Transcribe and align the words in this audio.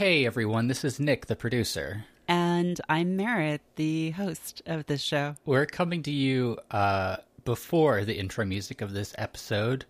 Hey 0.00 0.24
everyone, 0.24 0.68
this 0.68 0.82
is 0.82 0.98
Nick, 0.98 1.26
the 1.26 1.36
producer. 1.36 2.06
And 2.26 2.80
I'm 2.88 3.18
Merritt, 3.18 3.60
the 3.76 4.12
host 4.12 4.62
of 4.64 4.86
this 4.86 5.02
show. 5.02 5.36
We're 5.44 5.66
coming 5.66 6.02
to 6.04 6.10
you 6.10 6.58
uh, 6.70 7.18
before 7.44 8.06
the 8.06 8.18
intro 8.18 8.46
music 8.46 8.80
of 8.80 8.94
this 8.94 9.14
episode 9.18 9.84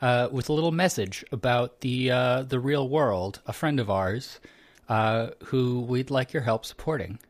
uh, 0.00 0.30
with 0.32 0.48
a 0.48 0.52
little 0.52 0.72
message 0.72 1.24
about 1.30 1.80
the 1.80 2.10
uh, 2.10 2.42
the 2.42 2.58
real 2.58 2.88
world. 2.88 3.38
A 3.46 3.52
friend 3.52 3.78
of 3.78 3.88
ours 3.88 4.40
uh, 4.88 5.28
who 5.44 5.82
we'd 5.82 6.10
like 6.10 6.32
your 6.32 6.42
help 6.42 6.66
supporting. 6.66 7.20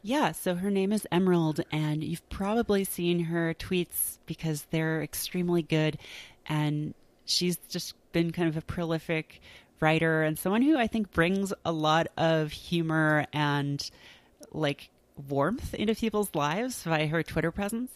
Yeah, 0.00 0.30
so 0.30 0.54
her 0.54 0.70
name 0.70 0.92
is 0.92 1.08
Emerald, 1.10 1.60
and 1.72 2.04
you've 2.04 2.30
probably 2.30 2.84
seen 2.84 3.24
her 3.24 3.52
tweets 3.54 4.18
because 4.26 4.68
they're 4.70 5.02
extremely 5.02 5.62
good. 5.62 5.98
And 6.46 6.94
she's 7.24 7.56
just 7.68 7.94
been 8.12 8.30
kind 8.30 8.48
of 8.48 8.56
a 8.56 8.62
prolific 8.62 9.40
writer 9.80 10.22
and 10.22 10.38
someone 10.38 10.62
who 10.62 10.76
I 10.76 10.86
think 10.86 11.10
brings 11.12 11.52
a 11.64 11.72
lot 11.72 12.08
of 12.16 12.52
humor 12.52 13.26
and 13.32 13.90
like 14.52 14.90
warmth 15.28 15.74
into 15.74 15.94
people's 15.94 16.34
lives 16.34 16.84
by 16.84 17.06
her 17.06 17.22
Twitter 17.22 17.50
presence. 17.50 17.90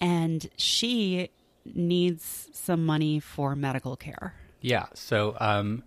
And 0.00 0.48
she 0.56 1.30
needs 1.64 2.48
some 2.52 2.86
money 2.86 3.20
for 3.20 3.56
medical 3.56 3.96
care. 3.96 4.34
Yeah. 4.60 4.86
So, 4.94 5.36
um, 5.40 5.82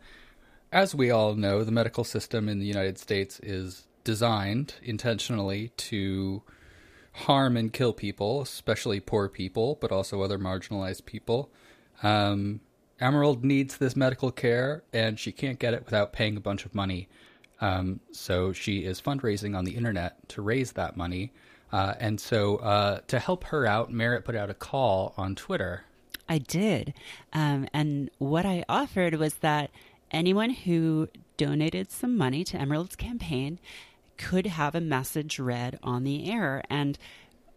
as 0.72 0.96
we 0.96 1.12
all 1.12 1.36
know, 1.36 1.64
the 1.64 1.72
medical 1.72 2.04
system 2.04 2.48
in 2.48 2.60
the 2.60 2.66
United 2.66 2.98
States 2.98 3.40
is 3.42 3.88
designed 4.04 4.76
intentionally 4.82 5.70
to 5.76 6.42
harm 7.14 7.58
and 7.58 7.74
kill 7.74 7.94
people, 7.94 8.42
especially 8.42 9.00
poor 9.00 9.28
people, 9.28 9.78
but 9.82 9.92
also 9.92 10.22
other 10.22 10.40
marginalized 10.40 11.06
people. 11.06 11.52
Um, 12.04 12.62
Emerald 13.02 13.44
needs 13.44 13.78
this 13.78 13.96
medical 13.96 14.32
care, 14.32 14.84
and 14.94 15.20
she 15.20 15.32
can't 15.32 15.60
get 15.60 15.74
it 15.74 15.84
without 15.86 16.14
paying 16.14 16.38
a 16.38 16.42
bunch 16.42 16.66
of 16.66 16.76
money. 16.76 17.10
Um, 17.60 18.00
so 18.12 18.54
she 18.54 18.86
is 18.86 19.02
fundraising 19.02 19.58
on 19.58 19.66
the 19.66 19.76
internet 19.76 20.28
to 20.30 20.42
raise 20.42 20.72
that 20.74 20.96
money. 20.96 21.32
Uh, 21.72 21.94
and 22.00 22.20
so 22.20 22.58
uh, 22.58 23.00
to 23.08 23.20
help 23.20 23.46
her 23.46 23.66
out, 23.66 23.92
Merritt 23.92 24.26
put 24.26 24.36
out 24.36 24.50
a 24.50 24.54
call 24.54 25.14
on 25.18 25.36
Twitter. 25.36 25.84
I 26.28 26.38
did. 26.38 26.94
Um, 27.34 27.68
and 27.74 28.10
what 28.18 28.46
I 28.46 28.64
offered 28.70 29.16
was 29.16 29.36
that 29.36 29.72
anyone 30.12 30.52
who 30.52 31.10
donated 31.38 31.92
some 31.92 32.18
money 32.18 32.44
to 32.46 32.58
Emerald's 32.58 32.96
campaign 32.96 33.60
could 34.18 34.46
have 34.46 34.76
a 34.76 34.82
message 34.82 35.40
read 35.40 35.80
on 35.82 36.04
the 36.04 36.32
air. 36.32 36.64
And 36.70 36.98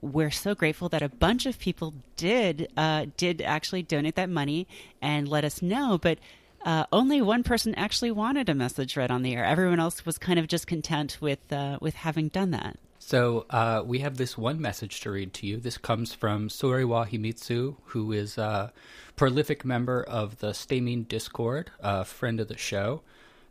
we're 0.05 0.31
so 0.31 0.55
grateful 0.55 0.89
that 0.91 1.03
a 1.03 1.09
bunch 1.09 1.47
of 1.47 1.59
people 1.59 1.95
did 2.17 2.69
uh, 2.77 3.07
did 3.17 3.41
actually 3.41 3.83
donate 3.83 4.17
that 4.17 4.29
money 4.29 4.69
and 5.01 5.27
let 5.27 5.45
us 5.45 5.63
know. 5.63 5.99
But 5.99 6.19
uh, 6.65 6.85
only 6.93 7.21
one 7.23 7.43
person 7.43 7.75
actually 7.75 8.11
wanted 8.11 8.49
a 8.49 8.55
message 8.55 8.97
read 8.97 9.11
on 9.11 9.23
the 9.23 9.35
air. 9.35 9.45
Everyone 9.45 9.81
else 9.81 10.05
was 10.07 10.19
kind 10.19 10.39
of 10.39 10.47
just 10.47 10.67
content 10.67 11.19
with 11.21 11.53
uh, 11.53 11.79
with 11.81 11.95
having 11.95 12.29
done 12.29 12.51
that. 12.51 12.79
So 12.99 13.45
uh, 13.51 13.83
we 13.85 13.99
have 13.99 14.17
this 14.17 14.39
one 14.39 14.61
message 14.61 15.01
to 15.01 15.11
read 15.11 15.35
to 15.35 15.47
you. 15.47 15.59
This 15.59 15.77
comes 15.77 16.15
from 16.15 16.49
Soriwa 16.49 17.09
Himitsu, 17.09 17.77
who 17.87 18.13
is 18.13 18.39
a 18.39 18.73
prolific 19.17 19.65
member 19.65 20.03
of 20.03 20.39
the 20.39 20.53
Stamin 20.53 21.07
Discord, 21.07 21.71
a 21.81 22.05
friend 22.05 22.41
of 22.41 22.49
the 22.49 22.57
show, 22.57 23.03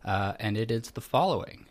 uh, 0.04 0.34
and 0.40 0.58
it 0.58 0.72
is 0.72 0.92
the 0.92 1.02
following. 1.02 1.68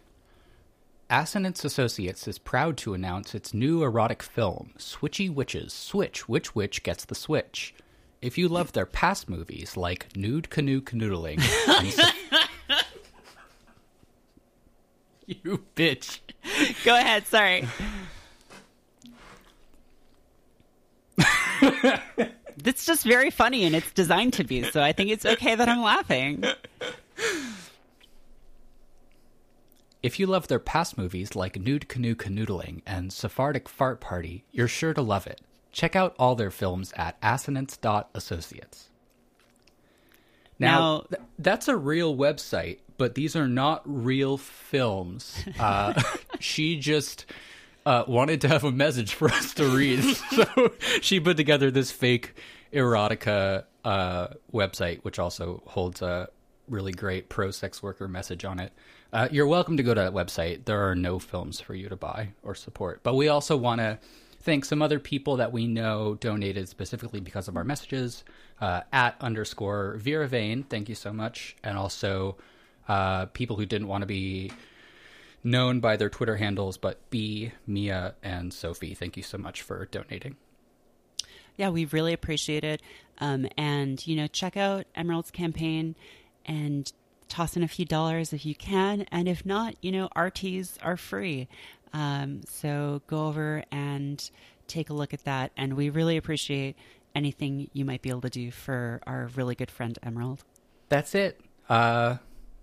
Assonance 1.12 1.62
Associates 1.62 2.27
is 2.27 2.38
proud 2.38 2.78
to 2.78 2.94
announce 2.94 3.34
its 3.34 3.52
new 3.52 3.82
erotic 3.82 4.22
film, 4.22 4.70
Switchy 4.78 5.28
Witches 5.28 5.70
Switch 5.70 6.27
Which 6.27 6.54
Witch 6.54 6.82
Gets 6.82 7.04
the 7.04 7.14
Switch. 7.14 7.74
If 8.22 8.38
you 8.38 8.48
love 8.48 8.72
their 8.72 8.86
past 8.86 9.28
movies 9.28 9.77
like 9.77 10.16
Nude 10.16 10.48
Canoe 10.48 10.80
Canoodling, 10.80 11.36
you 15.27 15.62
bitch. 15.77 16.20
Go 16.84 16.96
ahead, 16.96 17.26
sorry. 17.26 17.69
it's 22.64 22.87
just 22.87 23.04
very 23.04 23.31
funny 23.31 23.64
and 23.64 23.76
it's 23.76 23.92
designed 23.92 24.32
to 24.32 24.44
be, 24.44 24.62
so 24.62 24.81
I 24.81 24.92
think 24.92 25.10
it's 25.10 25.26
okay 25.26 25.56
that 25.56 25.69
I'm 25.69 25.82
laughing. 25.82 26.42
If 30.02 30.18
you 30.18 30.26
love 30.26 30.48
their 30.48 30.58
past 30.58 30.98
movies 30.98 31.36
like 31.36 31.58
Nude 31.60 31.88
Canoe 31.88 32.14
Canoodling 32.16 32.82
and 32.86 33.12
Sephardic 33.12 33.68
Fart 33.68 34.00
Party, 34.00 34.44
you're 34.50 34.68
sure 34.68 34.92
to 34.94 35.02
love 35.02 35.26
it. 35.26 35.40
Check 35.70 35.94
out 35.94 36.14
all 36.18 36.34
their 36.34 36.50
films 36.50 36.92
at 36.96 37.16
assonance.associates. 37.22 38.88
Now, 40.58 40.78
Now- 40.78 41.00
th- 41.08 41.22
that's 41.38 41.68
a 41.68 41.76
real 41.76 42.16
website, 42.16 42.78
but 42.98 43.14
these 43.14 43.36
are 43.36 43.48
not 43.48 43.82
real 43.84 44.36
films. 44.38 45.44
Uh, 45.58 46.00
she 46.40 46.76
just 46.78 47.24
uh, 47.86 48.04
wanted 48.08 48.40
to 48.42 48.48
have 48.48 48.64
a 48.64 48.72
message 48.72 49.14
for 49.14 49.28
us 49.30 49.54
to 49.54 49.64
read, 49.69 50.02
so 50.30 50.72
she 51.00 51.20
put 51.20 51.36
together 51.36 51.70
this 51.70 51.92
fake 51.92 52.34
erotica 52.72 53.64
uh, 53.84 54.28
website, 54.52 55.00
which 55.04 55.19
also 55.20 55.62
holds 55.66 56.02
a 56.02 56.28
really 56.69 56.92
great 56.92 57.28
pro 57.28 57.50
sex 57.52 57.82
worker 57.82 58.08
message 58.08 58.44
on 58.44 58.58
it. 58.58 58.72
Uh, 59.12 59.28
you're 59.31 59.47
welcome 59.47 59.77
to 59.77 59.83
go 59.83 59.93
to 59.93 60.00
that 60.00 60.15
website. 60.15 60.65
There 60.65 60.89
are 60.89 60.95
no 60.95 61.19
films 61.19 61.61
for 61.61 61.75
you 61.75 61.91
to 61.91 61.97
buy 61.97 62.31
or 62.43 62.55
support, 62.55 63.03
but 63.03 63.15
we 63.15 63.28
also 63.28 63.59
want 63.59 63.81
to 63.81 63.99
thank 64.41 64.65
some 64.65 64.81
other 64.81 64.99
people 64.99 65.37
that 65.37 65.53
we 65.53 65.67
know 65.67 66.15
donated 66.15 66.67
specifically 66.69 67.21
because 67.21 67.47
of 67.47 67.56
our 67.56 67.65
messages. 67.65 68.25
Uh, 68.59 68.81
at 68.93 69.17
underscore 69.21 69.97
Vera 69.99 70.27
Vane, 70.27 70.62
thank 70.62 70.89
you 70.89 70.95
so 70.95 71.12
much, 71.12 71.56
and 71.62 71.77
also 71.77 72.37
uh, 72.89 73.27
people 73.27 73.56
who 73.56 73.67
didn't 73.67 73.89
want 73.89 74.00
to 74.00 74.06
be 74.06 74.50
known 75.44 75.81
by 75.81 75.97
their 75.97 76.09
Twitter 76.09 76.37
handles, 76.37 76.79
but 76.79 77.11
B, 77.11 77.53
Mia, 77.67 78.15
and 78.23 78.55
Sophie, 78.55 78.94
thank 78.94 79.17
you 79.17 79.23
so 79.23 79.37
much 79.37 79.61
for 79.61 79.87
donating. 79.87 80.37
Yeah, 81.56 81.69
we 81.69 81.84
really 81.87 82.15
appreciate 82.15 82.65
it. 82.65 82.81
Um, 83.19 83.47
and, 83.59 84.05
you 84.06 84.17
know, 84.17 84.27
check 84.27 84.56
out 84.56 84.87
Emerald's 84.94 85.31
campaign 85.31 85.97
and 86.47 86.91
toss 87.32 87.56
in 87.56 87.62
a 87.62 87.69
few 87.69 87.84
dollars 87.84 88.32
if 88.32 88.44
you 88.44 88.54
can. 88.54 89.06
And 89.10 89.26
if 89.26 89.44
not, 89.44 89.75
you 89.81 89.91
know, 89.91 90.09
RTs 90.15 90.76
are 90.82 90.97
free. 90.97 91.48
Um, 91.93 92.43
so 92.48 93.03
go 93.06 93.26
over 93.26 93.65
and 93.72 94.31
take 94.69 94.91
a 94.91 94.93
look 94.93 95.15
at 95.15 95.25
that. 95.25 95.53
And 95.56 95.75
we 95.75 95.91
really 95.91 96.16
appreciate 96.16 96.76
anything 97.15 97.69
you 97.72 97.84
might 97.84 98.03
be 98.03 98.10
able 98.10 98.22
to 98.22 98.31
do 98.31 98.50
for 98.50 99.00
our 99.06 99.28
really 99.34 99.54
good 99.54 99.70
friend 99.70 99.98
Emerald. 100.03 100.44
That's 100.88 101.15
it. 101.15 101.41
Uh, 101.69 102.16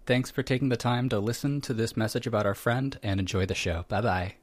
thanks 0.06 0.30
for 0.30 0.44
taking 0.44 0.69
the 0.69 0.78
time 0.78 1.09
to 1.09 1.19
listen 1.19 1.62
to 1.62 1.74
this 1.74 1.97
message 1.97 2.28
about 2.28 2.46
our 2.46 2.56
friend 2.56 2.97
and 3.01 3.19
enjoy 3.19 3.46
the 3.46 3.56
show. 3.56 3.86
Bye 3.88 4.01
bye. 4.01 4.34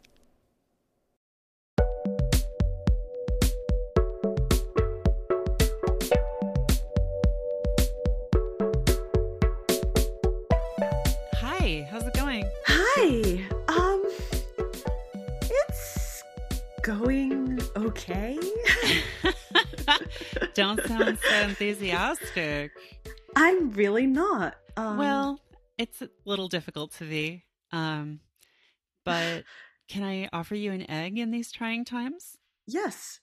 Okay. 17.96 18.38
Don't 20.54 20.80
sound 20.86 21.18
so 21.18 21.34
enthusiastic. 21.40 22.72
I'm 23.34 23.70
really 23.72 24.06
not. 24.06 24.56
Um 24.76 24.98
Well, 24.98 25.40
it's 25.78 26.02
a 26.02 26.08
little 26.24 26.48
difficult 26.48 26.92
to 26.94 27.04
be. 27.04 27.44
Um, 27.72 28.20
but 29.04 29.44
can 29.88 30.02
I 30.02 30.28
offer 30.32 30.54
you 30.54 30.72
an 30.72 30.88
egg 30.90 31.18
in 31.18 31.30
these 31.30 31.52
trying 31.52 31.84
times? 31.84 32.36
yes. 32.66 33.20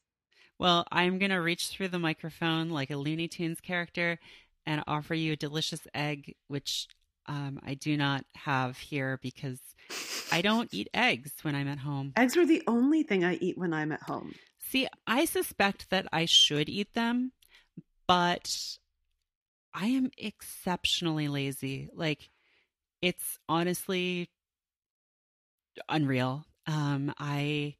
Well, 0.59 0.85
I'm 0.91 1.17
going 1.17 1.31
to 1.31 1.37
reach 1.37 1.69
through 1.69 1.89
the 1.89 1.99
microphone 1.99 2.69
like 2.69 2.89
a 2.91 2.95
Looney 2.95 3.27
Tunes 3.27 3.59
character 3.59 4.19
and 4.65 4.83
offer 4.87 5.13
you 5.13 5.33
a 5.33 5.35
delicious 5.35 5.87
egg, 5.93 6.35
which 6.47 6.87
um, 7.25 7.59
I 7.65 7.73
do 7.73 7.97
not 7.97 8.23
have 8.35 8.77
here 8.77 9.19
because 9.21 9.59
I 10.31 10.41
don't 10.41 10.73
eat 10.73 10.87
eggs 10.93 11.31
when 11.41 11.55
I'm 11.55 11.67
at 11.67 11.79
home. 11.79 12.13
Eggs 12.15 12.37
are 12.37 12.45
the 12.45 12.63
only 12.67 13.03
thing 13.03 13.25
I 13.25 13.33
eat 13.35 13.57
when 13.57 13.73
I'm 13.73 13.91
at 13.91 14.03
home. 14.03 14.35
See, 14.73 14.87
I 15.05 15.25
suspect 15.25 15.91
that 15.91 16.07
I 16.11 16.25
should 16.25 16.67
eat 16.67 16.95
them, 16.95 17.31
but 18.07 18.49
I 19.71 19.85
am 19.85 20.09
exceptionally 20.17 21.27
lazy. 21.27 21.89
Like, 21.93 22.31
it's 22.99 23.37
honestly 23.47 24.31
unreal. 25.87 26.45
Um, 26.65 27.13
I 27.19 27.75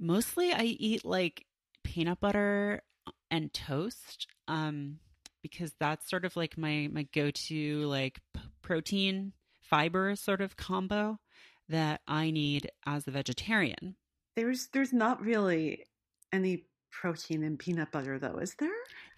mostly 0.00 0.52
I 0.52 0.64
eat 0.64 1.04
like 1.04 1.46
peanut 1.84 2.18
butter 2.18 2.82
and 3.30 3.52
toast. 3.52 4.26
Um, 4.48 4.98
because 5.44 5.74
that's 5.78 6.10
sort 6.10 6.24
of 6.24 6.34
like 6.34 6.58
my 6.58 6.88
my 6.92 7.06
go-to 7.14 7.86
like 7.86 8.18
p- 8.34 8.40
protein 8.62 9.32
fiber 9.60 10.16
sort 10.16 10.40
of 10.40 10.56
combo 10.56 11.20
that 11.68 12.00
I 12.08 12.32
need 12.32 12.68
as 12.84 13.06
a 13.06 13.12
vegetarian. 13.12 13.94
There's 14.34 14.66
there's 14.72 14.92
not 14.92 15.22
really 15.22 15.84
any 16.32 16.64
protein 16.90 17.42
in 17.42 17.56
peanut 17.56 17.92
butter 17.92 18.18
though, 18.18 18.38
is 18.38 18.54
there? 18.58 18.68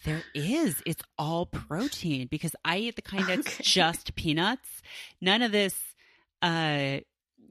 There 0.04 0.22
is. 0.34 0.82
It's 0.84 1.02
all 1.18 1.46
protein 1.46 2.26
because 2.30 2.54
I 2.64 2.78
eat 2.78 2.96
the 2.96 3.02
kind 3.02 3.26
that's 3.26 3.46
Okay. 3.46 3.62
just 3.62 4.14
peanuts. 4.14 4.82
None 5.20 5.42
of 5.42 5.52
this 5.52 5.74
uh, 6.42 6.98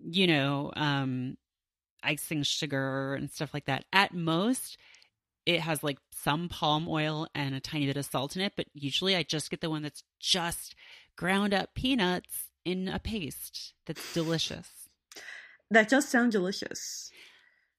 you 0.03 0.27
know, 0.27 0.71
um, 0.75 1.37
icing 2.03 2.43
sugar 2.43 3.15
and 3.15 3.29
stuff 3.31 3.53
like 3.53 3.65
that. 3.65 3.85
At 3.93 4.13
most, 4.13 4.77
it 5.45 5.61
has 5.61 5.83
like 5.83 5.97
some 6.11 6.49
palm 6.49 6.87
oil 6.89 7.27
and 7.33 7.55
a 7.55 7.59
tiny 7.59 7.85
bit 7.85 7.97
of 7.97 8.05
salt 8.05 8.35
in 8.35 8.41
it, 8.41 8.53
but 8.55 8.65
usually 8.73 9.15
I 9.15 9.23
just 9.23 9.49
get 9.49 9.61
the 9.61 9.69
one 9.69 9.81
that's 9.83 10.03
just 10.19 10.75
ground 11.15 11.53
up 11.53 11.73
peanuts 11.73 12.49
in 12.65 12.87
a 12.87 12.99
paste 12.99 13.73
that's 13.85 14.13
delicious. 14.13 14.69
That 15.69 15.89
does 15.89 16.07
sound 16.07 16.31
delicious. 16.31 17.11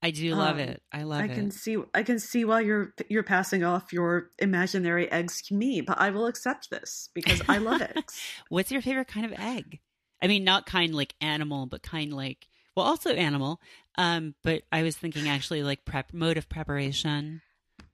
I 0.02 0.10
do 0.10 0.34
love 0.34 0.56
Um, 0.56 0.60
it. 0.68 0.82
I 0.92 1.04
love 1.04 1.20
I 1.20 1.28
it. 1.28 1.34
can 1.34 1.50
see 1.52 1.76
I 1.94 2.02
can 2.02 2.18
see 2.18 2.44
why 2.44 2.60
you're 2.60 2.92
you're 3.08 3.22
passing 3.22 3.62
off 3.62 3.92
your 3.92 4.30
imaginary 4.38 5.10
eggs 5.10 5.40
to 5.42 5.54
me, 5.54 5.80
but 5.80 6.00
I 6.00 6.10
will 6.10 6.26
accept 6.26 6.70
this 6.70 7.08
because 7.14 7.40
I 7.48 7.58
love 7.58 7.80
eggs. 7.80 8.20
What's 8.48 8.72
your 8.72 8.82
favorite 8.82 9.06
kind 9.08 9.24
of 9.24 9.32
egg? 9.38 9.78
I 10.20 10.26
mean, 10.26 10.42
not 10.44 10.66
kind 10.66 10.94
like 10.94 11.14
animal, 11.20 11.66
but 11.66 11.82
kind 11.82 12.12
like 12.12 12.48
well, 12.76 12.86
also 12.86 13.10
animal. 13.10 13.60
Um, 13.96 14.34
but 14.42 14.62
I 14.72 14.82
was 14.82 14.96
thinking 14.96 15.28
actually 15.28 15.62
like 15.62 15.84
prep 15.84 16.12
mode 16.12 16.36
of 16.36 16.48
preparation. 16.48 17.42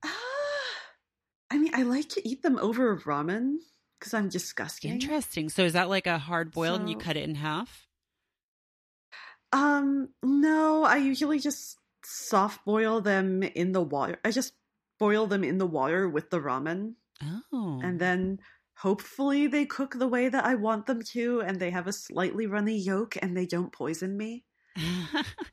Ah, 0.04 0.08
I 1.50 1.58
mean, 1.58 1.74
I 1.74 1.82
like 1.82 2.08
to 2.10 2.26
eat 2.26 2.42
them 2.42 2.58
over 2.58 2.96
ramen 2.96 3.56
because 3.98 4.14
I'm 4.14 4.28
disgusting. 4.28 4.92
Interesting. 4.92 5.48
So 5.50 5.64
is 5.64 5.74
that 5.74 5.88
like 5.88 6.06
a 6.06 6.18
hard 6.18 6.52
boiled 6.52 6.80
and 6.80 6.88
you 6.88 6.96
cut 6.96 7.16
it 7.16 7.28
in 7.28 7.34
half? 7.34 7.86
Um, 9.52 10.10
no, 10.22 10.84
I 10.84 10.96
usually 10.98 11.38
just 11.40 11.77
soft 12.04 12.64
boil 12.64 13.00
them 13.00 13.42
in 13.42 13.72
the 13.72 13.82
water. 13.82 14.18
I 14.24 14.30
just 14.30 14.54
boil 14.98 15.26
them 15.26 15.44
in 15.44 15.58
the 15.58 15.66
water 15.66 16.08
with 16.08 16.30
the 16.30 16.40
ramen, 16.40 16.94
Oh, 17.52 17.80
and 17.82 18.00
then 18.00 18.38
hopefully 18.76 19.46
they 19.46 19.66
cook 19.66 19.94
the 19.98 20.08
way 20.08 20.28
that 20.28 20.44
I 20.44 20.54
want 20.54 20.86
them 20.86 21.02
to, 21.12 21.40
and 21.40 21.58
they 21.58 21.70
have 21.70 21.86
a 21.86 21.92
slightly 21.92 22.46
runny 22.46 22.76
yolk, 22.76 23.16
and 23.20 23.36
they 23.36 23.46
don't 23.46 23.72
poison 23.72 24.16
me. 24.16 24.44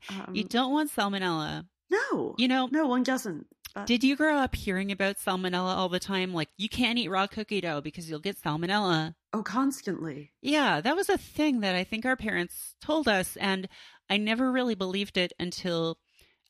Um, 0.08 0.34
you 0.34 0.44
don't 0.44 0.72
want 0.72 0.92
salmonella. 0.94 1.66
No, 1.90 2.34
You 2.38 2.46
know, 2.48 2.68
no 2.70 2.86
one 2.86 3.02
doesn't. 3.02 3.46
But 3.74 3.86
did 3.86 4.02
you 4.04 4.16
grow 4.16 4.36
up 4.36 4.54
hearing 4.54 4.90
about 4.92 5.16
salmonella 5.18 5.76
all 5.76 5.88
the 5.88 5.98
time? 6.00 6.32
Like 6.32 6.48
you 6.56 6.68
can't 6.68 6.98
eat 6.98 7.08
raw 7.08 7.26
cookie 7.26 7.60
dough 7.60 7.80
because 7.80 8.08
you'll 8.08 8.20
get 8.20 8.40
salmonella. 8.40 9.14
oh, 9.32 9.42
constantly. 9.42 10.32
Yeah, 10.42 10.80
that 10.80 10.96
was 10.96 11.08
a 11.08 11.18
thing 11.18 11.60
that 11.60 11.74
I 11.74 11.84
think 11.84 12.06
our 12.06 12.16
parents 12.16 12.74
told 12.80 13.08
us, 13.08 13.36
and 13.36 13.68
I 14.08 14.16
never 14.16 14.50
really 14.52 14.74
believed 14.76 15.16
it 15.16 15.32
until 15.38 15.98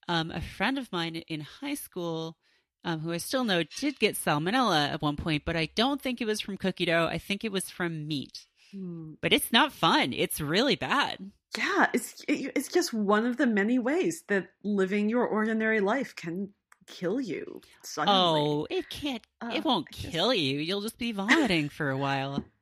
um, 0.08 0.30
a 0.30 0.40
friend 0.40 0.78
of 0.78 0.92
mine 0.92 1.16
in 1.16 1.40
high 1.40 1.74
school, 1.74 2.36
um, 2.84 3.00
who 3.00 3.12
I 3.12 3.18
still 3.18 3.44
know, 3.44 3.62
did 3.62 3.98
get 3.98 4.14
salmonella 4.14 4.88
at 4.92 5.02
one 5.02 5.16
point, 5.16 5.44
but 5.44 5.56
I 5.56 5.68
don't 5.74 6.00
think 6.00 6.20
it 6.20 6.26
was 6.26 6.40
from 6.40 6.56
cookie 6.56 6.84
dough. 6.86 7.08
I 7.10 7.18
think 7.18 7.44
it 7.44 7.52
was 7.52 7.70
from 7.70 8.06
meat. 8.06 8.46
Hmm. 8.72 9.14
But 9.20 9.32
it's 9.32 9.52
not 9.52 9.72
fun. 9.72 10.12
It's 10.12 10.40
really 10.40 10.76
bad. 10.76 11.30
Yeah, 11.56 11.86
it's 11.94 12.22
it, 12.28 12.52
it's 12.54 12.68
just 12.68 12.92
one 12.92 13.24
of 13.26 13.36
the 13.36 13.46
many 13.46 13.78
ways 13.78 14.24
that 14.28 14.48
living 14.62 15.08
your 15.08 15.26
ordinary 15.26 15.80
life 15.80 16.14
can 16.14 16.50
kill 16.86 17.20
you 17.20 17.60
suddenly. 17.82 18.18
Oh, 18.18 18.66
it 18.70 18.88
can't. 18.90 19.22
Uh, 19.40 19.52
it 19.54 19.64
won't 19.64 19.90
just- 19.90 20.12
kill 20.12 20.34
you. 20.34 20.58
You'll 20.58 20.82
just 20.82 20.98
be 20.98 21.12
vomiting 21.12 21.68
for 21.68 21.90
a 21.90 21.96
while. 21.98 22.44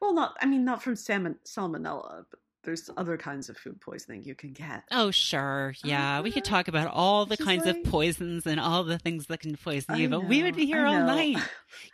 Well, 0.00 0.14
not 0.14 0.36
I 0.40 0.46
mean 0.46 0.64
not 0.64 0.82
from 0.82 0.96
salmon 0.96 1.36
salmonella, 1.44 2.24
but 2.28 2.40
there's 2.62 2.90
other 2.96 3.16
kinds 3.16 3.48
of 3.48 3.56
food 3.56 3.80
poisoning 3.80 4.22
you 4.24 4.34
can 4.34 4.52
get. 4.52 4.82
Oh, 4.90 5.10
sure. 5.10 5.74
Yeah. 5.82 6.20
We 6.20 6.30
could 6.30 6.42
Uh, 6.46 6.50
talk 6.50 6.68
about 6.68 6.88
all 6.88 7.24
the 7.26 7.36
kinds 7.36 7.66
of 7.66 7.82
poisons 7.84 8.46
and 8.46 8.60
all 8.60 8.84
the 8.84 8.98
things 8.98 9.26
that 9.26 9.40
can 9.40 9.56
poison 9.56 9.96
you, 9.96 10.08
but 10.08 10.24
we 10.28 10.42
would 10.42 10.56
be 10.56 10.66
here 10.66 10.84
all 10.84 11.00
night. 11.04 11.38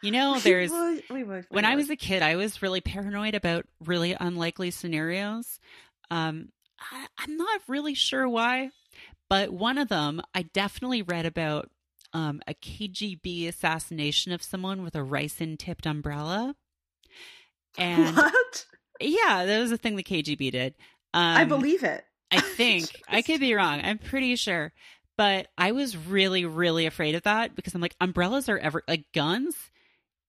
You 0.03 0.11
know, 0.11 0.35
We 0.35 0.41
there's. 0.41 0.71
would, 0.71 1.03
we 1.11 1.23
would, 1.25 1.47
we 1.51 1.55
when 1.55 1.65
I 1.65 1.77
was 1.77 1.89
a 1.91 1.97
kid, 1.97 2.23
I 2.23 2.37
was 2.37 2.63
really 2.63 2.81
paranoid 2.81 3.35
about 3.35 3.65
really 3.85 4.17
unlikely 4.19 4.71
scenarios. 4.73 5.61
Um, 6.11 6.49
I, 6.93 7.07
I'm 7.19 7.37
not 7.37 7.61
really 7.69 7.95
sure 7.95 8.29
why, 8.29 8.71
but 9.31 9.51
one 9.51 9.79
of 9.79 9.89
them 9.89 10.21
I 10.35 10.43
definitely 10.43 11.03
read 11.03 11.27
about 11.27 11.71
um, 12.13 12.41
a 12.47 12.55
KGB 12.55 13.47
assassination 13.49 14.33
of 14.33 14.43
someone 14.43 14.83
with 14.83 14.95
a 14.95 15.01
ricin 15.01 15.59
tipped 15.59 15.87
umbrella. 15.87 16.55
And 17.79 18.17
what? 18.17 18.67
Yeah, 19.01 19.45
that 19.45 19.61
was 19.61 19.73
a 19.73 19.77
thing 19.77 19.97
the 19.97 20.03
KGB 20.03 20.53
did. 20.53 20.75
Um, 21.15 21.37
I 21.37 21.45
believe 21.45 21.83
it. 21.83 22.05
I 22.31 22.41
think 22.41 22.91
I 23.09 23.23
could 23.23 23.41
be 23.41 23.55
wrong. 23.55 23.81
I'm 23.83 23.99
pretty 23.99 24.37
sure. 24.37 24.73
But 25.17 25.49
I 25.57 25.73
was 25.73 25.97
really, 25.97 26.45
really 26.45 26.85
afraid 26.85 27.15
of 27.15 27.23
that 27.23 27.57
because 27.57 27.75
I'm 27.75 27.81
like, 27.81 27.97
umbrellas 28.01 28.49
are 28.49 28.59
ever 28.59 28.83
like 28.87 29.05
guns. 29.15 29.55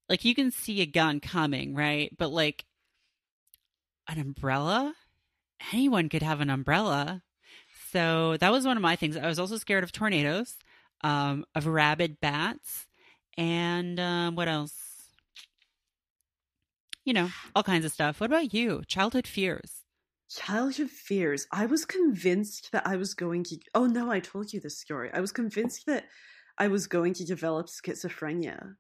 Like 0.08 0.24
you 0.24 0.34
can 0.34 0.52
see 0.52 0.82
a 0.82 0.86
gun 0.86 1.20
coming, 1.20 1.76
right? 1.76 2.16
But 2.18 2.32
like 2.32 2.64
an 4.08 4.20
umbrella, 4.20 4.94
anyone 5.74 6.08
could 6.08 6.24
have 6.24 6.40
an 6.40 6.50
umbrella. 6.50 7.24
So 7.92 8.38
that 8.38 8.52
was 8.52 8.66
one 8.66 8.78
of 8.78 8.84
my 8.84 8.96
things. 8.96 9.18
I 9.18 9.28
was 9.28 9.40
also 9.40 9.58
scared 9.58 9.84
of 9.84 9.92
tornadoes, 9.92 10.56
um, 11.04 11.46
of 11.56 11.68
rabid 11.68 12.20
bats, 12.22 12.88
and 13.38 14.00
um, 14.00 14.36
what 14.36 14.48
else? 14.48 14.87
You 17.08 17.14
know, 17.14 17.30
all 17.56 17.64
kinds 17.64 17.86
of 17.86 17.94
stuff. 17.94 18.20
What 18.20 18.30
about 18.30 18.54
you? 18.54 18.84
Childhood 18.86 19.28
fears? 19.28 19.86
Childhood 20.30 20.90
fears. 20.90 21.48
I 21.54 21.66
was 21.66 21.86
convinced 21.86 22.70
that 22.74 22.86
I 22.86 22.98
was 22.98 23.14
going 23.14 23.46
to. 23.46 23.58
Oh 23.74 23.86
no, 23.86 24.12
I 24.12 24.20
told 24.20 24.52
you 24.52 24.60
this 24.60 24.78
story. 24.78 25.10
I 25.14 25.22
was 25.22 25.32
convinced 25.32 25.86
that 25.86 26.04
I 26.58 26.68
was 26.68 26.86
going 26.88 27.14
to 27.14 27.24
develop 27.24 27.68
schizophrenia. 27.68 28.62
Um, 28.62 28.78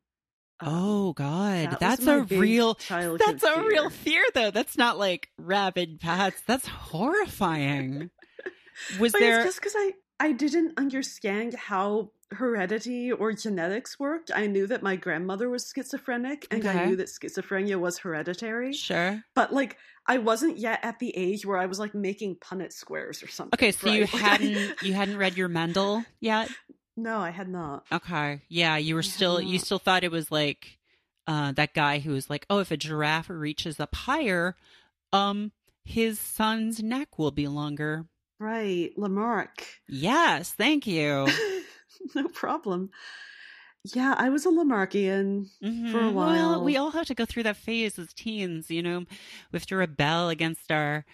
Oh 0.59 1.13
God, 1.13 1.71
that 1.71 1.79
that's 1.79 2.05
a 2.05 2.23
real 2.23 2.77
that's 3.17 3.43
a 3.43 3.61
real 3.61 3.89
fear. 3.89 4.23
fear 4.23 4.25
though. 4.33 4.51
That's 4.51 4.77
not 4.77 4.99
like 4.99 5.29
rabid 5.37 6.01
bats. 6.01 6.41
That's 6.45 6.67
horrifying. 6.67 8.09
Was 8.99 9.13
But 9.13 9.19
there 9.19 9.37
it's 9.37 9.47
just 9.47 9.59
because 9.61 9.73
I 9.77 9.93
I 10.19 10.33
didn't 10.33 10.77
understand 10.77 11.53
how 11.53 12.11
heredity 12.31 13.11
or 13.11 13.31
genetics 13.33 13.99
worked. 13.99 14.31
I 14.33 14.47
knew 14.47 14.67
that 14.67 14.83
my 14.83 14.95
grandmother 14.95 15.49
was 15.49 15.71
schizophrenic, 15.73 16.47
and 16.51 16.67
I 16.67 16.85
knew 16.87 16.95
that 16.97 17.07
schizophrenia 17.07 17.79
was 17.79 17.99
hereditary. 17.99 18.73
sure? 18.73 19.23
But 19.35 19.53
like, 19.53 19.77
I 20.05 20.17
wasn't 20.19 20.57
yet 20.57 20.79
at 20.83 20.99
the 20.99 21.15
age 21.15 21.45
where 21.45 21.57
I 21.57 21.65
was 21.65 21.79
like 21.79 21.93
making 21.95 22.37
Punnett 22.37 22.71
squares 22.73 23.21
or 23.23 23.27
something. 23.27 23.57
Okay, 23.57 23.71
so 23.71 23.91
you 23.91 24.01
right? 24.01 24.13
I- 24.13 24.17
hadn't 24.17 24.71
you 24.83 24.93
hadn't 24.93 25.17
read 25.17 25.37
your 25.37 25.47
Mendel 25.49 26.03
yet? 26.19 26.49
no, 26.95 27.19
I 27.19 27.29
had 27.29 27.49
not. 27.49 27.85
Okay, 27.91 28.41
yeah, 28.49 28.77
you 28.77 28.95
were 28.95 29.01
Yeah, 29.01 29.11
still 29.11 29.41
you 29.41 29.59
still 29.59 29.79
thought 29.79 30.03
it 30.03 30.11
was 30.11 30.31
like 30.31 30.77
uh, 31.27 31.51
that 31.53 31.73
guy 31.73 31.99
who 31.99 32.11
was 32.11 32.29
like, 32.29 32.45
oh, 32.49 32.59
if 32.59 32.71
a 32.71 32.77
giraffe 32.77 33.29
reaches 33.29 33.79
up 33.79 33.93
higher, 33.95 34.55
um, 35.13 35.51
his 35.85 36.19
son's 36.19 36.81
neck 36.81 37.17
will 37.19 37.31
be 37.31 37.47
longer. 37.47 38.05
Right, 38.39 38.91
Lamarck. 38.97 39.65
Yes, 39.89 40.51
thank 40.53 40.85
you. 40.87 41.27
no 42.15 42.27
problem. 42.27 42.91
Yeah, 43.93 44.15
I 44.17 44.29
was 44.29 44.45
a 44.45 44.49
Lamarckian. 44.49 45.47
For 45.91 45.99
a 46.01 46.09
while. 46.09 46.51
Well, 46.51 46.63
we 46.63 46.77
all 46.77 46.91
have 46.91 47.07
to 47.07 47.15
go 47.15 47.25
through 47.25 47.43
that 47.43 47.57
phase 47.57 47.97
as 47.97 48.13
teens, 48.13 48.69
you 48.69 48.81
know. 48.81 48.99
We 49.51 49.57
have 49.57 49.65
to 49.67 49.77
rebel 49.77 50.29
against 50.29 50.71
our 50.71 51.05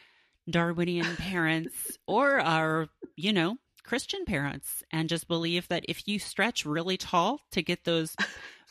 Darwinian 0.50 1.16
parents 1.18 1.98
or 2.08 2.40
our, 2.40 2.88
you 3.16 3.32
know, 3.34 3.58
Christian 3.84 4.26
parents 4.26 4.84
and 4.92 5.10
just 5.10 5.28
believe 5.28 5.68
that 5.68 5.86
if 5.88 6.08
you 6.08 6.20
stretch 6.20 6.66
really 6.66 6.98
tall 6.98 7.42
to 7.52 7.62
get 7.62 7.84
those 7.84 8.16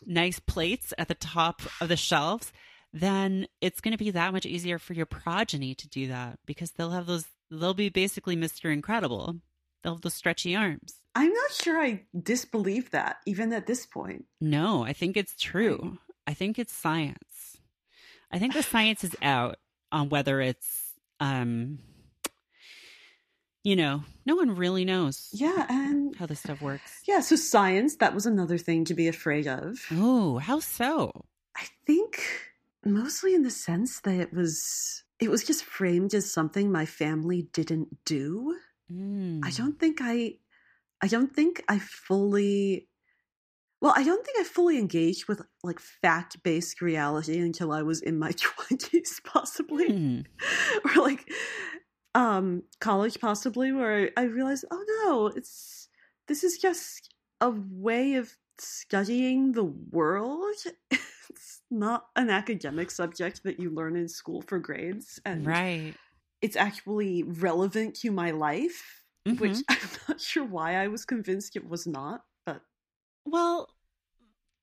nice 0.05 0.41
plates 0.41 0.93
at 0.99 1.09
the 1.09 1.15
top 1.15 1.63
of 1.81 1.89
the 1.89 1.97
shelves, 1.97 2.53
then 2.93 3.47
it's 3.61 3.81
going 3.81 3.93
to 3.93 3.99
be 3.99 4.11
that 4.11 4.33
much 4.33 4.47
easier 4.47 4.79
for 4.79 4.95
your 4.95 5.07
progeny 5.07 5.75
to 5.75 5.89
do 5.89 6.09
that 6.09 6.39
because 6.47 6.73
they'll 6.73 6.91
have 6.91 7.07
those, 7.07 7.27
they'll 7.51 7.75
be 7.75 7.89
basically 7.89 8.37
Mr. 8.37 8.73
Incredible. 8.73 9.37
They'll 9.83 9.95
have 9.95 10.03
those 10.03 10.15
stretchy 10.15 10.57
arms. 10.57 10.95
I'm 11.15 11.33
not 11.33 11.53
sure 11.53 11.79
I 11.81 12.05
disbelieve 12.19 12.91
that, 12.93 13.17
even 13.27 13.53
at 13.53 13.67
this 13.67 13.85
point. 13.87 14.25
No, 14.41 14.83
I 14.85 14.93
think 14.93 15.17
it's 15.17 15.35
true. 15.37 15.99
I 16.27 16.35
think 16.35 16.59
it's 16.59 16.73
science. 16.73 17.59
I 18.31 18.39
think 18.39 18.55
the 18.55 18.63
science 18.63 19.05
is 19.05 19.15
out 19.23 19.57
on 19.91 20.09
whether 20.09 20.41
it's 20.41 20.93
um 21.21 21.79
you 23.65 23.77
know, 23.77 24.03
no 24.27 24.35
one 24.35 24.57
really 24.57 24.85
knows 24.85 25.29
Yeah, 25.33 25.67
and 25.69 26.17
how 26.17 26.27
this 26.27 26.41
stuff 26.41 26.61
works. 26.61 27.01
yeah, 27.07 27.21
so 27.21 27.37
science, 27.37 27.95
that 27.97 28.13
was 28.15 28.27
another 28.27 28.59
thing 28.59 28.85
to 28.87 28.95
be 28.95 29.07
afraid 29.07 29.47
of. 29.47 29.79
Oh, 29.93 30.39
how 30.39 30.59
so? 30.59 31.13
I 31.57 31.67
think 31.87 32.21
mostly 32.85 33.35
in 33.35 33.43
the 33.45 33.51
sense 33.51 34.01
that 34.01 34.19
it 34.19 34.33
was 34.33 35.05
it 35.21 35.31
was 35.31 35.45
just 35.45 35.65
framed 35.65 36.13
as 36.15 36.33
something 36.33 36.73
my 36.73 36.87
family 36.87 37.43
didn't 37.53 38.05
do. 38.05 38.57
Mm. 38.93 39.45
I 39.45 39.51
don't 39.51 39.79
think 39.79 39.99
I 40.03 40.39
I 41.03 41.09
don't 41.09 41.35
think 41.35 41.63
I 41.69 41.79
fully 41.79 42.89
well, 43.81 43.95
I 43.97 44.05
don't 44.05 44.25
think 44.25 44.39
I 44.39 44.45
fully 44.45 44.79
engaged 44.79 45.27
with 45.27 45.43
like 45.65 45.81
fact-based 45.81 46.81
reality 46.81 47.41
until 47.41 47.73
I 47.73 47.83
was 47.83 48.01
in 48.01 48.17
my 48.19 48.31
20s 48.33 49.23
possibly 49.25 49.89
Hmm. 49.89 50.21
or 50.85 51.03
like 51.03 51.31
um 52.15 52.63
college 52.81 53.19
possibly 53.21 53.73
where 53.73 54.11
I, 54.17 54.23
I 54.23 54.25
realized 54.25 54.65
oh 54.71 54.85
no, 55.05 55.27
it's 55.29 55.89
this 56.29 56.45
is 56.45 56.59
just 56.59 57.15
a 57.41 57.51
way 57.51 58.15
of 58.15 58.37
studying 58.59 59.53
the 59.53 59.65
world. 59.65 60.57
It's 61.31 61.63
not 61.71 62.07
an 62.15 62.29
academic 62.29 62.91
subject 62.91 63.43
that 63.45 63.59
you 63.59 63.71
learn 63.71 63.97
in 63.97 64.07
school 64.09 64.43
for 64.43 64.59
grades. 64.59 65.19
And 65.25 65.47
right. 65.47 65.95
it's 66.43 66.57
actually 66.57 67.23
relevant 67.23 67.95
to 68.01 68.11
my 68.11 68.33
life, 68.33 69.02
which 69.25 69.53
Mhm. 69.53 69.63
I'm 69.69 69.89
not 70.09 70.21
sure 70.21 70.45
why 70.45 70.77
I 70.77 70.89
was 70.89 71.05
convinced 71.05 71.57
it 71.57 71.69
was 71.69 71.87
not, 71.87 72.25
but 72.47 72.63
Well, 73.25 73.69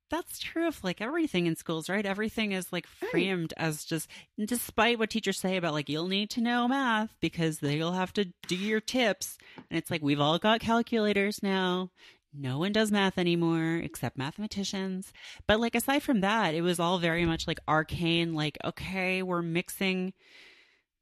that's 0.10 0.40
true 0.40 0.68
of 0.68 0.84
like 0.84 1.02
everything 1.02 1.46
in 1.46 1.56
schools, 1.56 1.88
right? 1.88 2.06
Everything 2.06 2.52
is 2.52 2.74
like 2.74 2.88
Right. 3.02 3.12
framed 3.12 3.54
as 3.58 3.86
just, 3.86 4.10
despite 4.44 4.98
what 4.98 5.12
teachers 5.12 5.40
say 5.40 5.56
about 5.56 5.74
like, 5.74 5.88
you'll 5.88 6.08
need 6.08 6.32
to 6.32 6.42
know 6.42 6.68
math 6.68 7.16
because 7.20 7.62
you'll 7.62 7.92
have 7.92 8.12
to 8.14 8.26
do 8.48 8.56
your 8.56 8.82
tips. 8.82 9.38
And 9.70 9.78
it's 9.78 9.92
like, 9.92 10.02
we've 10.02 10.20
all 10.20 10.40
got 10.40 10.62
calculators 10.62 11.44
now. 11.44 11.92
No 12.34 12.58
one 12.58 12.72
does 12.72 12.92
math 12.92 13.18
anymore 13.20 13.78
except 13.84 14.18
mathematicians. 14.18 15.14
But 15.48 15.60
like, 15.60 15.76
aside 15.76 16.02
from 16.04 16.22
that, 16.22 16.56
it 16.56 16.62
was 16.62 16.80
all 16.80 16.98
very 16.98 17.26
much 17.26 17.48
like 17.48 17.60
arcane, 17.68 18.34
like, 18.34 18.58
okay, 18.64 19.22
we're 19.22 19.42
mixing 19.44 20.14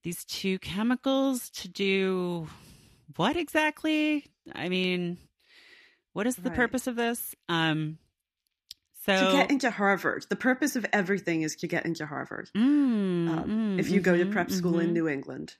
these 0.03 0.25
two 0.25 0.59
chemicals 0.59 1.49
to 1.51 1.67
do 1.69 2.47
what 3.15 3.35
exactly? 3.37 4.25
I 4.53 4.69
mean, 4.69 5.17
what 6.13 6.27
is 6.27 6.35
the 6.35 6.49
Right. 6.49 6.57
purpose 6.57 6.87
of 6.87 6.95
this? 6.95 7.35
Um, 7.49 7.97
so 9.05 9.25
to 9.25 9.31
get 9.31 9.49
into 9.51 9.71
Harvard, 9.71 10.25
the 10.29 10.35
purpose 10.35 10.75
of 10.75 10.85
everything 10.91 11.41
is 11.41 11.55
to 11.57 11.67
get 11.67 11.85
into 11.85 12.05
Harvard. 12.05 12.49
Mm, 12.55 13.29
Um, 13.29 13.77
mm, 13.77 13.79
if 13.79 13.89
you 13.89 14.01
go 14.01 14.17
to 14.17 14.25
mhm, 14.25 14.31
prep 14.31 14.51
school 14.51 14.79
in 14.79 14.89
mhm. 14.89 14.93
New 14.93 15.07
England, 15.07 15.55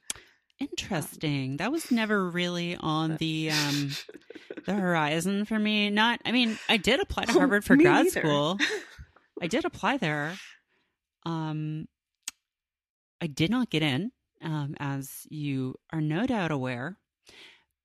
interesting, 0.58 1.56
that 1.58 1.72
was 1.72 1.90
never 1.90 2.28
really 2.28 2.76
on 2.76 3.16
the 3.16 3.50
um 3.50 3.90
the 4.66 4.74
horizon 4.74 5.44
for 5.46 5.58
me. 5.58 5.88
Not, 5.90 6.20
I 6.26 6.32
mean, 6.32 6.58
I 6.68 6.76
did 6.76 7.00
apply 7.00 7.24
to 7.26 7.32
Oh, 7.32 7.38
Harvard 7.38 7.64
for 7.64 7.76
grad 7.76 8.04
neither. 8.04 8.20
school. 8.20 8.58
I 9.40 9.46
did 9.46 9.64
apply 9.64 9.96
there. 9.98 10.34
Um, 11.24 11.86
I 13.20 13.26
did 13.28 13.50
not 13.50 13.70
get 13.70 13.82
in, 13.82 14.12
um, 14.42 14.74
as 14.78 15.26
you 15.30 15.76
are 15.92 16.00
no 16.00 16.26
doubt 16.26 16.50
aware. 16.50 16.98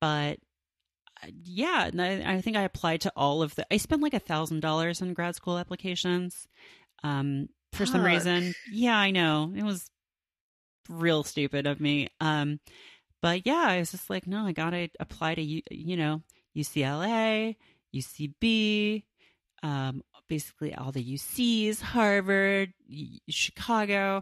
But 0.03 0.37
uh, 1.23 1.27
yeah, 1.45 1.89
I, 1.97 2.23
I 2.25 2.41
think 2.41 2.57
I 2.57 2.63
applied 2.63 2.99
to 3.01 3.13
all 3.15 3.41
of 3.41 3.55
the. 3.55 3.65
I 3.71 3.77
spent 3.77 4.01
like 4.01 4.13
a 4.13 4.19
thousand 4.19 4.59
dollars 4.59 5.01
on 5.01 5.13
grad 5.13 5.33
school 5.33 5.57
applications. 5.57 6.45
Um, 7.05 7.47
for 7.71 7.85
some 7.85 8.03
reason, 8.03 8.53
yeah, 8.69 8.97
I 8.97 9.11
know 9.11 9.53
it 9.55 9.63
was 9.63 9.89
real 10.89 11.23
stupid 11.23 11.67
of 11.67 11.79
me. 11.79 12.09
Um, 12.19 12.59
but 13.21 13.47
yeah, 13.47 13.63
I 13.65 13.79
was 13.79 13.91
just 13.91 14.09
like, 14.09 14.27
no, 14.27 14.45
I 14.45 14.51
gotta 14.51 14.89
apply 14.99 15.35
to 15.35 15.41
you 15.41 15.95
know 15.95 16.21
UCLA, 16.53 17.55
UCB, 17.95 19.03
um, 19.63 20.03
basically 20.27 20.75
all 20.75 20.91
the 20.91 21.15
UCs, 21.15 21.79
Harvard, 21.79 22.73
Chicago. 23.29 24.21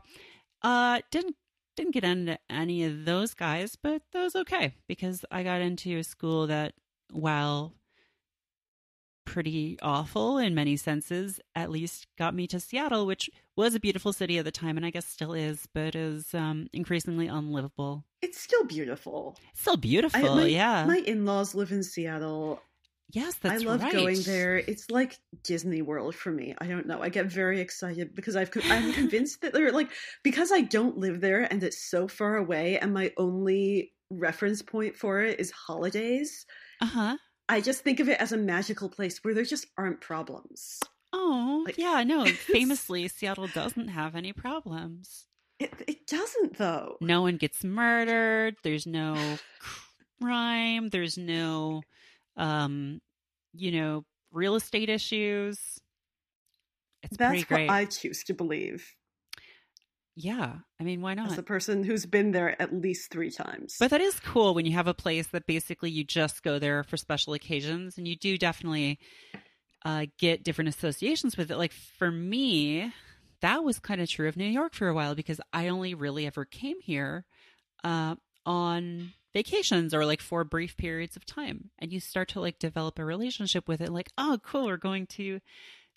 Uh, 0.62 1.02
didn't 1.10 1.36
didn't 1.82 1.94
get 1.96 2.04
into 2.04 2.38
any 2.48 2.84
of 2.84 3.06
those 3.06 3.34
guys, 3.34 3.76
but 3.76 4.04
that 4.14 4.22
was 4.22 4.36
okay 4.36 4.76
because 4.88 5.26
I 5.32 5.42
got 5.42 5.62
into 5.62 5.98
a 5.98 6.04
school 6.04 6.46
that, 6.46 6.74
while 7.12 7.74
pretty 9.26 9.80
awful 9.82 10.38
in 10.38 10.54
many 10.54 10.78
senses, 10.78 11.40
at 11.56 11.72
least 11.72 12.06
got 12.20 12.36
me 12.36 12.46
to 12.48 12.60
Seattle, 12.60 13.08
which 13.08 13.32
was 13.56 13.74
a 13.74 13.80
beautiful 13.80 14.14
city 14.14 14.38
at 14.38 14.46
the 14.46 14.52
time, 14.52 14.78
and 14.78 14.86
I 14.86 14.92
guess 14.92 15.08
still 15.08 15.34
is, 15.34 15.68
but 15.74 15.96
is 15.96 16.36
um, 16.36 16.68
increasingly 16.72 17.28
unlivable. 17.28 18.04
it's 18.22 18.40
still 18.40 18.64
beautiful. 18.66 19.38
It's 19.52 19.62
still 19.62 19.78
beautiful, 19.78 20.34
I, 20.34 20.36
my, 20.36 20.46
yeah. 20.46 20.86
my 20.86 20.98
in-laws 20.98 21.56
live 21.56 21.72
in 21.72 21.82
Seattle. 21.82 22.62
Yes, 23.12 23.36
that's 23.36 23.62
I 23.64 23.66
love 23.66 23.82
right. 23.82 23.92
going 23.94 24.22
there. 24.24 24.58
It's 24.58 24.90
like 24.90 25.18
Disney 25.44 25.82
World 25.82 26.16
for 26.16 26.32
me. 26.32 26.56
I 26.60 26.68
don't 26.68 26.88
know. 26.88 27.02
I 27.02 27.10
get 27.10 27.28
very 27.28 27.60
excited 27.60 28.16
because 28.16 28.36
I've 28.36 28.52
I'm 28.66 28.94
convinced 28.94 29.42
that 29.42 29.54
they're 29.54 29.72
like 29.72 29.90
because 30.24 30.52
I 30.52 30.62
don't 30.62 30.98
live 30.98 31.22
there 31.22 31.44
and 31.52 31.62
it's 31.64 31.78
so 31.82 32.08
far 32.08 32.38
away, 32.38 32.78
and 32.80 32.94
my 32.94 33.12
only 33.18 33.94
reference 34.10 34.62
point 34.62 34.96
for 34.96 35.22
it 35.22 35.40
is 35.40 35.52
holidays. 35.52 36.46
Uh 36.82 36.86
huh. 36.86 37.18
I 37.50 37.62
just 37.62 37.84
think 37.84 38.00
of 38.00 38.08
it 38.10 38.20
as 38.22 38.32
a 38.32 38.38
magical 38.38 38.90
place 38.90 39.20
where 39.24 39.34
there 39.34 39.44
just 39.44 39.68
aren't 39.78 40.00
problems. 40.02 40.80
Oh, 41.14 41.64
Like- 41.66 41.78
yeah, 41.78 42.04
no. 42.04 42.26
Famously, 42.54 43.08
Seattle 43.10 43.48
doesn't 43.48 43.90
have 43.90 44.16
any 44.16 44.32
problems. 44.34 45.26
It 45.60 45.74
it 45.88 46.08
doesn't 46.08 46.58
though. 46.58 46.98
No 47.02 47.22
one 47.22 47.38
gets 47.38 47.64
murdered. 47.64 48.56
There's 48.64 48.88
no 48.88 49.38
crime. 50.22 50.90
There's 50.90 51.18
no, 51.18 51.84
um, 52.42 53.00
you 53.54 53.72
know, 53.72 54.04
real 54.32 54.56
estate 54.56 54.90
issues. 54.90 55.60
It's 57.04 57.18
That's 57.18 57.50
what 57.50 57.62
I 57.62 57.86
choose 57.86 58.24
to 58.26 58.34
believe 58.34 58.86
yeah, 60.16 60.56
I 60.80 60.84
mean, 60.84 61.02
why 61.02 61.14
not? 61.14 61.32
as 61.32 61.38
a 61.38 61.44
person 61.44 61.84
who's 61.84 62.06
been 62.06 62.32
there 62.32 62.62
at 62.62 62.74
least 62.74 63.12
three 63.12 63.32
times. 63.32 63.78
But 63.80 63.92
that 63.92 64.02
is 64.02 64.20
cool 64.20 64.54
when 64.54 64.66
you 64.66 64.74
have 64.74 64.88
a 64.88 64.94
place 64.94 65.28
that 65.28 65.48
basically 65.48 65.90
you 65.90 66.04
just 66.04 66.44
go 66.44 66.60
there 66.60 66.84
for 66.84 66.98
special 66.98 67.34
occasions, 67.34 67.98
and 67.98 68.08
you 68.08 68.16
do 68.18 68.38
definitely 68.38 69.00
uh, 69.86 70.08
get 70.18 70.44
different 70.44 70.70
associations 70.70 71.38
with 71.38 71.50
it. 71.50 71.58
Like 71.58 71.72
for 71.72 72.12
me, 72.12 72.92
that 73.42 73.64
was 73.64 73.80
kind 73.80 74.02
of 74.02 74.10
true 74.10 74.28
of 74.28 74.36
New 74.36 74.46
York 74.46 74.74
for 74.74 74.90
a 74.90 74.94
while 74.94 75.16
because 75.16 75.40
I 75.54 75.70
only 75.70 75.94
really 75.94 76.28
ever 76.28 76.44
came 76.44 76.82
here 76.82 77.26
uh, 77.84 78.16
on 78.46 79.14
vacations 79.34 79.94
or 79.94 80.06
like 80.06 80.22
for 80.22 80.44
brief 80.44 80.78
periods 80.78 81.16
of 81.16 81.26
time, 81.26 81.70
and 81.80 81.92
you 81.92 82.00
start 82.00 82.30
to 82.30 82.42
like 82.42 82.60
develop 82.60 83.00
a 83.00 83.06
relationship 83.06 83.68
with 83.68 83.82
it. 83.82 83.92
Like, 83.92 84.12
oh, 84.18 84.40
cool, 84.44 84.66
we're 84.66 84.78
going 84.78 85.08
to 85.08 85.40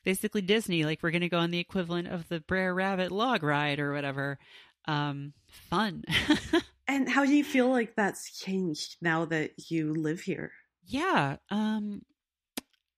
basically 0.04 0.42
Disney. 0.42 0.84
Like 0.84 1.02
we're 1.02 1.10
going 1.10 1.22
to 1.22 1.28
go 1.28 1.38
on 1.38 1.50
the 1.50 1.58
equivalent 1.58 2.08
of 2.08 2.28
the 2.28 2.40
Brer 2.40 2.74
Rabbit 2.74 3.10
log 3.10 3.42
ride 3.42 3.80
or 3.80 3.92
whatever. 3.92 4.38
Um, 4.86 5.32
fun. 5.48 6.04
and 6.88 7.08
how 7.08 7.24
do 7.24 7.34
you 7.34 7.44
feel 7.44 7.68
like 7.68 7.94
that's 7.96 8.38
changed 8.38 8.96
now 9.00 9.24
that 9.26 9.70
you 9.70 9.94
live 9.94 10.20
here? 10.20 10.52
Yeah. 10.86 11.36
Um 11.50 12.02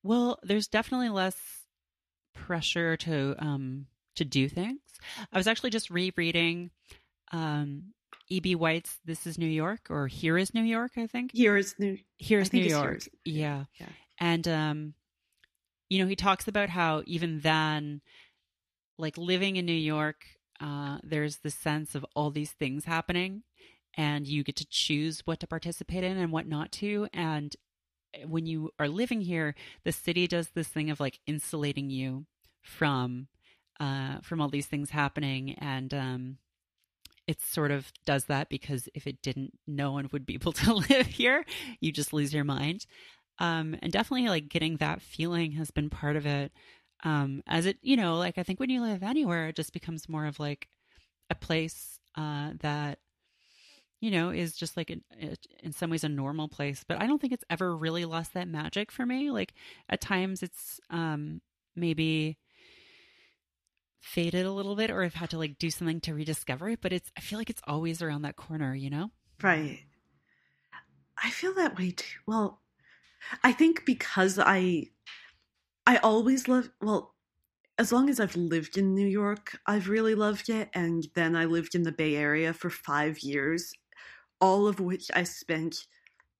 well, 0.03 0.39
there's 0.43 0.69
definitely 0.69 1.09
less 1.09 1.37
pressure 2.35 2.97
to 2.99 3.35
um 3.39 3.87
to 4.17 4.25
do 4.25 4.49
things. 4.49 4.81
I 5.33 5.39
was 5.39 5.47
actually 5.47 5.71
just 5.71 5.91
rereading 5.91 6.71
um 7.33 7.93
E.B. 8.29 8.55
White's 8.55 8.99
This 9.05 9.27
is 9.27 9.39
New 9.39 9.47
York 9.47 9.87
or 9.91 10.07
Here 10.07 10.37
is 10.37 10.55
New 10.55 10.63
York, 10.63 10.93
I 10.97 11.07
think. 11.07 11.31
Here 11.33 11.57
is 11.57 11.75
new. 11.79 11.99
Here's 12.19 12.53
New 12.53 12.63
York. 12.63 13.03
Yeah. 13.25 13.65
yeah. 13.79 13.87
And 14.19 14.47
um 14.49 14.95
you 15.89 16.01
know, 16.01 16.09
he 16.09 16.17
talks 16.17 16.49
about 16.49 16.69
how 16.69 17.03
even 17.07 17.41
then 17.41 18.01
like 18.99 19.17
living 19.17 19.57
in 19.57 19.67
New 19.67 19.73
York, 19.73 20.25
uh 20.61 20.99
there's 21.03 21.39
the 21.39 21.51
sense 21.51 21.95
of 21.95 22.05
all 22.15 22.31
these 22.31 22.53
things 22.53 22.85
happening 22.85 23.43
and 23.95 24.27
you 24.27 24.45
get 24.45 24.57
to 24.57 24.67
choose 24.69 25.23
what 25.25 25.41
to 25.41 25.47
participate 25.47 26.05
in 26.05 26.19
and 26.19 26.33
what 26.33 26.47
not 26.47 26.73
to 26.73 27.09
and 27.13 27.57
when 28.25 28.47
you 28.47 28.71
are 28.79 28.89
living 28.89 29.21
here, 29.21 29.55
the 29.85 29.93
city 29.93 30.27
does 30.27 30.49
this 30.55 30.69
thing 30.69 30.89
of 30.91 31.01
like 31.01 31.21
insulating 31.27 31.91
you 31.91 32.27
from 32.63 33.29
uh 33.79 34.19
from 34.23 34.41
all 34.41 34.49
these 34.49 34.67
things 34.67 34.91
happening 34.91 35.55
and 35.59 35.93
um 35.95 36.39
it 37.27 37.41
sort 37.43 37.71
of 37.71 37.93
does 38.05 38.25
that 38.27 38.49
because 38.49 38.89
if 38.95 39.07
it 39.07 39.21
didn't 39.23 39.53
no 39.67 39.93
one 39.93 40.09
would 40.13 40.27
be 40.27 40.35
able 40.35 40.53
to 40.65 40.75
live 40.75 41.07
here. 41.07 41.45
You 41.81 41.93
just 41.93 42.13
lose 42.13 42.33
your 42.33 42.45
mind. 42.45 42.87
Um 43.39 43.77
and 43.83 43.93
definitely 43.93 44.29
like 44.29 44.49
getting 44.49 44.77
that 44.79 45.03
feeling 45.03 45.53
has 45.53 45.71
been 45.71 45.91
part 45.91 46.17
of 46.17 46.27
it. 46.27 46.53
Um 47.05 47.43
as 47.47 47.67
it 47.67 47.79
you 47.83 47.97
know 47.97 48.17
like 48.17 48.39
i 48.39 48.43
think 48.43 48.59
when 48.61 48.71
you 48.71 48.81
live 48.81 49.03
anywhere 49.03 49.49
it 49.49 49.57
just 49.57 49.73
becomes 49.73 50.09
more 50.09 50.27
of 50.27 50.41
like 50.41 50.69
a 51.29 51.35
place 51.35 51.99
uh 52.17 52.53
that 52.61 52.99
you 54.01 54.11
know 54.11 54.31
is 54.31 54.57
just 54.57 54.77
like 54.77 54.91
an, 54.91 55.03
it, 55.19 55.47
in 55.63 55.73
some 55.73 55.91
ways 55.91 56.05
a 56.05 56.09
normal 56.09 56.49
place. 56.49 56.85
But 56.87 57.01
i 57.03 57.07
don't 57.07 57.21
think 57.21 57.33
it's 57.33 57.45
ever 57.51 57.77
really 57.77 58.05
lost 58.05 58.35
that 58.35 58.49
magic 58.49 58.91
for 58.93 59.05
me. 59.05 59.31
Like 59.31 59.53
at 59.89 60.01
times 60.01 60.43
it's 60.43 60.81
um 60.91 61.41
maybe 61.75 62.39
faded 64.01 64.47
a 64.47 64.53
little 64.53 64.77
bit 64.77 64.91
or 64.91 65.03
i've 65.03 65.15
had 65.15 65.31
to 65.31 65.39
like 65.39 65.59
do 65.59 65.71
something 65.71 66.01
to 66.01 66.15
rediscover 66.15 66.69
it 66.71 66.81
but 66.81 66.93
it's 66.93 67.11
i 67.17 67.21
feel 67.21 67.39
like 67.39 67.51
it's 67.51 67.63
always 67.67 68.01
around 68.03 68.23
that 68.23 68.37
corner 68.37 68.75
you 68.75 68.91
know 68.91 69.11
Right. 69.43 69.87
I 71.23 71.31
feel 71.31 71.55
that 71.55 71.77
way 71.77 71.91
too. 71.91 72.21
Well, 72.27 72.63
I 73.45 73.53
think 73.53 73.87
because 73.87 74.39
I 74.39 74.91
I 75.87 75.99
always 75.99 76.49
love 76.49 76.71
well, 76.83 77.17
as 77.79 77.93
long 77.93 78.11
as 78.11 78.21
I've 78.21 78.37
lived 78.37 78.79
in 78.79 78.95
New 78.95 79.09
York, 79.09 79.61
I've 79.67 79.89
really 79.89 80.15
loved 80.17 80.51
it 80.51 80.71
and 80.75 81.07
then 81.15 81.37
I 81.37 81.47
lived 81.47 81.75
in 81.77 81.85
the 81.85 81.93
Bay 81.93 82.17
Area 82.17 82.55
for 82.55 82.71
5 82.71 83.21
years, 83.21 83.73
all 84.41 84.69
of 84.69 84.81
which 84.81 85.11
I 85.15 85.25
spent 85.25 85.87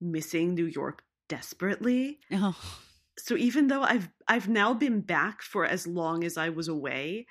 missing 0.01 0.55
New 0.55 0.67
York 0.67 1.05
desperately. 1.29 2.21
oh 2.33 2.83
So 3.19 3.37
even 3.37 3.69
though 3.69 3.83
I've 3.83 4.11
I've 4.29 4.49
now 4.49 4.75
been 4.75 5.01
back 5.01 5.43
for 5.43 5.65
as 5.65 5.87
long 5.87 6.25
as 6.25 6.37
I 6.37 6.49
was 6.51 6.69
away 6.69 7.27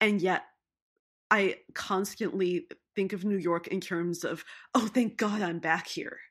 and 0.00 0.20
yet 0.20 0.44
I 1.30 1.56
constantly 1.74 2.66
think 2.96 3.12
of 3.12 3.24
New 3.24 3.36
York 3.36 3.68
in 3.68 3.80
terms 3.80 4.24
of, 4.24 4.44
oh, 4.74 4.88
thank 4.88 5.16
God 5.16 5.42
I'm 5.42 5.58
back 5.58 5.86
here. 5.86 6.18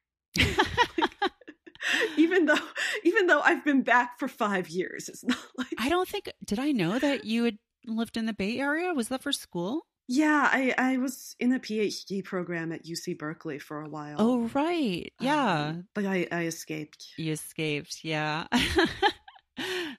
even 2.18 2.46
though 2.46 2.58
even 3.04 3.28
though 3.28 3.42
I've 3.42 3.64
been 3.64 3.82
back 3.82 4.20
for 4.20 4.28
five 4.28 4.70
years, 4.70 5.10
it's 5.10 5.24
not 5.24 5.38
like 5.58 5.68
I 5.78 5.90
don't 5.90 6.08
think 6.08 6.32
did 6.44 6.60
I 6.60 6.72
know 6.72 7.00
that 7.00 7.26
you 7.26 7.46
had 7.46 7.58
lived 7.86 8.18
in 8.18 8.26
the 8.26 8.34
Bay 8.34 8.60
Area? 8.60 8.94
Was 8.94 9.10
that 9.10 9.24
for 9.24 9.32
school? 9.32 9.86
Yeah, 10.08 10.50
I 10.52 10.74
I 10.78 10.98
was 10.98 11.36
in 11.40 11.54
a 11.54 11.60
PhD 11.60 12.24
program 12.24 12.72
at 12.72 12.84
UC 12.84 13.18
Berkeley 13.18 13.60
for 13.60 13.82
a 13.82 13.90
while. 13.90 14.16
Oh 14.18 14.50
right, 14.54 15.12
yeah. 15.20 15.68
Um, 15.68 15.88
but 15.94 16.06
I 16.06 16.28
I 16.32 16.46
escaped. 16.46 17.14
You 17.18 17.34
escaped, 17.34 18.04
yeah. 18.04 18.48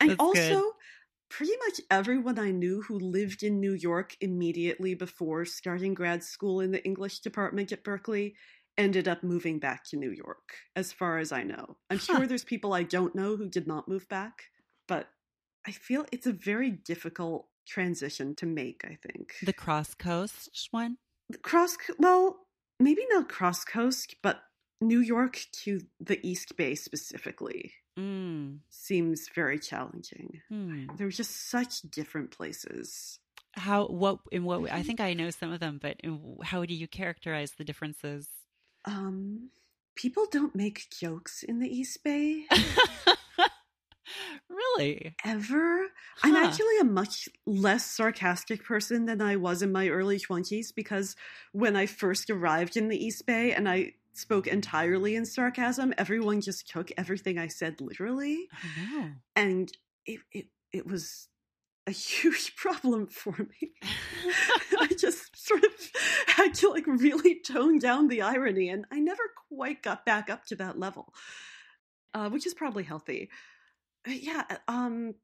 and 0.00 0.16
also, 0.18 0.60
good. 0.60 0.72
Pretty 1.30 1.52
much 1.66 1.80
everyone 1.90 2.38
I 2.38 2.50
knew 2.50 2.82
who 2.82 2.98
lived 2.98 3.42
in 3.42 3.60
New 3.60 3.72
York 3.72 4.16
immediately 4.20 4.94
before 4.94 5.44
starting 5.44 5.94
grad 5.94 6.22
school 6.24 6.60
in 6.60 6.72
the 6.72 6.84
English 6.84 7.20
department 7.20 7.72
at 7.72 7.84
Berkeley 7.84 8.34
ended 8.76 9.08
up 9.08 9.22
moving 9.22 9.58
back 9.58 9.84
to 9.84 9.96
New 9.96 10.10
York, 10.10 10.56
as 10.76 10.92
far 10.92 11.18
as 11.18 11.32
I 11.32 11.42
know. 11.42 11.76
I'm 11.90 11.98
Huh. 11.98 12.16
sure 12.18 12.26
there's 12.26 12.44
people 12.44 12.72
I 12.72 12.82
don't 12.82 13.14
know 13.14 13.36
who 13.36 13.48
did 13.48 13.66
not 13.66 13.88
move 13.88 14.08
back, 14.08 14.44
but 14.88 15.08
I 15.66 15.72
feel 15.72 16.06
it's 16.12 16.26
a 16.26 16.32
very 16.32 16.70
difficult 16.70 17.48
transition 17.66 18.34
to 18.36 18.46
make, 18.46 18.84
I 18.84 18.96
think. 19.06 19.34
the 19.42 19.52
cross 19.52 19.94
coast 19.94 20.48
one. 20.70 20.96
cross 21.42 21.76
well 21.98 22.46
maybe 22.80 23.06
not 23.10 23.28
cross 23.28 23.64
coast 23.64 24.16
but 24.22 24.42
new 24.80 24.98
york 25.00 25.44
to 25.52 25.80
the 26.00 26.18
east 26.26 26.56
bay 26.56 26.74
specifically 26.74 27.72
Mm. 28.00 28.60
seems 28.70 29.28
very 29.34 29.58
challenging 29.58 30.40
Hmm. 30.48 30.86
they're 30.96 31.10
just 31.22 31.34
such 31.50 31.82
different 31.82 32.30
places 32.38 33.18
How 33.66 33.86
what 33.88 34.16
in 34.32 34.42
what 34.44 34.62
way- 34.62 34.70
I 34.80 34.82
think 34.82 35.00
I 35.00 35.12
know 35.12 35.30
some 35.30 35.52
of 35.52 35.60
them, 35.60 35.78
but 35.82 35.96
in, 36.06 36.12
how 36.50 36.64
do 36.64 36.74
you 36.82 36.88
characterize 36.88 37.52
the 37.58 37.64
differences? 37.70 38.28
um 38.86 39.50
people 40.02 40.24
don't 40.36 40.54
make 40.54 40.78
jokes 41.02 41.42
in 41.42 41.58
the 41.62 41.68
east 41.78 42.02
bay 42.02 42.46
really? 44.48 45.14
ever 45.24 45.86
i'm 46.24 46.34
actually 46.36 46.78
a 46.80 46.84
much 46.84 47.28
less 47.46 47.84
sarcastic 47.84 48.64
person 48.64 49.04
than 49.06 49.20
i 49.20 49.36
was 49.36 49.62
in 49.62 49.70
my 49.70 49.88
early 49.88 50.18
20s 50.18 50.72
because 50.74 51.14
when 51.52 51.76
i 51.76 51.84
first 51.86 52.30
arrived 52.30 52.76
in 52.76 52.88
the 52.88 52.96
east 53.06 53.26
bay 53.26 53.52
and 53.52 53.68
i 53.68 53.92
spoke 54.12 54.46
entirely 54.46 55.14
in 55.14 55.24
sarcasm 55.24 55.94
everyone 55.98 56.40
just 56.40 56.68
took 56.68 56.90
everything 56.96 57.38
i 57.38 57.46
said 57.46 57.80
literally 57.80 58.48
Oh 58.52 58.98
no. 58.98 59.10
and 59.36 59.72
it 60.06 60.20
it, 60.32 60.46
it 60.72 60.86
was 60.86 61.28
a 61.86 61.90
huge 61.92 62.56
problem 62.56 63.06
for 63.06 63.34
me. 63.38 63.72
I 64.78 64.86
just 64.98 65.36
sort 65.36 65.64
of 65.64 65.70
had 66.26 66.54
to 66.56 66.68
like 66.70 66.86
really 66.86 67.40
tone 67.40 67.78
down 67.78 68.08
the 68.08 68.22
irony, 68.22 68.68
and 68.68 68.84
I 68.90 68.98
never 69.00 69.22
quite 69.48 69.82
got 69.82 70.06
back 70.06 70.30
up 70.30 70.44
to 70.46 70.56
that 70.56 70.78
level, 70.78 71.12
uh, 72.14 72.30
which 72.30 72.46
is 72.46 72.54
probably 72.54 72.84
healthy. 72.84 73.30
But 74.04 74.22
yeah, 74.22 74.44
um, 74.68 75.14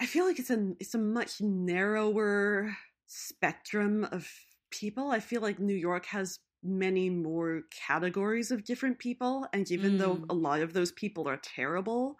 I 0.00 0.06
feel 0.06 0.26
like 0.26 0.38
it's 0.38 0.50
a 0.50 0.72
it's 0.80 0.94
a 0.94 0.98
much 0.98 1.40
narrower 1.40 2.76
spectrum 3.06 4.04
of 4.10 4.28
people. 4.70 5.10
I 5.10 5.20
feel 5.20 5.40
like 5.40 5.58
New 5.58 5.74
York 5.74 6.06
has 6.06 6.38
many 6.62 7.10
more 7.10 7.62
categories 7.86 8.50
of 8.50 8.64
different 8.64 8.98
people, 8.98 9.46
and 9.52 9.70
even 9.70 9.98
though 9.98 10.16
Mm. 10.16 10.26
a 10.30 10.34
lot 10.34 10.60
of 10.62 10.72
those 10.72 10.92
people 10.92 11.28
are 11.28 11.36
terrible, 11.36 12.18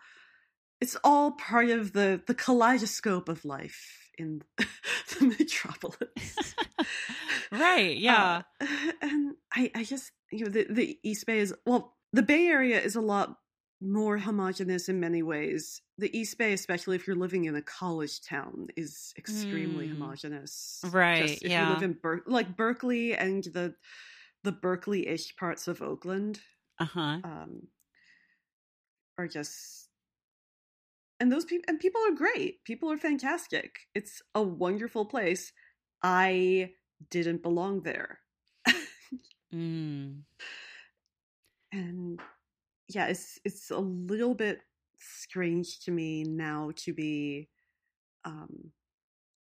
it's 0.80 0.96
all 1.02 1.32
part 1.32 1.70
of 1.70 1.92
the 1.92 2.22
the 2.26 2.34
kaleidoscope 2.34 3.28
of 3.28 3.44
life 3.44 4.10
in 4.18 4.42
the 4.58 5.26
metropolis. 5.38 6.54
right. 7.52 7.96
Yeah. 7.96 8.42
Uh, 8.60 8.66
and 9.02 9.34
I 9.52 9.70
I 9.74 9.84
just 9.84 10.12
you 10.30 10.44
know 10.44 10.50
the 10.50 10.66
the 10.70 10.98
East 11.02 11.26
Bay 11.26 11.38
is 11.38 11.54
well 11.64 11.96
the 12.12 12.22
Bay 12.22 12.46
Area 12.46 12.80
is 12.80 12.96
a 12.96 13.00
lot 13.00 13.38
more 13.80 14.16
homogenous 14.16 14.88
in 14.88 15.00
many 15.00 15.22
ways. 15.22 15.82
The 15.98 16.14
East 16.18 16.38
Bay, 16.38 16.54
especially 16.54 16.96
if 16.96 17.06
you're 17.06 17.16
living 17.16 17.44
in 17.44 17.54
a 17.56 17.62
college 17.62 18.22
town, 18.22 18.68
is 18.76 19.12
extremely 19.18 19.86
Mm. 19.88 19.92
homogenous. 19.98 20.80
Right, 20.90 21.26
Just 21.28 21.42
if 21.44 21.50
yeah. 21.50 21.68
you 21.68 21.74
live 21.74 21.82
in 21.82 21.92
Ber- 22.02 22.22
like 22.26 22.56
Berkeley 22.56 23.14
and 23.14 23.44
the 23.44 23.74
the 24.46 24.52
Berkeley-ish 24.52 25.36
parts 25.36 25.66
of 25.68 25.82
Oakland, 25.82 26.40
Uh 26.78 26.84
huh. 26.86 27.18
um, 27.24 27.68
are 29.18 29.26
just 29.28 29.88
and 31.18 31.32
those 31.32 31.44
people 31.46 31.64
and 31.68 31.80
people 31.80 32.00
are 32.06 32.14
great 32.14 32.62
people 32.64 32.92
are 32.92 32.98
fantastic 32.98 33.80
it's 33.94 34.20
a 34.34 34.42
wonderful 34.42 35.06
place 35.06 35.52
i 36.02 36.70
didn't 37.10 37.42
belong 37.42 37.82
there 37.82 38.18
Mm. 39.54 40.22
and 41.72 42.20
yeah 42.88 43.06
it's 43.06 43.38
it's 43.44 43.70
a 43.70 43.78
little 43.78 44.34
bit 44.34 44.60
strange 44.98 45.80
to 45.80 45.90
me 45.90 46.24
now 46.24 46.72
to 46.76 46.92
be 46.92 47.48
um 48.24 48.72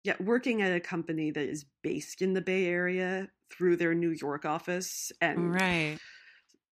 yeah 0.04 0.16
working 0.20 0.62
at 0.64 0.74
a 0.74 0.80
company 0.80 1.30
that 1.32 1.48
is 1.48 1.66
based 1.84 2.22
in 2.24 2.34
the 2.34 2.42
bay 2.42 2.66
area 2.66 3.28
through 3.52 3.76
their 3.78 3.94
new 3.96 4.12
york 4.12 4.46
office 4.46 5.12
and 5.22 5.60
Right. 5.60 6.00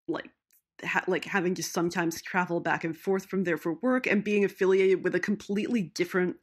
like 0.08 0.30
ha- 0.84 1.04
like 1.08 1.26
having 1.26 1.56
to 1.56 1.64
sometimes 1.64 2.22
travel 2.22 2.60
back 2.60 2.84
and 2.84 2.98
forth 2.98 3.26
from 3.26 3.44
there 3.44 3.58
for 3.58 3.74
work 3.76 4.08
and 4.08 4.24
being 4.24 4.46
affiliated 4.46 5.04
with 5.04 5.16
a 5.16 5.20
completely 5.20 5.82
different 5.84 6.38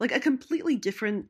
like 0.00 0.12
a 0.12 0.20
completely 0.20 0.76
different 0.76 1.28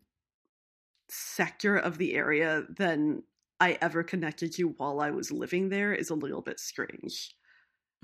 sector 1.11 1.77
of 1.77 1.99
the 1.99 2.15
area 2.15 2.67
than 2.69 3.23
I 3.61 3.79
ever 3.81 4.03
connected 4.05 4.53
to 4.55 4.69
while 4.69 5.01
I 5.01 5.11
was 5.11 5.31
living 5.33 5.69
there 5.69 5.93
is 5.93 6.11
a 6.11 6.15
little 6.15 6.43
bit 6.43 6.61
strange. 6.61 7.35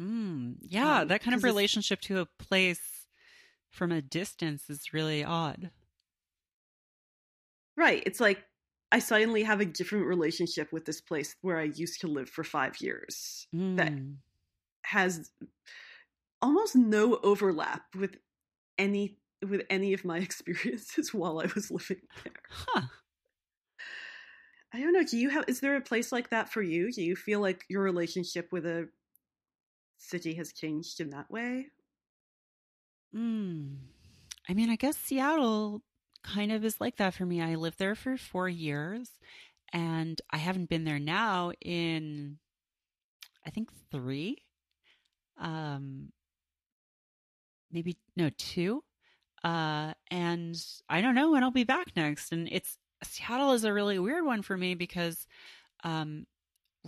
Mm. 0.00 0.56
Yeah. 0.60 1.02
Um, 1.02 1.04
that 1.04 1.20
kind 1.22 1.34
of 1.34 1.44
relationship 1.44 2.00
to 2.02 2.20
a 2.20 2.26
place 2.26 3.06
from 3.70 3.92
a 3.92 4.02
distance 4.02 4.70
is 4.70 4.92
really 4.92 5.24
odd. 5.24 5.72
Right. 7.76 8.02
It's 8.06 8.20
like 8.20 8.44
I 8.94 9.00
suddenly 9.00 9.42
have 9.42 9.61
a 9.61 9.64
different 9.64 10.07
relationship 10.07 10.72
with 10.72 10.85
this 10.85 11.00
place 11.00 11.35
where 11.40 11.59
I 11.59 11.64
used 11.64 12.00
to 12.02 12.07
live 12.07 12.30
for 12.30 12.44
5 12.44 12.80
years 12.80 13.48
that 13.52 13.92
Mm. 13.92 14.18
has 14.85 15.33
almost 16.40 16.76
no 16.76 17.16
overlap 17.16 17.83
with 17.96 18.18
any 18.78 19.18
with 19.42 19.62
any 19.68 19.94
of 19.94 20.04
my 20.04 20.18
experiences 20.28 21.12
while 21.12 21.40
I 21.40 21.46
was 21.57 21.72
living 21.72 22.02
there. 22.22 22.42
Huh. 22.48 22.83
I 24.72 24.80
don't 24.80 24.92
know. 24.92 25.02
Do 25.02 25.18
you 25.18 25.28
have? 25.30 25.44
Is 25.48 25.59
there 25.59 25.74
a 25.76 25.80
place 25.80 26.12
like 26.12 26.30
that 26.30 26.52
for 26.52 26.62
you? 26.62 26.92
Do 26.92 27.02
you 27.02 27.16
feel 27.16 27.40
like 27.40 27.64
your 27.68 27.83
relationship 27.83 28.52
with 28.52 28.64
a 28.64 28.88
city 29.98 30.35
has 30.35 30.52
changed 30.52 31.00
in 31.00 31.11
that 31.11 31.28
way? 31.33 31.66
Mm. 33.12 33.76
I 34.48 34.54
mean, 34.54 34.70
I 34.70 34.76
guess 34.76 34.96
Seattle 34.96 35.83
kind 36.24 36.50
of 36.50 36.64
is 36.64 36.80
like 36.80 36.96
that 36.96 37.14
for 37.14 37.24
me. 37.26 37.40
I 37.40 37.54
lived 37.54 37.78
there 37.78 37.94
for 37.94 38.16
four 38.16 38.48
years 38.48 39.10
and 39.72 40.20
I 40.30 40.38
haven't 40.38 40.68
been 40.68 40.84
there 40.84 40.98
now 40.98 41.52
in, 41.60 42.38
I 43.46 43.50
think, 43.50 43.70
three. 43.90 44.38
Um, 45.38 46.12
maybe, 47.70 47.96
no, 48.16 48.30
two. 48.38 48.82
Uh, 49.42 49.92
and 50.10 50.56
I 50.88 51.00
don't 51.00 51.14
know 51.14 51.32
when 51.32 51.42
I'll 51.42 51.50
be 51.50 51.64
back 51.64 51.88
next. 51.96 52.32
And 52.32 52.48
it's, 52.50 52.78
Seattle 53.02 53.52
is 53.52 53.64
a 53.64 53.72
really 53.72 53.98
weird 53.98 54.24
one 54.24 54.42
for 54.42 54.56
me 54.56 54.74
because, 54.74 55.26
um, 55.82 56.26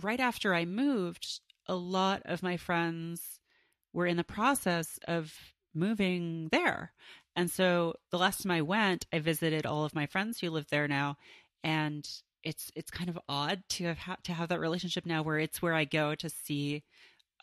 right 0.01 0.19
after 0.19 0.55
I 0.55 0.65
moved, 0.65 1.41
a 1.67 1.75
lot 1.75 2.21
of 2.25 2.41
my 2.41 2.57
friends 2.57 3.39
were 3.93 4.07
in 4.07 4.17
the 4.17 4.23
process 4.23 4.97
of 5.07 5.33
moving 5.73 6.49
there. 6.51 6.93
And 7.37 7.51
so 7.51 7.95
the 8.11 8.19
last 8.19 8.43
time 8.43 8.51
I 8.51 8.63
went, 8.63 9.07
I 9.13 9.19
visited 9.19 9.65
all 9.67 9.85
of 9.85 9.95
my 9.95 10.07
friends 10.07 10.41
who 10.41 10.51
live 10.51 10.67
there 10.69 10.89
now, 10.89 11.17
and 11.63 12.09
it's 12.43 12.71
it's 12.75 12.91
kind 12.91 13.09
of 13.09 13.19
odd 13.29 13.63
to 13.71 13.85
have 13.85 13.99
ha- 13.99 14.17
to 14.25 14.33
have 14.33 14.49
that 14.49 14.59
relationship 14.61 15.05
now, 15.07 15.23
where 15.23 15.39
it's 15.39 15.61
where 15.61 15.75
I 15.75 15.85
go 15.85 16.15
to 16.15 16.29
see 16.29 16.83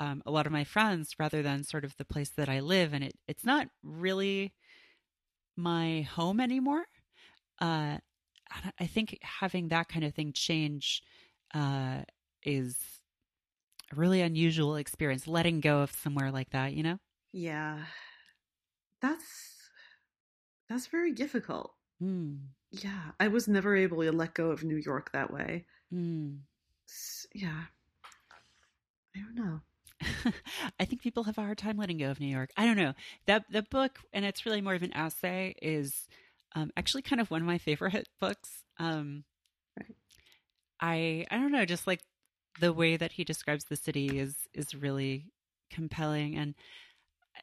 um, 0.00 0.22
a 0.26 0.32
lot 0.32 0.46
of 0.46 0.52
my 0.52 0.64
friends 0.64 1.14
rather 1.18 1.42
than 1.42 1.64
sort 1.64 1.84
of 1.84 1.96
the 1.98 2.04
place 2.06 2.30
that 2.30 2.48
I 2.50 2.60
live, 2.60 2.94
and 2.94 3.04
it 3.04 3.18
it's 3.28 3.44
not 3.44 3.68
really 3.82 4.54
my 5.56 6.02
home 6.02 6.40
anymore. 6.40 6.84
Uh, 7.60 7.98
I- 8.80 8.86
think 8.86 9.18
having 9.22 9.68
that 9.68 9.88
kind 9.88 10.04
of 10.04 10.14
thing 10.14 10.32
change 10.32 11.02
uh, 11.54 12.02
is 12.44 12.78
a 13.92 13.96
really 13.96 14.20
unusual 14.20 14.76
experience. 14.76 15.26
Letting 15.26 15.60
go 15.60 15.80
of 15.80 15.92
somewhere 15.92 16.30
like 16.30 16.50
that, 16.50 16.74
you 16.74 16.82
know. 16.82 16.98
Yeah, 17.32 17.84
that's 19.00 19.53
that's 20.68 20.86
very 20.86 21.12
difficult. 21.12 21.74
Mm. 22.02 22.38
Yeah, 22.70 23.12
I 23.20 23.28
was 23.28 23.46
never 23.48 23.76
able 23.76 24.02
to 24.02 24.12
let 24.12 24.34
go 24.34 24.50
of 24.50 24.64
New 24.64 24.76
York 24.76 25.12
that 25.12 25.32
way. 25.32 25.66
Mm. 25.92 26.38
Yeah, 27.34 27.64
I 29.16 29.20
don't 29.20 29.34
know. 29.34 29.60
I 30.80 30.84
think 30.84 31.02
people 31.02 31.24
have 31.24 31.38
a 31.38 31.42
hard 31.42 31.58
time 31.58 31.76
letting 31.76 31.98
go 31.98 32.10
of 32.10 32.20
New 32.20 32.26
York. 32.26 32.50
I 32.56 32.66
don't 32.66 32.76
know 32.76 32.94
that 33.26 33.44
the 33.50 33.62
book, 33.62 33.98
and 34.12 34.24
it's 34.24 34.44
really 34.44 34.60
more 34.60 34.74
of 34.74 34.82
an 34.82 34.94
essay, 34.94 35.54
is 35.62 36.08
um, 36.54 36.70
actually 36.76 37.02
kind 37.02 37.20
of 37.20 37.30
one 37.30 37.40
of 37.40 37.46
my 37.46 37.58
favorite 37.58 38.08
books. 38.20 38.64
Um, 38.78 39.24
Right. 39.78 39.96
I 40.80 41.26
I 41.30 41.38
don't 41.38 41.50
know, 41.50 41.64
just 41.64 41.86
like 41.86 42.00
the 42.60 42.72
way 42.72 42.96
that 42.96 43.12
he 43.12 43.24
describes 43.24 43.64
the 43.64 43.76
city 43.76 44.18
is 44.20 44.36
is 44.54 44.74
really 44.74 45.32
compelling, 45.70 46.36
and 46.36 46.54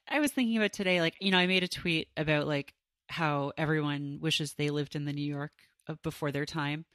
I 0.08 0.20
was 0.20 0.32
thinking 0.32 0.58
about 0.58 0.74
today, 0.74 1.02
like, 1.02 1.16
you 1.20 1.32
know, 1.32 1.38
I 1.38 1.48
made 1.48 1.64
a 1.64 1.68
tweet 1.68 2.10
about 2.18 2.48
like 2.48 2.74
how 3.12 3.52
everyone 3.58 4.20
wishes 4.22 4.54
they 4.54 4.70
lived 4.70 4.96
in 4.96 5.06
the 5.06 5.14
New 5.14 5.26
York 5.26 5.52
before 6.04 6.32
their 6.32 6.46
time. 6.46 6.86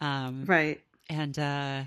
Um, 0.00 0.44
Right. 0.46 0.80
and 1.08 1.38
uh 1.38 1.84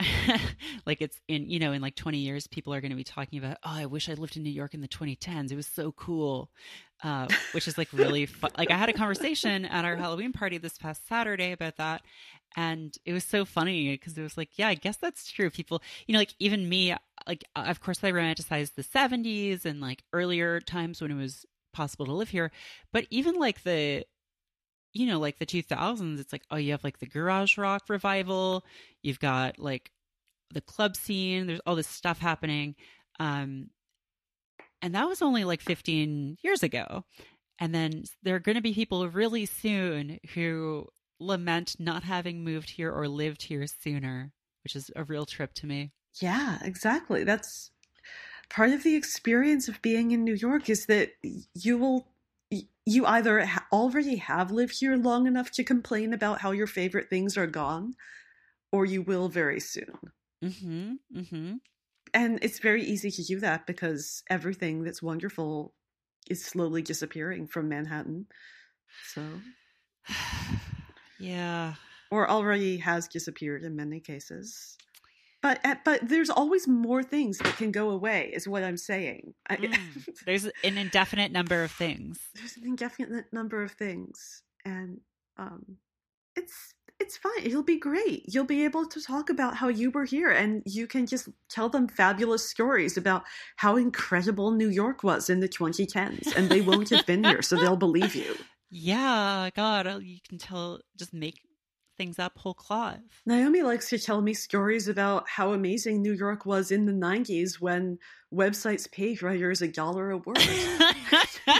like 0.86 1.02
it's 1.02 1.20
in 1.28 1.48
you 1.50 1.58
know 1.58 1.72
in 1.72 1.82
like 1.82 1.94
20 1.94 2.18
years 2.18 2.46
people 2.46 2.72
are 2.72 2.80
going 2.80 2.90
to 2.90 2.96
be 2.96 3.04
talking 3.04 3.38
about 3.38 3.58
oh 3.64 3.70
i 3.70 3.86
wish 3.86 4.08
i 4.08 4.14
lived 4.14 4.36
in 4.36 4.42
new 4.42 4.50
york 4.50 4.72
in 4.72 4.80
the 4.80 4.88
2010s 4.88 5.52
it 5.52 5.56
was 5.56 5.66
so 5.66 5.92
cool 5.92 6.50
uh, 7.02 7.26
which 7.52 7.66
is 7.66 7.78
like 7.78 7.88
really 7.92 8.26
fun 8.26 8.50
like 8.58 8.70
i 8.70 8.76
had 8.76 8.88
a 8.88 8.94
conversation 8.94 9.64
at 9.66 9.84
our 9.84 9.96
halloween 9.96 10.32
party 10.32 10.58
this 10.58 10.78
past 10.78 11.06
saturday 11.06 11.52
about 11.52 11.76
that 11.76 12.02
and 12.56 12.96
it 13.04 13.12
was 13.12 13.24
so 13.24 13.44
funny 13.44 13.90
because 13.90 14.16
it 14.16 14.22
was 14.22 14.36
like 14.38 14.50
yeah 14.56 14.68
i 14.68 14.74
guess 14.74 14.96
that's 14.96 15.30
true 15.30 15.50
people 15.50 15.82
you 16.06 16.14
know 16.14 16.18
like 16.18 16.34
even 16.38 16.68
me 16.68 16.94
like 17.26 17.44
of 17.54 17.80
course 17.80 18.02
i 18.02 18.10
romanticized 18.10 18.74
the 18.76 18.82
70s 18.82 19.64
and 19.66 19.80
like 19.80 20.02
earlier 20.14 20.60
times 20.60 21.02
when 21.02 21.10
it 21.10 21.14
was 21.16 21.44
possible 21.72 22.06
to 22.06 22.12
live 22.12 22.28
here 22.30 22.50
but 22.92 23.06
even 23.10 23.34
like 23.34 23.62
the 23.62 24.04
you 24.92 25.06
know, 25.06 25.18
like 25.18 25.38
the 25.38 25.46
2000s, 25.46 26.18
it's 26.18 26.32
like, 26.32 26.42
oh, 26.50 26.56
you 26.56 26.72
have 26.72 26.84
like 26.84 26.98
the 26.98 27.06
garage 27.06 27.56
rock 27.56 27.84
revival, 27.88 28.64
you've 29.02 29.20
got 29.20 29.58
like 29.58 29.90
the 30.52 30.60
club 30.60 30.96
scene, 30.96 31.46
there's 31.46 31.60
all 31.66 31.76
this 31.76 31.86
stuff 31.86 32.18
happening. 32.18 32.74
Um, 33.18 33.70
and 34.82 34.94
that 34.94 35.08
was 35.08 35.22
only 35.22 35.44
like 35.44 35.60
15 35.60 36.38
years 36.42 36.62
ago. 36.62 37.04
And 37.58 37.74
then 37.74 38.04
there 38.22 38.34
are 38.34 38.40
going 38.40 38.56
to 38.56 38.62
be 38.62 38.74
people 38.74 39.06
really 39.08 39.46
soon 39.46 40.18
who 40.34 40.88
lament 41.20 41.76
not 41.78 42.02
having 42.02 42.42
moved 42.42 42.70
here 42.70 42.90
or 42.90 43.06
lived 43.06 43.42
here 43.42 43.66
sooner, 43.66 44.32
which 44.64 44.74
is 44.74 44.90
a 44.96 45.04
real 45.04 45.26
trip 45.26 45.52
to 45.54 45.66
me. 45.66 45.92
Yeah, 46.20 46.58
exactly. 46.62 47.22
That's 47.24 47.70
part 48.50 48.70
of 48.70 48.82
the 48.82 48.96
experience 48.96 49.68
of 49.68 49.80
being 49.82 50.10
in 50.10 50.24
New 50.24 50.34
York 50.34 50.68
is 50.68 50.86
that 50.86 51.12
you 51.54 51.78
will 51.78 52.06
you 52.84 53.06
either 53.06 53.46
already 53.72 54.16
have 54.16 54.50
lived 54.50 54.80
here 54.80 54.96
long 54.96 55.26
enough 55.26 55.52
to 55.52 55.62
complain 55.62 56.12
about 56.12 56.40
how 56.40 56.50
your 56.50 56.66
favorite 56.66 57.08
things 57.08 57.36
are 57.36 57.46
gone 57.46 57.94
or 58.72 58.84
you 58.84 59.02
will 59.02 59.28
very 59.28 59.60
soon. 59.60 59.96
Mhm. 60.42 60.98
Mhm. 61.14 61.60
And 62.12 62.38
it's 62.42 62.58
very 62.58 62.82
easy 62.82 63.10
to 63.12 63.22
do 63.22 63.38
that 63.40 63.66
because 63.66 64.24
everything 64.28 64.82
that's 64.82 65.02
wonderful 65.02 65.74
is 66.28 66.44
slowly 66.44 66.82
disappearing 66.82 67.46
from 67.46 67.68
Manhattan. 67.68 68.26
So, 69.04 69.42
yeah. 71.18 71.74
or 72.10 72.28
already 72.28 72.78
has 72.78 73.06
disappeared 73.06 73.62
in 73.62 73.76
many 73.76 74.00
cases. 74.00 74.76
But 75.42 75.60
uh, 75.64 75.76
but 75.84 76.06
there's 76.06 76.30
always 76.30 76.68
more 76.68 77.02
things 77.02 77.38
that 77.38 77.56
can 77.56 77.72
go 77.72 77.90
away, 77.90 78.30
is 78.32 78.46
what 78.46 78.62
I'm 78.62 78.76
saying. 78.76 79.34
Mm. 79.50 80.06
There's 80.26 80.44
an 80.44 80.78
indefinite 80.78 81.32
number 81.32 81.62
of 81.62 81.70
things. 81.70 82.20
there's 82.34 82.56
an 82.56 82.64
indefinite 82.64 83.26
number 83.32 83.62
of 83.62 83.72
things, 83.72 84.42
and 84.64 85.00
um, 85.38 85.76
it's 86.36 86.74
it's 87.00 87.16
fine. 87.16 87.42
It'll 87.42 87.62
be 87.62 87.78
great. 87.78 88.24
You'll 88.28 88.44
be 88.44 88.64
able 88.64 88.86
to 88.86 89.00
talk 89.00 89.30
about 89.30 89.56
how 89.56 89.68
you 89.68 89.90
were 89.90 90.04
here, 90.04 90.30
and 90.30 90.62
you 90.66 90.86
can 90.86 91.06
just 91.06 91.28
tell 91.48 91.68
them 91.68 91.88
fabulous 91.88 92.48
stories 92.48 92.96
about 92.96 93.24
how 93.56 93.76
incredible 93.76 94.50
New 94.50 94.68
York 94.68 95.02
was 95.02 95.30
in 95.30 95.40
the 95.40 95.48
2010s, 95.48 96.36
and 96.36 96.48
they 96.50 96.60
won't 96.60 96.90
have 96.90 97.06
been 97.06 97.24
here, 97.24 97.42
so 97.42 97.56
they'll 97.56 97.76
believe 97.76 98.14
you. 98.14 98.34
Yeah, 98.72 99.50
God, 99.56 99.88
uh, 99.88 99.98
you 100.00 100.18
can 100.28 100.38
tell, 100.38 100.78
just 100.96 101.12
make 101.12 101.40
things 102.00 102.18
up 102.18 102.38
whole 102.38 102.54
cloth. 102.54 102.98
Naomi 103.26 103.60
likes 103.60 103.90
to 103.90 103.98
tell 103.98 104.22
me 104.22 104.32
stories 104.32 104.88
about 104.88 105.28
how 105.28 105.52
amazing 105.52 106.00
New 106.00 106.14
York 106.14 106.46
was 106.46 106.70
in 106.70 106.86
the 106.86 106.92
90s 106.92 107.60
when 107.60 107.98
websites 108.32 108.90
paid 108.90 109.22
writers 109.22 109.60
a 109.60 109.68
dollar 109.68 110.12
a 110.12 110.16
word. 110.16 110.38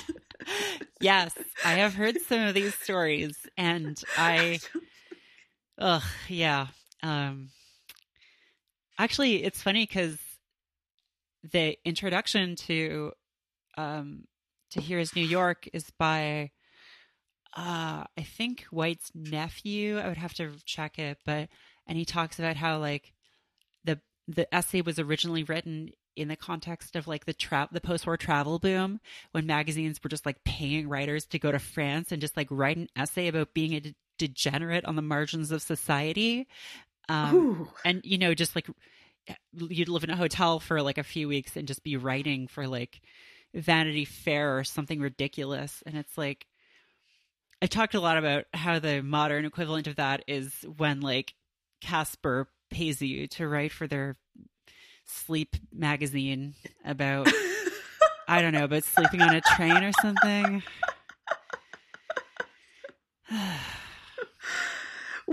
yes, 1.02 1.34
I 1.62 1.72
have 1.72 1.92
heard 1.92 2.18
some 2.22 2.40
of 2.40 2.54
these 2.54 2.74
stories, 2.74 3.36
and 3.58 4.02
I, 4.16 4.60
ugh, 5.78 6.02
yeah. 6.26 6.68
Um, 7.02 7.50
actually, 8.98 9.44
it's 9.44 9.60
funny 9.60 9.84
because 9.84 10.16
the 11.52 11.76
introduction 11.84 12.56
to, 12.56 13.12
um, 13.76 14.24
to 14.70 14.80
Here's 14.80 15.14
New 15.14 15.26
York 15.26 15.68
is 15.74 15.90
by, 15.98 16.52
uh, 17.56 18.04
I 18.16 18.22
think 18.22 18.64
White's 18.70 19.10
nephew. 19.14 19.98
I 19.98 20.08
would 20.08 20.18
have 20.18 20.34
to 20.34 20.52
check 20.64 20.98
it, 20.98 21.18
but 21.24 21.48
and 21.86 21.98
he 21.98 22.04
talks 22.04 22.38
about 22.38 22.56
how 22.56 22.78
like 22.78 23.12
the 23.84 24.00
the 24.28 24.52
essay 24.54 24.80
was 24.80 24.98
originally 24.98 25.42
written 25.42 25.90
in 26.16 26.28
the 26.28 26.36
context 26.36 26.96
of 26.96 27.08
like 27.08 27.24
the 27.24 27.32
tra- 27.32 27.68
the 27.72 27.80
post-war 27.80 28.16
travel 28.16 28.58
boom 28.58 29.00
when 29.32 29.46
magazines 29.46 29.98
were 30.02 30.10
just 30.10 30.26
like 30.26 30.42
paying 30.44 30.88
writers 30.88 31.24
to 31.26 31.38
go 31.38 31.50
to 31.50 31.58
France 31.58 32.12
and 32.12 32.20
just 32.20 32.36
like 32.36 32.48
write 32.50 32.76
an 32.76 32.88
essay 32.96 33.28
about 33.28 33.54
being 33.54 33.74
a 33.74 33.80
de- 33.80 33.94
degenerate 34.18 34.84
on 34.84 34.96
the 34.96 35.02
margins 35.02 35.50
of 35.50 35.62
society 35.62 36.46
um, 37.08 37.68
and 37.84 38.02
you 38.04 38.18
know 38.18 38.34
just 38.34 38.54
like 38.54 38.68
you'd 39.52 39.88
live 39.88 40.04
in 40.04 40.10
a 40.10 40.16
hotel 40.16 40.60
for 40.60 40.82
like 40.82 40.98
a 40.98 41.02
few 41.02 41.26
weeks 41.26 41.56
and 41.56 41.66
just 41.66 41.82
be 41.82 41.96
writing 41.96 42.46
for 42.46 42.66
like 42.66 43.00
vanity 43.54 44.04
fair 44.04 44.58
or 44.58 44.64
something 44.64 45.00
ridiculous 45.00 45.82
and 45.86 45.96
it's 45.96 46.18
like 46.18 46.46
i 47.62 47.66
talked 47.66 47.94
a 47.94 48.00
lot 48.00 48.16
about 48.16 48.44
how 48.54 48.78
the 48.78 49.02
modern 49.02 49.44
equivalent 49.44 49.86
of 49.86 49.96
that 49.96 50.22
is 50.26 50.64
when 50.76 51.00
like 51.00 51.34
casper 51.80 52.48
pays 52.70 53.00
you 53.02 53.26
to 53.26 53.48
write 53.48 53.72
for 53.72 53.86
their 53.86 54.16
sleep 55.04 55.56
magazine 55.72 56.54
about 56.84 57.26
i 58.28 58.40
don't 58.40 58.52
know 58.52 58.64
about 58.64 58.84
sleeping 58.84 59.20
on 59.22 59.34
a 59.34 59.40
train 59.40 59.82
or 59.82 59.92
something 60.00 60.62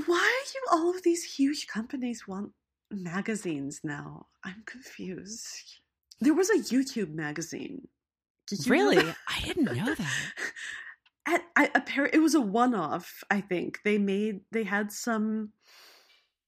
Why 0.06 0.44
do 0.54 0.60
all 0.72 0.92
of 0.92 1.02
these 1.02 1.24
huge 1.24 1.66
companies 1.66 2.28
want 2.28 2.52
magazines 2.92 3.82
now? 3.84 4.28
I'm 4.44 4.62
confused. 4.66 5.80
There 6.20 6.36
was 6.36 6.52
a 6.52 6.60
YouTube 6.60 7.14
magazine. 7.16 7.88
Did 8.48 8.66
you 8.66 8.72
really 8.72 8.98
i 9.28 9.42
didn't 9.44 9.66
know 9.66 9.74
that 9.96 10.00
At, 11.28 11.44
it 12.14 12.22
was 12.22 12.36
a 12.36 12.42
one-off. 12.42 13.24
I 13.30 13.42
think 13.42 13.82
they 13.84 13.98
made 13.98 14.42
they 14.52 14.64
had 14.64 14.92
some. 14.94 15.52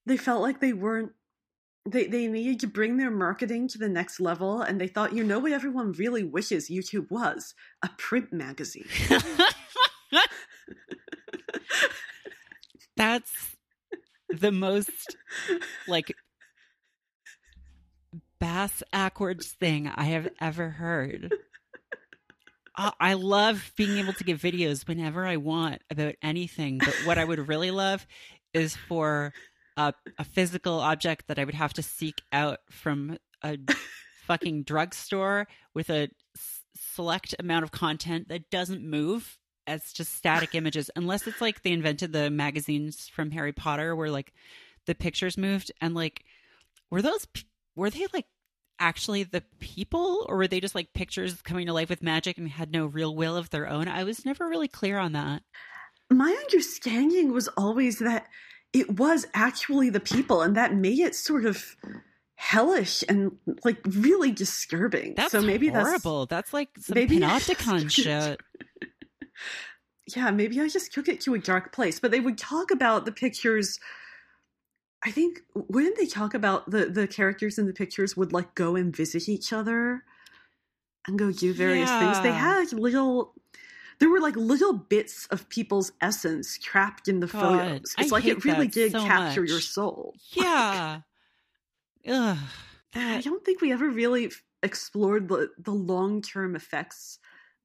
They 0.06 0.16
felt 0.18 0.42
like 0.42 0.62
they 0.62 0.72
weren't. 0.74 1.12
They 1.86 2.08
they 2.08 2.28
needed 2.28 2.62
to 2.62 2.68
bring 2.68 2.96
their 2.98 3.12
marketing 3.12 3.68
to 3.70 3.78
the 3.78 3.90
next 3.90 4.22
level, 4.22 4.62
and 4.62 4.80
they 4.80 4.88
thought, 4.88 5.14
you 5.14 5.24
know 5.24 5.40
what, 5.40 5.52
everyone 5.52 5.92
really 5.94 6.24
wishes 6.24 6.70
YouTube 6.70 7.12
was 7.12 7.54
a 7.84 7.90
print 7.98 8.32
magazine. 8.32 8.88
That's 12.96 13.58
the 14.30 14.52
most 14.52 15.16
like 15.88 16.14
bass 18.40 18.84
backwards 18.92 19.48
thing 19.48 19.92
I 19.94 20.06
have 20.06 20.30
ever 20.40 20.70
heard. 20.70 21.34
I 22.80 22.94
I 23.00 23.14
love 23.14 23.72
being 23.76 23.98
able 23.98 24.14
to 24.14 24.24
get 24.24 24.40
videos 24.40 24.88
whenever 24.88 25.26
I 25.28 25.38
want 25.38 25.82
about 25.92 26.16
anything, 26.24 26.80
but 26.80 26.96
what 27.06 27.18
I 27.18 27.26
would 27.26 27.48
really 27.48 27.72
love 27.72 28.08
is 28.54 28.76
for 28.76 29.34
a, 29.78 29.94
a 30.18 30.24
physical 30.24 30.80
object 30.80 31.28
that 31.28 31.38
I 31.38 31.44
would 31.44 31.56
have 31.56 31.74
to 31.74 31.84
seek 31.84 32.22
out 32.32 32.60
from 32.72 33.18
a 33.44 33.58
fucking 34.26 34.64
drugstore 34.64 35.48
with 35.76 35.90
a 35.90 36.10
s- 36.36 36.62
select 36.76 37.36
amount 37.38 37.64
of 37.64 37.72
content 37.72 38.30
that 38.30 38.50
doesn't 38.50 38.84
move 38.84 39.38
as 39.68 39.94
just 39.94 40.16
static 40.16 40.56
images 40.56 40.90
unless 40.96 41.28
it's 41.28 41.42
like 41.42 41.62
they 41.62 41.72
invented 41.72 42.12
the 42.12 42.30
magazines 42.30 43.08
from 43.08 43.30
Harry 43.32 43.54
Potter 43.54 43.96
where 43.96 44.10
like 44.10 44.34
the 44.88 44.96
pictures 44.96 45.38
moved 45.38 45.72
and 45.80 45.94
like 45.94 46.24
were 46.90 47.02
those 47.02 47.28
were 47.76 47.90
they 47.90 48.08
like 48.14 48.26
actually 48.80 49.24
the 49.24 49.44
people 49.60 50.26
or 50.30 50.38
were 50.38 50.48
they 50.48 50.60
just 50.60 50.76
like 50.76 50.94
pictures 50.94 51.42
coming 51.42 51.66
to 51.68 51.74
life 51.74 51.90
with 51.90 52.02
magic 52.02 52.38
and 52.38 52.48
had 52.50 52.72
no 52.72 52.86
real 52.86 53.14
will 53.16 53.36
of 53.36 53.50
their 53.50 53.68
own 53.68 53.88
i 53.88 54.04
was 54.04 54.26
never 54.26 54.48
really 54.48 54.68
clear 54.68 54.98
on 54.98 55.12
that 55.12 55.44
My 56.10 56.32
understanding 56.32 57.34
was 57.34 57.48
always 57.50 58.00
that 58.00 58.28
it 58.74 58.98
was 59.00 59.26
actually 59.34 59.90
the 59.90 60.00
people, 60.00 60.42
and 60.42 60.56
that 60.56 60.76
made 60.76 61.00
it 61.00 61.16
sort 61.16 61.46
of 61.46 61.76
hellish 62.36 63.04
and 63.10 63.32
like 63.66 63.78
really 63.86 64.32
disturbing. 64.32 65.14
that's 65.16 65.32
so 65.32 65.42
maybe 65.42 65.68
horrible 65.70 66.26
that's, 66.26 66.54
like 66.54 66.70
some 66.80 66.96
maybe- 66.96 67.20
panopticon 67.20 67.90
shit 67.92 68.40
yeah, 70.16 70.32
maybe 70.32 70.60
I 70.60 70.68
just 70.68 70.94
took 70.94 71.08
it 71.08 71.22
to 71.22 71.34
a 71.36 71.40
dark 71.40 71.72
place. 71.74 72.00
But 72.00 72.12
they 72.12 72.20
would 72.20 72.38
talk 72.38 72.72
about 72.72 73.06
the 73.06 73.12
pictures. 73.12 73.80
I 75.04 75.12
think 75.12 75.42
wouldn't 75.56 75.98
they 75.98 76.06
talk 76.06 76.34
about 76.34 76.70
the 76.72 76.86
the 76.88 77.08
characters 77.08 77.58
in 77.58 77.66
the 77.66 77.74
pictures 77.74 78.18
would 78.18 78.34
like 78.34 78.54
go 78.56 78.76
and 78.76 78.96
visit 78.96 79.30
each 79.30 79.54
other 79.54 80.04
and 81.08 81.18
go 81.18 81.32
do 81.32 81.54
various 81.54 81.96
things. 81.96 82.20
They 82.20 82.32
Yeah. 82.32 82.34
had 82.34 82.74
little. 82.74 83.34
There 84.00 84.10
were 84.10 84.22
like 84.22 84.36
little 84.36 84.74
bits 84.74 85.28
of 85.28 85.50
people's 85.50 85.92
essence 86.02 86.58
trapped 86.60 87.08
in 87.08 87.20
the 87.22 87.28
God, 87.30 87.82
photos. 87.82 87.96
It's 88.00 88.12
I 88.12 88.14
like 88.14 88.28
it 88.28 88.46
really 88.46 88.68
did 88.68 88.98
so 88.98 89.00
capture 89.00 89.46
your 89.46 89.60
soul. 89.62 90.18
yeah 90.36 91.02
Ugh. 92.06 92.38
I 92.94 93.22
don't 93.22 93.44
think 93.46 93.62
we 93.62 93.72
ever 93.72 93.90
really 93.90 94.32
explored 94.64 95.28
the 95.28 95.52
the 95.58 95.74
long 95.74 96.22
term 96.22 96.56
effects 96.56 97.20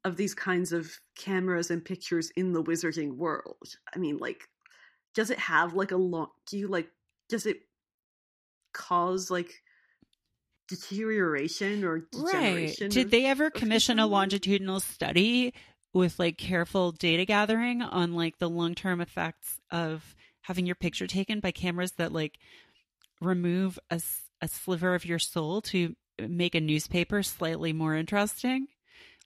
of 0.04 0.16
these 0.16 0.34
kinds 0.34 0.72
of 0.72 1.00
cameras 1.16 1.70
and 1.70 1.84
pictures 1.84 2.30
in 2.36 2.52
the 2.52 2.62
wizarding 2.62 3.16
world. 3.16 3.76
I 3.94 3.98
mean, 3.98 4.18
like, 4.18 4.48
does 5.14 5.30
it 5.30 5.38
have 5.40 5.74
like 5.74 5.92
a 5.92 5.96
long? 5.98 6.30
Do 6.46 6.58
you 6.58 6.68
like? 6.68 6.90
Does 7.34 7.46
it 7.46 7.62
cause 8.72 9.28
like 9.28 9.50
deterioration 10.68 11.82
or 11.82 12.06
degeneration? 12.12 12.84
Right. 12.86 12.92
Did 12.92 13.06
of- 13.06 13.10
they 13.10 13.26
ever 13.26 13.50
commission 13.50 13.98
a 13.98 14.06
longitudinal 14.06 14.78
study 14.78 15.52
with 15.92 16.20
like 16.20 16.38
careful 16.38 16.92
data 16.92 17.24
gathering 17.24 17.82
on 17.82 18.14
like 18.14 18.38
the 18.38 18.48
long 18.48 18.76
term 18.76 19.00
effects 19.00 19.60
of 19.72 20.14
having 20.42 20.64
your 20.64 20.76
picture 20.76 21.08
taken 21.08 21.40
by 21.40 21.50
cameras 21.50 21.90
that 21.96 22.12
like 22.12 22.38
remove 23.20 23.80
a, 23.90 24.00
a 24.40 24.46
sliver 24.46 24.94
of 24.94 25.04
your 25.04 25.18
soul 25.18 25.60
to 25.62 25.96
make 26.20 26.54
a 26.54 26.60
newspaper 26.60 27.24
slightly 27.24 27.72
more 27.72 27.96
interesting? 27.96 28.68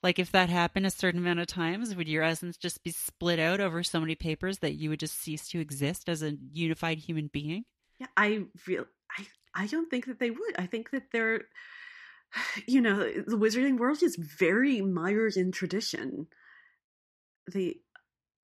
Like 0.02 0.18
if 0.18 0.32
that 0.32 0.48
happened 0.48 0.86
a 0.86 0.90
certain 0.90 1.20
amount 1.20 1.40
of 1.40 1.46
times, 1.46 1.94
would 1.94 2.08
your 2.08 2.22
essence 2.22 2.56
just 2.56 2.82
be 2.82 2.90
split 2.90 3.38
out 3.38 3.60
over 3.60 3.82
so 3.82 4.00
many 4.00 4.14
papers 4.14 4.60
that 4.60 4.76
you 4.76 4.88
would 4.88 5.00
just 5.00 5.20
cease 5.20 5.46
to 5.48 5.60
exist 5.60 6.08
as 6.08 6.22
a 6.22 6.38
unified 6.54 6.96
human 6.96 7.28
being? 7.30 7.66
Yeah, 7.98 8.06
I 8.16 8.44
feel 8.56 8.86
I 9.16 9.26
I 9.54 9.66
don't 9.66 9.90
think 9.90 10.06
that 10.06 10.18
they 10.18 10.30
would. 10.30 10.58
I 10.58 10.66
think 10.66 10.90
that 10.90 11.10
they're 11.12 11.42
you 12.66 12.80
know, 12.80 13.00
eh, 13.00 13.22
the 13.26 13.38
wizarding 13.38 13.78
world 13.78 14.02
is 14.02 14.16
very 14.16 14.80
mired 14.80 15.36
in 15.36 15.52
tradition. 15.52 16.26
The 17.52 17.76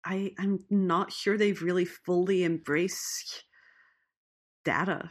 I 0.04 0.32
I'm 0.38 0.64
not 0.70 1.12
sure 1.12 1.36
they've 1.36 1.62
really 1.62 1.84
fully 1.84 2.44
embraced 2.44 3.44
data. 4.64 5.10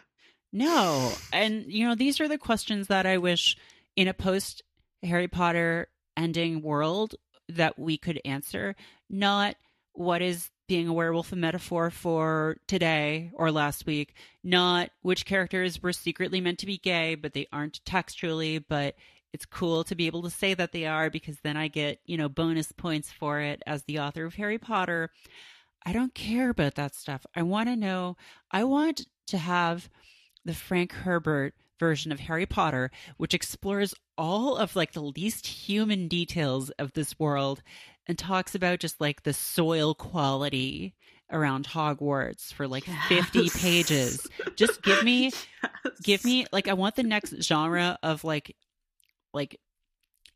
No. 0.51 1.11
And, 1.31 1.65
you 1.67 1.87
know, 1.87 1.95
these 1.95 2.19
are 2.19 2.27
the 2.27 2.37
questions 2.37 2.87
that 2.87 3.05
I 3.05 3.17
wish 3.17 3.55
in 3.95 4.07
a 4.07 4.13
post 4.13 4.63
Harry 5.03 5.27
Potter 5.27 5.89
ending 6.17 6.61
world 6.61 7.15
that 7.49 7.77
we 7.77 7.97
could 7.97 8.19
answer. 8.25 8.75
Not 9.09 9.55
what 9.93 10.21
is 10.21 10.49
being 10.69 10.87
a 10.87 10.93
werewolf 10.93 11.33
a 11.33 11.35
metaphor 11.35 11.89
for 11.89 12.57
today 12.67 13.31
or 13.33 13.51
last 13.51 13.87
week, 13.87 14.13
not 14.43 14.91
which 15.01 15.25
characters 15.25 15.81
were 15.81 15.91
secretly 15.91 16.39
meant 16.39 16.59
to 16.59 16.67
be 16.67 16.77
gay, 16.77 17.15
but 17.15 17.33
they 17.33 17.47
aren't 17.51 17.83
textually, 17.85 18.59
but 18.59 18.95
it's 19.33 19.47
cool 19.47 19.83
to 19.83 19.95
be 19.95 20.05
able 20.05 20.21
to 20.21 20.29
say 20.29 20.53
that 20.53 20.71
they 20.71 20.85
are 20.85 21.09
because 21.09 21.39
then 21.41 21.57
I 21.57 21.69
get, 21.69 21.99
you 22.05 22.17
know, 22.17 22.29
bonus 22.29 22.71
points 22.71 23.11
for 23.11 23.39
it 23.39 23.63
as 23.65 23.83
the 23.83 23.99
author 23.99 24.25
of 24.25 24.35
Harry 24.35 24.59
Potter. 24.59 25.09
I 25.83 25.91
don't 25.91 26.13
care 26.13 26.51
about 26.51 26.75
that 26.75 26.93
stuff. 26.93 27.25
I 27.35 27.41
want 27.41 27.67
to 27.67 27.75
know, 27.75 28.15
I 28.51 28.63
want 28.63 29.07
to 29.27 29.39
have 29.39 29.89
the 30.45 30.53
Frank 30.53 30.91
Herbert 30.91 31.55
version 31.79 32.11
of 32.11 32.19
Harry 32.19 32.45
Potter, 32.45 32.91
which 33.17 33.33
explores 33.33 33.95
all 34.19 34.55
of 34.55 34.75
like 34.75 34.91
the 34.91 35.01
least 35.01 35.47
human 35.47 36.07
details 36.07 36.69
of 36.71 36.93
this 36.93 37.17
world 37.17 37.63
and 38.09 38.17
talks 38.17 38.55
about 38.55 38.79
just 38.79 38.99
like 38.99 39.23
the 39.23 39.31
soil 39.33 39.93
quality 39.95 40.95
around 41.31 41.65
Hogwarts 41.67 42.51
for 42.51 42.67
like 42.67 42.83
50 43.07 43.49
pages. 43.51 44.27
Just 44.57 44.81
give 44.81 45.03
me 45.03 45.31
Yes. 45.85 45.99
give 46.03 46.25
me 46.25 46.45
like 46.51 46.67
I 46.67 46.73
want 46.73 46.95
the 46.95 47.03
next 47.03 47.41
genre 47.43 47.97
of 48.03 48.23
like 48.25 48.55
like 49.33 49.59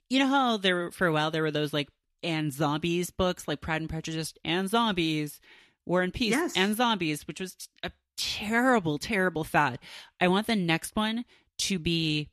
you 0.09 0.19
know 0.19 0.27
how 0.27 0.57
there 0.57 0.75
were 0.75 0.91
for 0.91 1.07
a 1.07 1.11
while 1.11 1.31
there 1.31 1.41
were 1.41 1.51
those 1.51 1.73
like 1.73 1.89
and 2.21 2.53
zombies 2.53 3.09
books 3.09 3.47
like 3.47 3.59
Pride 3.59 3.81
and 3.81 3.89
Prejudice 3.89 4.33
and 4.45 4.69
zombies, 4.69 5.41
War 5.85 6.01
and 6.03 6.13
Peace 6.13 6.31
Yes. 6.31 6.53
and 6.55 6.75
zombies, 6.77 7.27
which 7.27 7.39
was 7.41 7.55
a 7.81 7.91
terrible, 8.17 8.97
terrible 8.99 9.43
fad. 9.43 9.79
I 10.21 10.27
want 10.29 10.47
the 10.47 10.55
next 10.55 10.95
one 10.95 11.25
to 11.59 11.79
be 11.79 12.29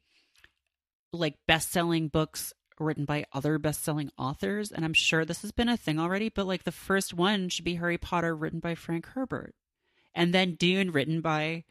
like 1.12 1.34
best 1.48 1.72
selling 1.72 2.08
books 2.08 2.52
written 2.80 3.04
by 3.04 3.24
other 3.32 3.58
best 3.58 3.84
selling 3.84 4.10
authors. 4.18 4.72
And 4.72 4.84
I'm 4.84 4.92
sure 4.94 5.24
this 5.24 5.42
has 5.42 5.52
been 5.52 5.68
a 5.68 5.76
thing 5.76 5.98
already, 5.98 6.28
but 6.28 6.46
like 6.46 6.64
the 6.64 6.72
first 6.72 7.14
one 7.14 7.48
should 7.48 7.64
be 7.64 7.76
Harry 7.76 7.98
Potter 7.98 8.34
written 8.34 8.60
by 8.60 8.74
Frank 8.74 9.06
Herbert. 9.06 9.54
And 10.14 10.34
then 10.34 10.54
Dune 10.54 10.90
written 10.90 11.20
by 11.20 11.64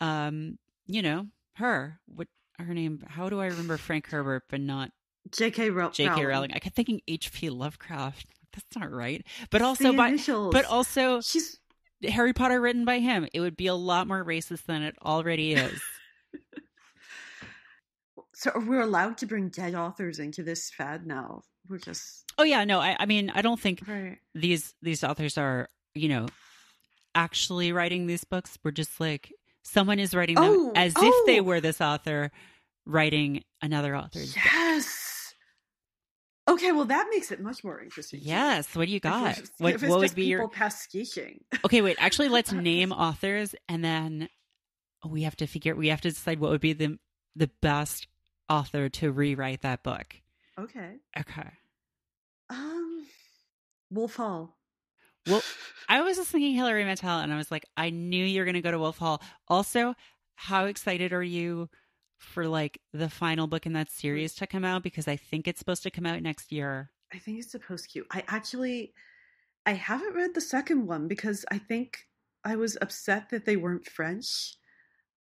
um, 0.00 0.58
you 0.86 1.00
know, 1.00 1.26
her. 1.54 2.00
What 2.06 2.28
her 2.58 2.74
name 2.74 3.02
how 3.06 3.28
do 3.28 3.40
I 3.40 3.46
remember 3.46 3.76
Frank 3.76 4.08
Herbert 4.08 4.44
but 4.50 4.60
not 4.60 4.90
J.K. 5.30 5.70
Row- 5.70 5.90
J.K. 5.90 6.24
Rowling? 6.24 6.52
I 6.52 6.58
kept 6.58 6.76
thinking 6.76 7.00
H.P. 7.08 7.50
Lovecraft. 7.50 8.26
That's 8.52 8.76
not 8.76 8.92
right. 8.92 9.24
But 9.50 9.62
also 9.62 9.92
by 9.92 10.18
but 10.52 10.64
also 10.66 11.20
she's 11.20 11.58
Harry 12.04 12.32
Potter 12.32 12.60
written 12.60 12.84
by 12.84 12.98
him. 12.98 13.26
It 13.32 13.40
would 13.40 13.56
be 13.56 13.68
a 13.68 13.74
lot 13.74 14.06
more 14.06 14.24
racist 14.24 14.64
than 14.66 14.82
it 14.82 14.96
already 15.02 15.54
is. 15.54 15.80
so 18.42 18.50
we're 18.66 18.80
allowed 18.80 19.18
to 19.18 19.26
bring 19.26 19.50
dead 19.50 19.76
authors 19.76 20.18
into 20.18 20.42
this 20.42 20.68
fad 20.70 21.06
now. 21.06 21.42
We're 21.68 21.78
just 21.78 22.24
oh 22.38 22.42
yeah, 22.42 22.64
no, 22.64 22.80
I, 22.80 22.96
I 22.98 23.06
mean 23.06 23.30
I 23.32 23.40
don't 23.40 23.60
think 23.60 23.82
right. 23.86 24.18
these 24.34 24.74
these 24.82 25.04
authors 25.04 25.38
are, 25.38 25.68
you 25.94 26.08
know, 26.08 26.26
actually 27.14 27.70
writing 27.70 28.08
these 28.08 28.24
books. 28.24 28.58
We're 28.64 28.72
just 28.72 28.98
like 28.98 29.32
someone 29.62 30.00
is 30.00 30.12
writing 30.12 30.34
them 30.34 30.44
Oh, 30.44 30.72
as 30.74 30.92
if 30.96 31.26
they 31.26 31.38
oh. 31.38 31.44
were 31.44 31.60
this 31.60 31.80
author 31.80 32.32
writing 32.84 33.44
another 33.60 33.94
author's 33.94 34.34
book. 34.34 34.42
Yes. 34.44 35.34
Okay, 36.48 36.72
well 36.72 36.86
that 36.86 37.06
makes 37.12 37.30
it 37.30 37.40
much 37.40 37.62
more 37.62 37.80
interesting. 37.80 38.18
Yes. 38.24 38.74
What 38.74 38.88
do 38.88 38.92
you 38.92 38.98
got? 38.98 39.40
What, 39.58 39.80
what 39.82 40.00
would 40.00 40.14
be 40.16 40.24
your 40.24 40.48
pastiching? 40.48 41.44
Okay, 41.64 41.80
wait. 41.80 41.96
Actually, 42.00 42.28
let's 42.28 42.50
name 42.50 42.90
authors, 42.90 43.54
and 43.68 43.84
then 43.84 44.28
we 45.08 45.22
have 45.22 45.36
to 45.36 45.46
figure. 45.46 45.76
We 45.76 45.88
have 45.88 46.00
to 46.00 46.10
decide 46.10 46.40
what 46.40 46.50
would 46.50 46.60
be 46.60 46.72
the 46.72 46.98
the 47.36 47.48
best 47.60 48.08
author 48.48 48.88
to 48.88 49.12
rewrite 49.12 49.62
that 49.62 49.82
book. 49.82 50.16
Okay. 50.58 50.96
Okay. 51.18 51.50
Um, 52.50 53.06
Wolf 53.90 54.16
Hall. 54.16 54.58
Well, 55.26 55.42
I 55.88 56.00
was 56.02 56.16
just 56.16 56.30
thinking 56.30 56.54
Hilary 56.54 56.84
Mantel, 56.84 57.20
and 57.20 57.32
I 57.32 57.36
was 57.36 57.50
like, 57.50 57.64
I 57.76 57.90
knew 57.90 58.24
you 58.24 58.40
were 58.40 58.44
going 58.44 58.54
to 58.54 58.60
go 58.60 58.72
to 58.72 58.78
Wolf 58.78 58.98
Hall. 58.98 59.22
Also, 59.48 59.94
how 60.34 60.64
excited 60.66 61.12
are 61.12 61.22
you 61.22 61.68
for 62.18 62.46
like 62.46 62.80
the 62.92 63.08
final 63.08 63.46
book 63.46 63.66
in 63.66 63.72
that 63.74 63.90
series 63.90 64.34
to 64.36 64.46
come 64.46 64.64
out? 64.64 64.82
Because 64.82 65.06
I 65.06 65.16
think 65.16 65.46
it's 65.46 65.58
supposed 65.58 65.84
to 65.84 65.90
come 65.90 66.06
out 66.06 66.20
next 66.22 66.50
year. 66.52 66.90
I 67.12 67.18
think 67.18 67.38
it's 67.38 67.52
supposed 67.52 67.92
to. 67.92 68.04
I 68.10 68.24
actually, 68.26 68.94
I 69.64 69.72
haven't 69.72 70.14
read 70.14 70.34
the 70.34 70.40
second 70.40 70.86
one 70.86 71.08
because 71.08 71.44
I 71.50 71.58
think 71.58 72.08
I 72.44 72.56
was 72.56 72.76
upset 72.80 73.30
that 73.30 73.44
they 73.44 73.56
weren't 73.56 73.86
French. 73.86 74.56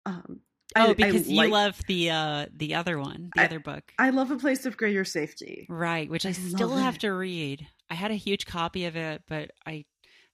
Um, 0.06 0.40
Oh, 0.76 0.90
I, 0.90 0.94
because 0.94 1.26
I 1.26 1.30
you 1.30 1.36
like- 1.36 1.50
love 1.50 1.80
the 1.86 2.10
uh 2.10 2.46
the 2.54 2.74
other 2.74 2.98
one, 2.98 3.30
the 3.34 3.42
I- 3.42 3.44
other 3.46 3.60
book. 3.60 3.92
I 3.98 4.10
love 4.10 4.30
a 4.30 4.36
place 4.36 4.66
of 4.66 4.76
greater 4.76 5.04
safety. 5.04 5.66
Right, 5.68 6.08
which 6.10 6.26
I, 6.26 6.32
still 6.32 6.76
have 6.76 6.96
it. 6.96 7.00
to 7.02 7.10
read. 7.12 7.66
I 7.90 7.94
had 7.94 8.10
a 8.10 8.14
huge 8.14 8.44
copy 8.46 8.84
of 8.84 8.96
it, 8.96 9.22
but 9.28 9.50
I 9.66 9.86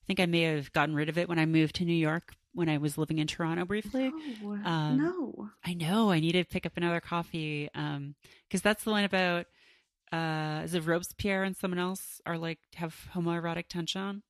think 0.07 0.19
I 0.19 0.25
may 0.25 0.41
have 0.41 0.71
gotten 0.73 0.93
rid 0.93 1.09
of 1.09 1.17
it 1.17 1.29
when 1.29 1.39
I 1.39 1.45
moved 1.45 1.75
to 1.75 1.85
New 1.85 1.93
York 1.95 2.33
when 2.53 2.69
I 2.69 2.77
was 2.77 2.97
living 2.97 3.17
in 3.19 3.27
Toronto 3.27 3.65
briefly. 3.65 4.11
No, 4.41 4.51
Um, 4.65 4.97
no. 4.97 5.49
I 5.65 5.73
know 5.73 6.11
I 6.11 6.19
need 6.19 6.33
to 6.33 6.43
pick 6.45 6.65
up 6.65 6.77
another 6.77 6.99
copy 7.01 7.69
um 7.73 8.15
because 8.47 8.61
that's 8.61 8.83
the 8.83 8.91
one 8.91 9.03
about 9.05 9.45
uh 10.11 10.61
is 10.65 10.73
it 10.73 10.85
Robespierre 10.85 11.43
and 11.43 11.55
someone 11.55 11.79
else 11.79 12.21
are 12.25 12.37
like 12.37 12.59
have 12.75 12.95
homoerotic 13.13 13.67
tension? 13.69 14.21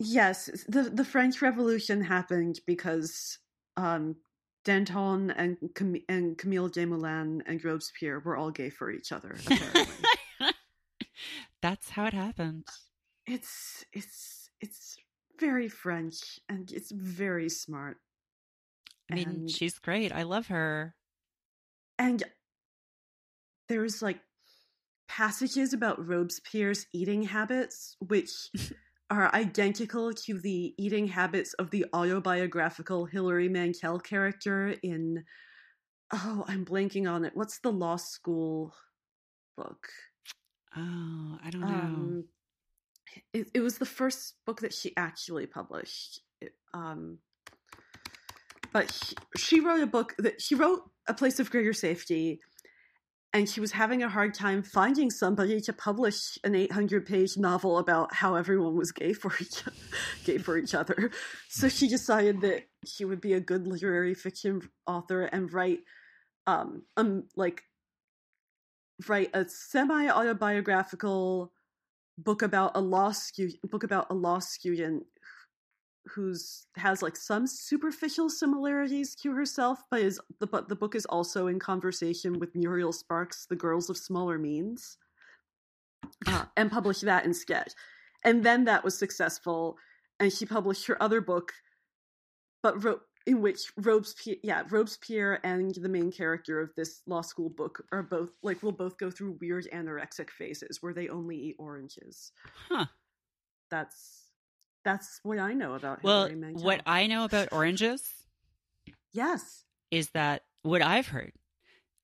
Yes, 0.00 0.48
the 0.68 0.84
the 0.84 1.04
French 1.04 1.42
Revolution 1.42 2.02
happened 2.02 2.60
because 2.66 3.38
um, 3.76 4.16
Danton 4.64 5.30
and 5.30 5.56
Cam- 5.74 6.02
and 6.08 6.36
Camille 6.36 6.68
Desmoulins 6.68 7.42
and 7.46 7.64
Robespierre 7.64 8.20
were 8.20 8.36
all 8.36 8.50
gay 8.50 8.70
for 8.70 8.90
each 8.90 9.12
other. 9.12 9.36
Apparently, 9.46 9.84
that's 11.62 11.90
how 11.90 12.04
it 12.06 12.12
happened. 12.12 12.64
Uh, 12.68 12.72
it's 13.26 13.84
it's 13.92 14.50
it's 14.60 14.96
very 15.38 15.68
French 15.68 16.40
and 16.48 16.70
it's 16.72 16.90
very 16.90 17.48
smart. 17.48 17.98
I 19.10 19.14
mean, 19.14 19.28
And- 19.28 19.50
she's 19.50 19.78
great. 19.78 20.12
I 20.12 20.22
love 20.24 20.48
her. 20.48 20.94
and 21.98 22.22
there's 23.68 24.00
like 24.02 24.18
passages 25.08 25.72
about 25.74 26.06
Robespierre's 26.06 26.86
eating 26.92 27.22
habits, 27.24 27.96
which 28.00 28.50
are 29.10 29.34
identical 29.34 30.12
to 30.12 30.38
the 30.38 30.74
eating 30.76 31.08
habits 31.08 31.54
of 31.54 31.70
the 31.70 31.86
autobiographical 31.92 33.06
Hilary 33.06 33.48
Mantel 33.48 33.98
character 33.98 34.74
in. 34.82 35.24
Oh, 36.12 36.44
I'm 36.46 36.64
blanking 36.64 37.10
on 37.10 37.24
it. 37.24 37.32
What's 37.34 37.58
the 37.60 37.72
law 37.72 37.96
school 37.96 38.74
book? 39.56 39.88
Oh, 40.76 41.38
I 41.44 41.50
don't 41.50 41.60
know. 41.60 41.66
Um, 41.66 42.24
it, 43.32 43.48
it 43.54 43.60
was 43.60 43.78
the 43.78 43.86
first 43.86 44.34
book 44.46 44.60
that 44.60 44.72
she 44.72 44.96
actually 44.96 45.46
published. 45.46 46.20
It, 46.40 46.52
um, 46.72 47.18
but 48.72 48.92
she, 48.92 49.16
she 49.36 49.60
wrote 49.60 49.80
a 49.80 49.86
book 49.86 50.14
that 50.18 50.40
she 50.40 50.54
wrote 50.54 50.82
a 51.06 51.14
place 51.14 51.40
of 51.40 51.50
greater 51.50 51.72
safety, 51.72 52.40
and 53.38 53.48
she 53.48 53.60
was 53.60 53.70
having 53.70 54.02
a 54.02 54.08
hard 54.08 54.34
time 54.34 54.64
finding 54.64 55.12
somebody 55.12 55.60
to 55.60 55.72
publish 55.72 56.38
an 56.42 56.56
800 56.56 57.06
page 57.06 57.36
novel 57.36 57.78
about 57.78 58.12
how 58.12 58.34
everyone 58.34 58.76
was 58.76 58.90
gay 58.90 59.12
for 59.12 59.32
each 59.40 59.62
gay 60.24 60.38
for 60.38 60.58
each 60.58 60.74
other. 60.74 61.12
So 61.48 61.68
she 61.68 61.86
decided 61.86 62.40
that 62.40 62.64
she 62.84 63.04
would 63.04 63.20
be 63.20 63.34
a 63.34 63.40
good 63.40 63.68
literary 63.68 64.14
fiction 64.14 64.68
author 64.88 65.22
and 65.22 65.52
write 65.52 65.78
um 66.48 66.82
um 66.96 67.28
like 67.36 67.62
write 69.06 69.30
a 69.34 69.48
semi 69.48 70.08
autobiographical 70.08 71.52
book 72.18 72.42
about 72.42 72.72
a 72.74 72.80
law 72.80 73.12
stu- 73.12 73.52
book 73.62 73.84
about 73.84 74.08
a 74.10 74.14
law 74.14 74.40
student 74.40 75.04
who's 76.14 76.66
has 76.76 77.02
like 77.02 77.16
some 77.16 77.46
superficial 77.46 78.28
similarities 78.28 79.14
to 79.16 79.32
herself, 79.32 79.82
but 79.90 80.00
is 80.00 80.20
the 80.40 80.46
but 80.46 80.68
the 80.68 80.76
book 80.76 80.94
is 80.94 81.06
also 81.06 81.46
in 81.46 81.58
conversation 81.58 82.38
with 82.38 82.54
Muriel 82.54 82.92
Spark's, 82.92 83.46
The 83.46 83.56
Girls 83.56 83.90
of 83.90 83.96
Smaller 83.96 84.38
Means, 84.38 84.98
uh, 86.26 86.44
and 86.56 86.70
published 86.70 87.02
that 87.02 87.24
instead. 87.24 87.74
And 88.24 88.44
then 88.44 88.64
that 88.64 88.84
was 88.84 88.98
successful, 88.98 89.76
and 90.18 90.32
she 90.32 90.46
published 90.46 90.86
her 90.86 91.00
other 91.02 91.20
book, 91.20 91.52
but 92.62 92.82
wrote 92.82 93.02
in 93.26 93.42
which 93.42 93.72
Robespierre, 93.76 94.38
yeah, 94.42 94.62
Robespierre 94.70 95.38
and 95.44 95.74
the 95.74 95.88
main 95.88 96.10
character 96.10 96.60
of 96.60 96.70
this 96.76 97.02
law 97.06 97.20
school 97.20 97.50
book 97.50 97.84
are 97.92 98.02
both 98.02 98.30
like 98.42 98.62
will 98.62 98.72
both 98.72 98.96
go 98.96 99.10
through 99.10 99.36
weird 99.40 99.68
anorexic 99.70 100.30
phases 100.30 100.78
where 100.80 100.94
they 100.94 101.08
only 101.08 101.36
eat 101.36 101.56
oranges. 101.58 102.32
Huh. 102.68 102.86
That's 103.70 104.27
that's 104.84 105.20
what 105.22 105.38
I 105.38 105.52
know 105.52 105.74
about 105.74 106.02
Well, 106.02 106.28
what 106.28 106.82
I 106.86 107.06
know 107.06 107.24
about 107.24 107.48
oranges 107.52 108.08
yes, 109.12 109.64
is 109.90 110.10
that 110.10 110.42
what 110.62 110.82
I've 110.82 111.08
heard 111.08 111.32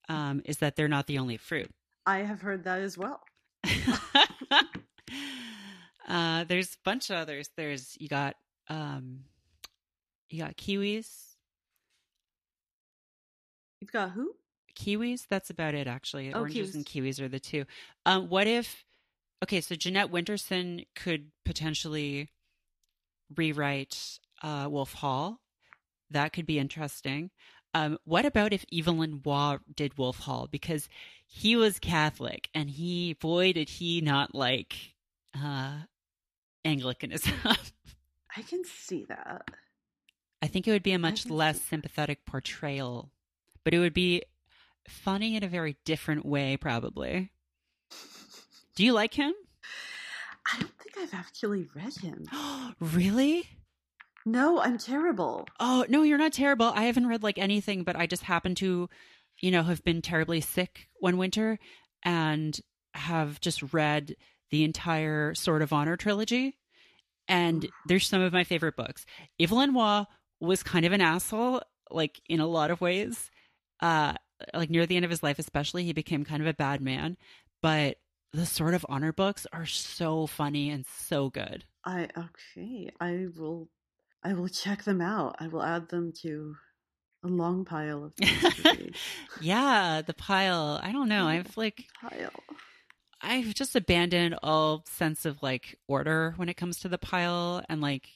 um, 0.09 0.41
is 0.45 0.57
that 0.57 0.75
they're 0.75 0.87
not 0.87 1.07
the 1.07 1.17
only 1.17 1.37
fruit. 1.37 1.69
I 2.05 2.19
have 2.19 2.41
heard 2.41 2.63
that 2.65 2.81
as 2.81 2.97
well. 2.97 3.21
uh, 6.07 6.43
there's 6.43 6.73
a 6.73 6.77
bunch 6.83 7.09
of 7.09 7.17
others. 7.17 7.49
There's 7.57 7.97
you 7.99 8.07
got 8.07 8.35
um, 8.69 9.21
you 10.29 10.39
got 10.43 10.55
kiwis. 10.57 11.07
You've 13.81 13.91
got 13.91 14.11
who? 14.11 14.33
Kiwis. 14.75 15.25
That's 15.29 15.49
about 15.49 15.73
it, 15.73 15.87
actually. 15.87 16.33
Oh, 16.33 16.39
Oranges 16.41 16.75
and 16.75 16.85
kiwis 16.85 17.21
are 17.21 17.27
the 17.27 17.39
two. 17.39 17.65
Um, 18.05 18.29
what 18.29 18.47
if? 18.47 18.83
Okay, 19.43 19.61
so 19.61 19.75
Jeanette 19.75 20.11
Winterson 20.11 20.85
could 20.95 21.31
potentially 21.45 22.29
rewrite 23.35 24.19
uh, 24.41 24.67
Wolf 24.69 24.93
Hall. 24.93 25.39
That 26.11 26.33
could 26.33 26.45
be 26.45 26.59
interesting. 26.59 27.31
Um, 27.73 27.97
what 28.05 28.25
about 28.25 28.53
if 28.53 28.63
Evelyn 28.73 29.21
Waugh 29.25 29.57
did 29.75 29.97
Wolf 29.97 30.19
Hall? 30.19 30.47
Because 30.49 30.87
he 31.27 31.55
was 31.55 31.79
Catholic, 31.79 32.49
and 32.53 32.69
he 32.69 33.13
boy 33.13 33.51
did 33.53 33.69
he 33.69 33.99
not 34.01 34.33
like 34.33 34.95
uh, 35.37 35.79
Anglicanism. 36.63 37.33
I 38.37 38.41
can 38.43 38.63
see 38.63 39.05
that. 39.09 39.49
I 40.41 40.47
think 40.47 40.67
it 40.67 40.71
would 40.71 40.83
be 40.83 40.91
a 40.91 40.99
much 40.99 41.27
less 41.27 41.59
sympathetic 41.61 42.25
portrayal, 42.25 43.11
but 43.63 43.73
it 43.73 43.79
would 43.79 43.93
be 43.93 44.23
funny 44.87 45.35
in 45.35 45.43
a 45.43 45.47
very 45.47 45.77
different 45.85 46.25
way, 46.25 46.55
probably. 46.55 47.31
Do 48.75 48.85
you 48.85 48.93
like 48.93 49.13
him? 49.15 49.33
I 51.05 51.07
don't 51.07 51.11
think 51.11 51.13
I've 51.13 51.19
actually 51.19 51.67
read 51.75 51.95
him. 51.97 52.25
really? 52.79 53.47
No, 54.25 54.59
I'm 54.59 54.77
terrible. 54.77 55.47
Oh, 55.59 55.85
no, 55.87 56.03
you're 56.03 56.17
not 56.17 56.33
terrible. 56.33 56.71
I 56.75 56.83
haven't 56.83 57.07
read 57.07 57.23
like 57.23 57.37
anything, 57.37 57.83
but 57.83 57.95
I 57.95 58.07
just 58.07 58.23
happen 58.23 58.55
to, 58.55 58.89
you 59.39 59.51
know, 59.51 59.63
have 59.63 59.83
been 59.83 60.01
terribly 60.01 60.41
sick 60.41 60.87
one 60.99 61.17
winter 61.17 61.59
and 62.03 62.59
have 62.95 63.39
just 63.39 63.73
read 63.73 64.15
the 64.51 64.63
entire 64.63 65.35
Sword 65.35 65.61
of 65.61 65.73
Honor 65.73 65.95
trilogy. 65.95 66.57
And 67.27 67.67
there's 67.87 68.07
some 68.07 68.21
of 68.21 68.33
my 68.33 68.43
favorite 68.43 68.75
books. 68.75 69.05
Evelyn 69.39 69.73
Waugh 69.73 70.05
was 70.39 70.63
kind 70.63 70.85
of 70.85 70.91
an 70.91 71.01
asshole, 71.01 71.61
like 71.91 72.19
in 72.27 72.39
a 72.39 72.47
lot 72.47 72.71
of 72.71 72.81
ways. 72.81 73.29
Uh, 73.79 74.13
like 74.53 74.69
near 74.69 74.85
the 74.85 74.95
end 74.95 75.05
of 75.05 75.11
his 75.11 75.23
life, 75.23 75.39
especially, 75.39 75.83
he 75.83 75.93
became 75.93 76.25
kind 76.25 76.41
of 76.41 76.47
a 76.47 76.53
bad 76.53 76.81
man. 76.81 77.17
But 77.61 77.97
the 78.35 78.45
Sword 78.45 78.73
of 78.73 78.85
Honor 78.89 79.13
books 79.13 79.47
are 79.53 79.65
so 79.65 80.27
funny 80.27 80.69
and 80.69 80.85
so 80.85 81.29
good. 81.29 81.63
I 81.85 82.09
okay. 82.17 82.91
I 82.99 83.27
will. 83.35 83.69
I 84.23 84.33
will 84.33 84.49
check 84.49 84.83
them 84.83 85.01
out. 85.01 85.37
I 85.39 85.47
will 85.47 85.63
add 85.63 85.89
them 85.89 86.11
to 86.23 86.55
a 87.23 87.27
long 87.27 87.63
pile 87.63 88.03
of 88.05 88.13
things 88.15 88.95
yeah, 89.41 90.01
the 90.05 90.13
pile. 90.13 90.79
I 90.83 90.91
don't 90.91 91.07
know. 91.07 91.27
I've 91.27 91.55
like 91.55 91.85
pile. 92.01 92.31
I've 93.21 93.53
just 93.53 93.75
abandoned 93.75 94.35
all 94.43 94.83
sense 94.85 95.25
of 95.25 95.41
like 95.41 95.77
order 95.87 96.33
when 96.37 96.49
it 96.49 96.57
comes 96.57 96.79
to 96.79 96.89
the 96.89 96.97
pile 96.97 97.63
and 97.69 97.81
like 97.81 98.09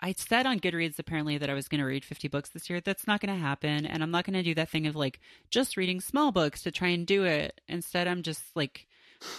I 0.00 0.14
said 0.16 0.46
on 0.46 0.60
Goodreads 0.60 0.98
apparently 0.98 1.38
that 1.38 1.50
I 1.50 1.54
was 1.54 1.68
going 1.68 1.80
to 1.80 1.86
read 1.86 2.04
50 2.04 2.28
books 2.28 2.50
this 2.50 2.68
year. 2.70 2.80
That's 2.80 3.06
not 3.06 3.20
going 3.20 3.34
to 3.34 3.40
happen 3.40 3.86
and 3.86 4.02
I'm 4.02 4.10
not 4.10 4.24
going 4.24 4.34
to 4.34 4.42
do 4.42 4.54
that 4.54 4.68
thing 4.68 4.86
of 4.86 4.94
like 4.94 5.20
just 5.50 5.76
reading 5.76 6.00
small 6.00 6.32
books 6.32 6.62
to 6.62 6.70
try 6.70 6.88
and 6.88 7.06
do 7.06 7.24
it. 7.24 7.60
Instead, 7.66 8.06
I'm 8.06 8.22
just 8.22 8.42
like 8.54 8.86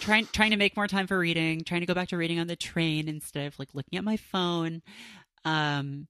trying 0.00 0.26
trying 0.26 0.50
to 0.50 0.56
make 0.56 0.76
more 0.76 0.86
time 0.86 1.06
for 1.06 1.18
reading, 1.18 1.64
trying 1.64 1.80
to 1.80 1.86
go 1.86 1.94
back 1.94 2.08
to 2.08 2.16
reading 2.16 2.38
on 2.38 2.46
the 2.46 2.56
train 2.56 3.08
instead 3.08 3.46
of 3.46 3.58
like 3.58 3.68
looking 3.74 3.98
at 3.98 4.04
my 4.04 4.16
phone. 4.16 4.82
Um 5.44 6.08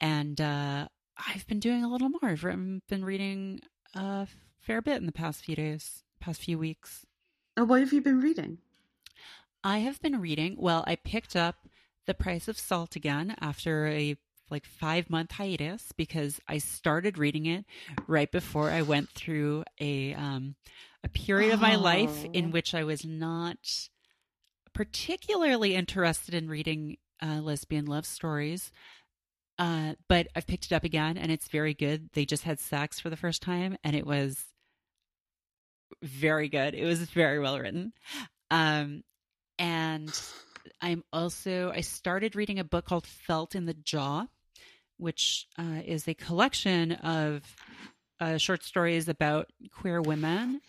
and 0.00 0.40
uh 0.40 0.88
I've 1.16 1.46
been 1.46 1.60
doing 1.60 1.82
a 1.82 1.88
little 1.88 2.10
more. 2.10 2.30
I've 2.30 2.42
been 2.42 3.04
reading 3.04 3.60
a 3.94 4.26
fair 4.60 4.82
bit 4.82 4.98
in 4.98 5.06
the 5.06 5.12
past 5.12 5.44
few 5.44 5.56
days, 5.56 6.02
past 6.20 6.42
few 6.42 6.58
weeks. 6.58 7.06
Oh, 7.56 7.64
what 7.64 7.80
have 7.80 7.92
you 7.92 8.02
been 8.02 8.20
reading? 8.20 8.58
I 9.64 9.78
have 9.78 10.00
been 10.02 10.20
reading. 10.20 10.56
Well, 10.58 10.84
I 10.86 10.96
picked 10.96 11.34
up 11.34 11.56
The 12.06 12.14
Price 12.14 12.48
of 12.48 12.58
Salt 12.58 12.96
again 12.96 13.34
after 13.40 13.86
a 13.86 14.16
like 14.48 14.64
5 14.64 15.10
month 15.10 15.32
hiatus 15.32 15.92
because 15.96 16.40
I 16.46 16.58
started 16.58 17.18
reading 17.18 17.46
it 17.46 17.64
right 18.06 18.30
before 18.30 18.70
I 18.70 18.82
went 18.82 19.10
through 19.10 19.64
a 19.80 20.14
um 20.14 20.54
a 21.06 21.08
period 21.08 21.52
of 21.52 21.60
my 21.60 21.76
life 21.76 22.24
Oh. 22.24 22.30
in 22.32 22.50
which 22.50 22.74
I 22.74 22.82
was 22.82 23.04
not 23.04 23.88
particularly 24.72 25.74
interested 25.76 26.34
in 26.34 26.48
reading 26.48 26.96
uh, 27.22 27.40
lesbian 27.40 27.86
love 27.86 28.04
stories. 28.04 28.72
Uh, 29.58 29.94
but 30.08 30.26
I've 30.34 30.46
picked 30.48 30.66
it 30.66 30.72
up 30.72 30.82
again 30.84 31.16
and 31.16 31.30
it's 31.30 31.48
very 31.48 31.74
good. 31.74 32.10
They 32.12 32.26
just 32.26 32.42
had 32.42 32.58
sex 32.60 32.98
for 33.00 33.08
the 33.08 33.16
first 33.16 33.40
time 33.40 33.78
and 33.84 33.94
it 33.96 34.04
was 34.04 34.44
very 36.02 36.48
good. 36.48 36.74
It 36.74 36.84
was 36.84 37.00
very 37.02 37.38
well 37.38 37.58
written. 37.58 37.92
Um, 38.50 39.04
and 39.58 40.12
I'm 40.82 41.04
also, 41.12 41.70
I 41.74 41.80
started 41.82 42.34
reading 42.36 42.58
a 42.58 42.64
book 42.64 42.84
called 42.84 43.06
Felt 43.06 43.54
in 43.54 43.64
the 43.64 43.74
Jaw, 43.74 44.26
which 44.98 45.46
uh, 45.56 45.80
is 45.86 46.06
a 46.08 46.14
collection 46.14 46.92
of 46.92 47.42
uh, 48.20 48.36
short 48.38 48.62
stories 48.64 49.08
about 49.08 49.46
queer 49.72 50.02
women 50.02 50.60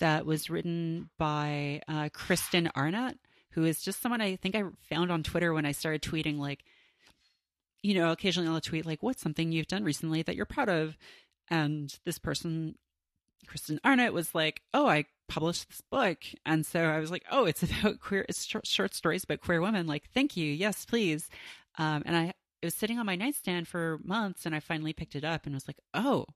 that 0.00 0.26
was 0.26 0.50
written 0.50 1.10
by 1.18 1.80
uh, 1.88 2.08
Kristen 2.12 2.70
Arnett, 2.76 3.16
who 3.50 3.64
is 3.64 3.80
just 3.82 4.00
someone 4.00 4.20
I 4.20 4.36
think 4.36 4.54
I 4.54 4.64
found 4.88 5.10
on 5.10 5.22
Twitter 5.22 5.52
when 5.52 5.66
I 5.66 5.72
started 5.72 6.02
tweeting, 6.02 6.38
like, 6.38 6.64
you 7.82 7.94
know, 7.94 8.10
occasionally 8.10 8.48
I'll 8.48 8.60
tweet, 8.60 8.86
like, 8.86 9.02
what's 9.02 9.22
something 9.22 9.52
you've 9.52 9.68
done 9.68 9.84
recently 9.84 10.22
that 10.22 10.36
you're 10.36 10.46
proud 10.46 10.68
of? 10.68 10.96
And 11.48 11.96
this 12.04 12.18
person, 12.18 12.76
Kristen 13.46 13.80
Arnett, 13.84 14.12
was 14.12 14.34
like, 14.34 14.62
oh, 14.74 14.86
I 14.86 15.06
published 15.28 15.68
this 15.68 15.82
book. 15.90 16.18
And 16.44 16.66
so 16.66 16.80
I 16.80 16.98
was 16.98 17.10
like, 17.10 17.24
oh, 17.30 17.44
it's 17.44 17.62
about 17.80 18.00
queer, 18.00 18.26
it's 18.28 18.44
short, 18.64 18.94
stories 18.94 19.24
about 19.24 19.40
queer 19.40 19.60
women. 19.60 19.86
Like, 19.86 20.10
thank 20.12 20.36
you. 20.36 20.52
Yes, 20.52 20.84
please. 20.84 21.28
Um, 21.78 22.02
and 22.06 22.16
I, 22.16 22.34
it 22.62 22.66
was 22.66 22.74
sitting 22.74 22.98
on 22.98 23.06
my 23.06 23.16
nightstand 23.16 23.68
for 23.68 24.00
months 24.02 24.46
and 24.46 24.54
I 24.54 24.60
finally 24.60 24.92
picked 24.92 25.14
it 25.14 25.24
up 25.24 25.46
and 25.46 25.54
was 25.54 25.68
like, 25.68 25.78
oh, 25.94 26.26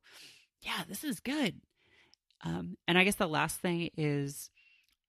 yeah, 0.62 0.82
this 0.88 1.04
is 1.04 1.20
good. 1.20 1.60
Um, 2.42 2.76
and 2.88 2.96
I 2.98 3.04
guess 3.04 3.16
the 3.16 3.28
last 3.28 3.60
thing 3.60 3.90
is, 3.96 4.50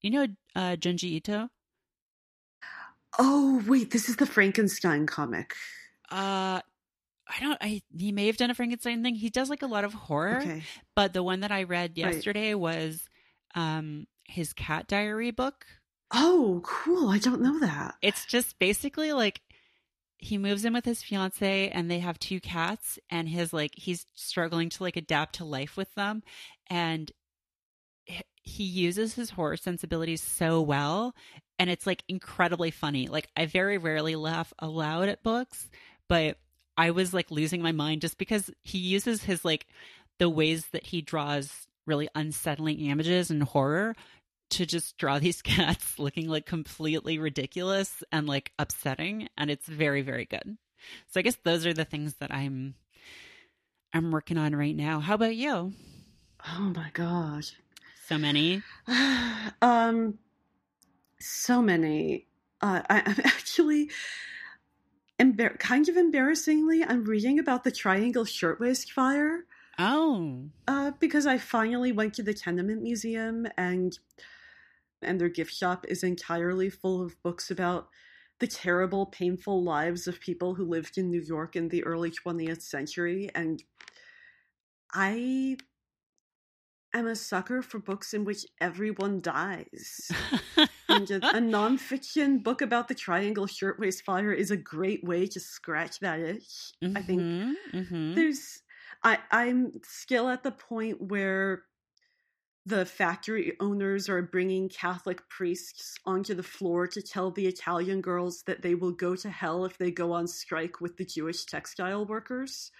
you 0.02 0.12
know, 0.12 0.28
uh, 0.56 0.76
Junji 0.76 1.04
Ito? 1.06 1.50
Oh, 3.20 3.64
wait, 3.68 3.92
this 3.92 4.10
is 4.10 4.16
the 4.16 4.26
Frankenstein 4.26 5.06
comic. 5.06 5.54
Uh, 6.10 6.62
I 7.28 7.40
don't. 7.40 7.58
I 7.62 7.82
he 7.98 8.12
may 8.12 8.28
have 8.28 8.38
done 8.38 8.50
a 8.50 8.56
Frankenstein 8.56 9.04
thing. 9.04 9.16
He 9.16 9.30
does 9.30 9.50
like 9.50 9.62
a 9.62 9.68
lot 9.68 9.84
of 9.84 9.94
horror, 9.94 10.38
Okay. 10.42 10.62
but 10.96 11.14
the 11.14 11.24
one 11.24 11.42
that 11.42 11.52
I 11.52 11.64
read 11.64 11.92
Right. 11.92 11.98
yesterday 12.14 12.54
was 12.54 13.04
um 13.56 14.08
his 14.28 14.54
cat 14.54 14.88
diary 14.88 15.32
book. 15.32 15.66
Oh, 16.14 16.62
cool. 16.64 17.10
I 17.10 17.20
don't 17.20 17.42
know 17.42 17.60
that. 17.60 17.96
It's 18.02 18.26
just 18.26 18.60
basically 18.60 19.14
like 19.14 19.42
he 20.18 20.38
moves 20.38 20.66
in 20.66 20.74
with 20.74 20.86
his 20.86 21.02
fiance 21.02 21.70
and 21.70 21.90
they 21.90 22.00
have 22.00 22.20
two 22.20 22.40
cats 22.40 23.00
and 23.10 23.28
his 23.30 23.54
like 23.54 23.72
he's 23.76 24.06
struggling 24.14 24.70
to 24.70 24.84
like 24.84 24.96
adapt 24.98 25.36
to 25.36 25.46
life 25.46 25.76
with 25.78 25.94
them 25.96 26.22
and 26.70 27.12
he 28.44 28.64
uses 28.64 29.14
his 29.14 29.30
horror 29.30 29.58
sensibilities 29.58 30.22
so 30.22 30.62
well 30.62 31.14
and 31.62 31.70
it's 31.70 31.86
like 31.86 32.04
incredibly 32.08 32.72
funny. 32.72 33.08
Like 33.08 33.30
I 33.38 33.46
very 33.46 33.78
rarely 33.78 34.16
laugh 34.16 34.52
aloud 34.58 35.10
at 35.10 35.22
books, 35.22 35.70
but 36.08 36.40
I 36.76 36.90
was 36.90 37.14
like 37.14 37.30
losing 37.30 37.62
my 37.62 37.72
mind 37.72 38.02
just 38.02 38.18
because 38.18 38.50
he 38.64 38.80
uses 38.80 39.24
his 39.24 39.46
like 39.46 39.68
the 40.18 40.28
ways 40.28 40.66
that 40.72 40.88
he 40.88 41.04
draws 41.04 41.68
really 41.86 42.10
unsettling 42.16 42.80
images 42.80 43.30
and 43.30 43.44
horror 43.44 43.96
to 44.50 44.66
just 44.66 44.98
draw 44.98 45.20
these 45.20 45.42
cats 45.44 46.00
looking 46.00 46.28
like 46.28 46.48
completely 46.48 47.20
ridiculous 47.20 48.04
and 48.12 48.28
like 48.28 48.52
upsetting 48.58 49.30
and 49.38 49.52
it's 49.52 49.68
very 49.68 50.02
very 50.02 50.26
good. 50.26 50.58
So 51.10 51.20
I 51.20 51.24
guess 51.24 51.38
those 51.44 51.68
are 51.68 51.74
the 51.74 51.86
things 51.86 52.16
that 52.16 52.34
I'm 52.34 52.74
I'm 53.94 54.10
working 54.10 54.40
on 54.40 54.56
right 54.56 54.76
now. 54.76 55.00
How 55.00 55.14
about 55.14 55.36
you? 55.36 55.74
Oh 56.58 56.74
my 56.76 56.90
gosh. 56.94 57.54
So 58.12 58.18
many. 58.18 58.62
um, 59.62 60.18
so 61.18 61.62
many. 61.62 62.28
Uh, 62.62 62.82
I, 62.90 63.04
I'm 63.06 63.22
actually 63.24 63.90
embar- 65.18 65.58
kind 65.60 65.88
of 65.88 65.96
embarrassingly, 65.96 66.84
I'm 66.84 67.06
reading 67.06 67.40
about 67.40 67.64
the 67.64 67.72
Triangle 67.72 68.26
Shirtwaist 68.26 68.92
Fire. 68.92 69.46
Oh. 69.80 70.50
Uh, 70.68 70.92
because 71.00 71.26
I 71.26 71.38
finally 71.38 71.94
went 71.94 72.14
to 72.16 72.24
the 72.24 72.34
Tenement 72.34 72.82
Museum 72.82 73.48
and 73.58 73.98
and 75.02 75.20
their 75.20 75.30
gift 75.30 75.54
shop 75.54 75.86
is 75.88 76.04
entirely 76.04 76.70
full 76.70 77.02
of 77.02 77.22
books 77.24 77.50
about 77.50 77.88
the 78.40 78.46
terrible, 78.46 79.06
painful 79.06 79.64
lives 79.64 80.06
of 80.06 80.20
people 80.20 80.54
who 80.54 80.66
lived 80.66 80.98
in 80.98 81.10
New 81.10 81.22
York 81.22 81.56
in 81.56 81.70
the 81.70 81.86
early 81.86 82.12
20th 82.12 82.62
century. 82.62 83.30
And 83.34 83.64
I 84.94 85.56
am 86.94 87.08
a 87.08 87.16
sucker 87.16 87.62
for 87.62 87.80
books 87.80 88.14
in 88.14 88.26
which 88.26 88.46
everyone 88.60 89.22
dies. 89.22 90.12
and 90.90 91.10
a, 91.12 91.18
a 91.18 91.40
nonfiction 91.40 92.44
book 92.44 92.62
about 92.62 92.88
the 92.88 92.96
Triangle 92.96 93.48
Shirtwaist 93.48 94.04
Fire 94.04 94.34
is 94.34 94.52
a 94.52 94.58
great 94.58 95.04
way 95.04 95.26
to 95.28 95.40
scratch 95.40 96.00
that 96.00 96.20
itch. 96.20 96.74
I 96.96 97.02
think 97.02 97.22
Mm-hmm, 97.22 97.52
mhm. 97.74 98.16
there's 98.16 98.62
I 99.04 99.20
I'm 99.32 99.72
still 99.84 100.30
at 100.30 100.44
the 100.44 100.52
point 100.52 101.02
where 101.02 101.64
the 102.66 102.86
factory 102.86 103.56
owners 103.60 104.08
are 104.08 104.22
bringing 104.22 104.70
Catholic 104.70 105.28
priests 105.30 105.96
onto 106.06 106.36
the 106.36 106.44
floor 106.44 106.88
to 106.88 107.02
tell 107.02 107.32
the 107.32 107.48
Italian 107.48 108.02
girls 108.02 108.44
that 108.44 108.62
they 108.62 108.76
will 108.76 108.92
go 108.92 109.16
to 109.16 109.30
hell 109.30 109.66
if 109.66 109.78
they 109.80 109.90
go 109.90 110.12
on 110.12 110.28
strike 110.28 110.80
with 110.80 110.98
the 110.98 111.06
Jewish 111.06 111.46
textile 111.46 112.06
workers. 112.06 112.72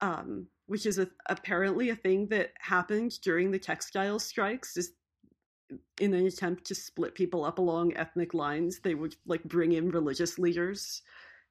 Um, 0.00 0.48
which 0.66 0.86
is 0.86 0.98
a, 0.98 1.08
apparently 1.28 1.90
a 1.90 1.96
thing 1.96 2.28
that 2.28 2.52
happened 2.58 3.20
during 3.22 3.50
the 3.50 3.58
textile 3.58 4.18
strikes. 4.18 4.76
Is 4.76 4.92
in 6.00 6.14
an 6.14 6.26
attempt 6.26 6.64
to 6.66 6.74
split 6.74 7.14
people 7.14 7.44
up 7.44 7.58
along 7.58 7.96
ethnic 7.96 8.34
lines, 8.34 8.80
they 8.80 8.94
would 8.94 9.16
like 9.26 9.42
bring 9.44 9.72
in 9.72 9.90
religious 9.90 10.38
leaders 10.38 11.02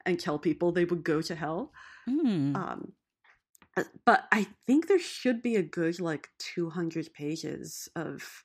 and 0.05 0.19
tell 0.19 0.39
people 0.39 0.71
they 0.71 0.85
would 0.85 1.03
go 1.03 1.21
to 1.21 1.35
hell. 1.35 1.71
Mm. 2.07 2.55
Um, 2.55 2.93
but 4.05 4.27
I 4.31 4.47
think 4.65 4.87
there 4.87 4.99
should 4.99 5.41
be 5.41 5.55
a 5.55 5.63
good 5.63 5.99
like 5.99 6.29
200 6.39 7.13
pages 7.13 7.89
of 7.95 8.43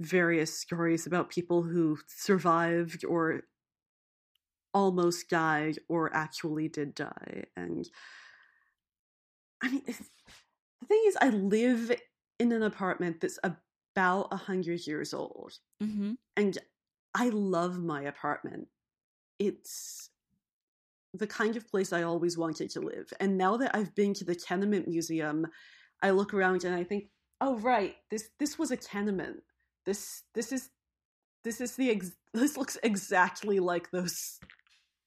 various 0.00 0.58
stories 0.58 1.06
about 1.06 1.30
people 1.30 1.62
who 1.62 1.98
survived 2.06 3.04
or 3.04 3.42
almost 4.74 5.30
died 5.30 5.78
or 5.88 6.14
actually 6.14 6.68
did 6.68 6.94
die. 6.94 7.44
And 7.56 7.88
I 9.64 9.70
mean, 9.70 9.82
the 9.86 10.86
thing 10.86 11.02
is, 11.06 11.16
I 11.20 11.30
live 11.30 11.90
in 12.38 12.52
an 12.52 12.62
apartment 12.62 13.20
that's 13.20 13.38
about 13.42 14.26
a 14.26 14.36
100 14.36 14.86
years 14.86 15.14
old 15.14 15.54
hmm 15.80 16.12
and 16.36 16.58
I 17.14 17.28
love 17.28 17.78
my 17.78 18.02
apartment. 18.02 18.66
It's 19.38 20.10
the 21.12 21.28
kind 21.28 21.56
of 21.56 21.68
place 21.68 21.92
I 21.92 22.02
always 22.02 22.36
wanted 22.36 22.70
to 22.70 22.80
live. 22.80 23.12
And 23.20 23.38
now 23.38 23.56
that 23.56 23.74
I've 23.74 23.94
been 23.94 24.14
to 24.14 24.24
the 24.24 24.34
tenement 24.34 24.88
museum, 24.88 25.46
I 26.02 26.10
look 26.10 26.34
around 26.34 26.64
and 26.64 26.74
I 26.74 26.82
think, 26.82 27.04
"Oh 27.40 27.56
right, 27.58 27.94
this 28.10 28.30
this 28.40 28.58
was 28.58 28.72
a 28.72 28.76
tenement. 28.76 29.42
This 29.86 30.24
this 30.34 30.50
is 30.50 30.70
this 31.44 31.60
is 31.60 31.76
the 31.76 31.90
ex- 31.90 32.16
this 32.34 32.56
looks 32.56 32.76
exactly 32.82 33.60
like 33.60 33.90
those 33.90 34.40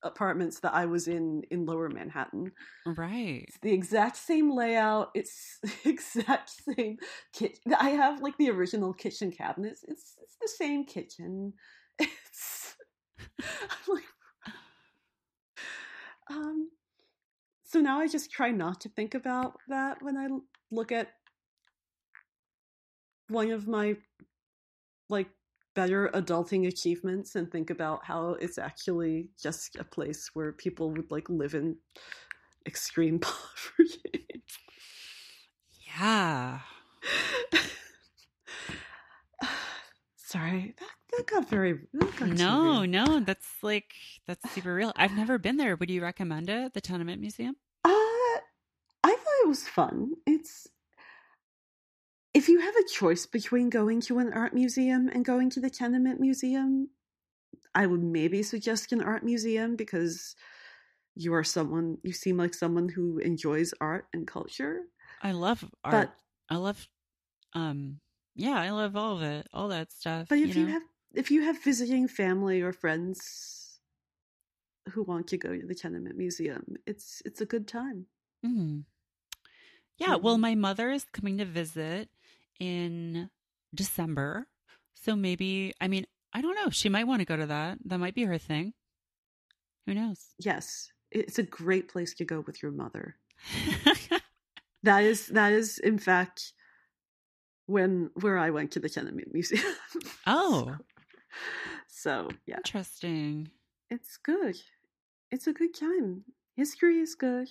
apartments 0.08 0.60
that 0.62 0.74
I 0.74 0.86
was 0.86 1.08
in 1.08 1.43
in 1.51 1.66
Lower 1.66 1.89
Manhattan. 1.89 2.51
Right. 2.86 3.45
It's 3.47 3.60
the 3.62 3.74
exact 3.74 4.18
same 4.18 4.49
layout. 4.51 5.12
It's 5.14 5.60
the 5.64 5.89
exact 5.89 6.49
same 6.49 6.97
kitchen. 7.34 7.74
I 7.80 7.91
have 7.91 8.22
like 8.22 8.38
the 8.38 8.49
original 8.49 8.93
kitchen 8.93 9.32
cabinets. 9.32 9.84
It's 9.88 10.16
it's 10.22 10.38
the 10.41 10.47
same 10.47 10.86
kitchen. 10.86 11.53
It's 11.99 12.76
I'm 13.39 13.95
like, 13.95 14.03
um. 16.30 16.70
So 17.64 17.82
now 17.82 17.99
I 17.99 18.08
just 18.08 18.32
try 18.32 18.51
not 18.51 18.82
to 18.82 18.89
think 18.89 19.14
about 19.14 19.58
that 19.68 20.01
when 20.01 20.16
I 20.16 20.28
look 20.72 20.91
at 20.91 21.10
one 23.30 23.51
of 23.51 23.68
my 23.68 23.97
like 25.10 25.28
better 25.78 26.09
adulting 26.15 26.67
achievements 26.67 27.36
and 27.36 27.51
think 27.51 27.69
about 27.69 28.03
how 28.03 28.32
it's 28.41 28.57
actually 28.57 29.28
just 29.39 29.75
a 29.75 29.84
place 29.84 30.32
where 30.34 30.51
people 30.51 30.89
would 30.89 31.11
like 31.11 31.30
live 31.30 31.53
in 31.53 31.78
extreme 32.65 33.19
poverty. 33.78 34.25
Yeah. 35.95 36.61
Sorry, 40.17 40.73
that, 40.80 40.89
that 41.15 41.28
got 41.28 41.47
very 41.47 41.82
that 41.93 42.15
got 42.15 42.30
No, 42.30 42.84
no, 42.84 43.19
that's 43.19 43.47
like 43.61 43.93
that's 44.25 44.49
super 44.53 44.73
real. 44.73 44.91
I've 44.95 45.15
never 45.15 45.38
been 45.38 45.57
there. 45.57 45.75
Would 45.75 45.91
you 45.91 46.01
recommend 46.01 46.49
it? 46.49 46.73
The 46.73 46.82
Tenement 46.82 47.21
Museum? 47.21 47.55
Uh, 47.86 47.89
I 47.91 48.39
thought 49.03 49.43
it 49.43 49.47
was 49.47 49.67
fun. 49.67 50.13
It's 50.25 50.67
if 52.38 52.47
you 52.47 52.59
have 52.59 52.75
a 52.75 52.88
choice 52.88 53.25
between 53.25 53.69
going 53.71 53.99
to 54.01 54.19
an 54.19 54.31
art 54.31 54.53
museum 54.53 55.09
and 55.09 55.25
going 55.25 55.49
to 55.49 55.59
the 55.59 55.71
tenement 55.71 56.19
museum, 56.19 56.89
I 57.73 57.88
would 57.88 58.03
maybe 58.03 58.43
suggest 58.43 58.91
an 58.91 59.01
art 59.01 59.23
museum 59.23 59.75
because 59.75 60.35
you 61.15 61.33
are 61.33 61.43
someone 61.43 61.97
you 62.03 62.13
seem 62.13 62.38
like 62.38 62.53
someone 62.53 62.89
who 62.89 63.17
enjoys 63.17 63.73
art 63.81 64.05
and 64.13 64.27
culture. 64.27 64.81
I 65.23 65.31
love 65.31 65.65
art. 65.83 66.11
But 66.49 66.55
I 66.55 66.57
love 66.57 66.88
um 67.53 67.99
yeah, 68.35 68.59
I 68.59 68.69
love 68.69 68.95
all 68.95 69.15
of 69.17 69.23
it. 69.23 69.47
All 69.51 69.69
that 69.69 69.91
stuff. 69.91 70.27
but 70.29 70.38
if 70.38 70.55
you, 70.55 70.65
know? 70.67 70.73
have 70.73 70.83
if 71.15 71.31
you 71.31 71.41
have 71.41 71.63
visiting 71.63 72.07
family 72.07 72.61
or 72.61 72.71
friends 72.71 73.79
who 74.89 75.01
want 75.01 75.27
to 75.29 75.38
go 75.38 75.57
to 75.57 75.65
the 75.65 75.73
tenement 75.73 76.17
museum, 76.17 76.75
it's 76.85 77.23
it's 77.25 77.41
a 77.41 77.45
good 77.47 77.67
time. 77.67 78.05
Mhm. 78.45 78.85
Yeah, 79.97 80.15
well, 80.15 80.38
Mhm. 80.38 80.41
my 80.41 80.55
mother 80.55 80.91
is 80.91 81.05
coming 81.05 81.39
to 81.39 81.45
visit 81.45 82.09
in 82.60 83.30
December. 83.74 84.47
So 84.95 85.16
maybe, 85.16 85.74
I 85.80 85.88
mean, 85.88 86.05
I 86.34 86.41
don't 86.41 86.55
know. 86.55 86.70
She 86.70 86.89
might 86.89 87.08
want 87.08 87.22
to 87.22 87.26
go 87.26 87.38
to 87.38 87.45
that. 87.45 87.80
That 87.86 87.99
might 87.99 88.16
be 88.16 88.24
her 88.24 88.38
thing. 88.38 88.74
Who 89.86 89.93
knows? 89.93 90.20
Yes, 90.39 90.91
it's 91.12 91.39
a 91.39 91.43
great 91.43 91.88
place 91.88 92.14
to 92.16 92.26
go 92.26 92.41
with 92.45 92.62
your 92.62 92.72
mother. 92.72 93.16
That 94.84 95.03
is 95.03 95.28
that 95.28 95.51
is 95.51 95.80
in 95.80 95.97
fact 95.97 96.53
when 97.66 98.10
where 98.22 98.38
I 98.38 98.51
went 98.51 98.72
to 98.72 98.80
the 98.80 98.89
tenement 98.89 99.34
museum. 99.34 99.74
oh, 100.28 100.78
so 101.88 102.30
yeah, 102.45 102.58
interesting. 102.58 103.49
it's 103.89 104.18
good. 104.18 104.55
It's 105.32 105.47
a 105.47 105.53
good 105.53 105.74
time. 105.74 106.24
History 106.55 106.99
is 106.99 107.16
good. 107.16 107.49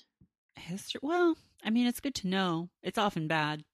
History. 0.55 1.01
Well, 1.03 1.37
I 1.63 1.71
mean, 1.71 1.87
it's 1.87 2.01
good 2.01 2.15
to 2.17 2.29
know. 2.29 2.71
It's 2.83 2.97
often 2.97 3.29
bad, 3.29 3.65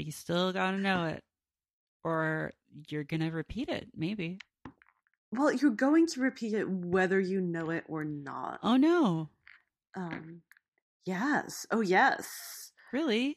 but 0.00 0.06
you 0.06 0.12
still 0.12 0.50
got 0.50 0.70
to 0.70 0.78
know 0.78 1.04
it 1.04 1.22
or 2.04 2.52
you're 2.88 3.04
going 3.04 3.20
to 3.20 3.28
repeat 3.28 3.68
it, 3.68 3.88
maybe. 3.94 4.38
well, 5.30 5.52
you're 5.52 5.72
going 5.72 6.06
to 6.06 6.22
repeat 6.22 6.54
it 6.54 6.66
whether 6.66 7.20
you 7.20 7.38
know 7.38 7.68
it 7.68 7.84
or 7.86 8.02
not. 8.02 8.60
Oh, 8.62 8.78
no. 8.78 9.28
Um, 9.94 10.40
yes. 11.04 11.66
Oh, 11.70 11.82
yes. 11.82 12.72
Really? 12.94 13.36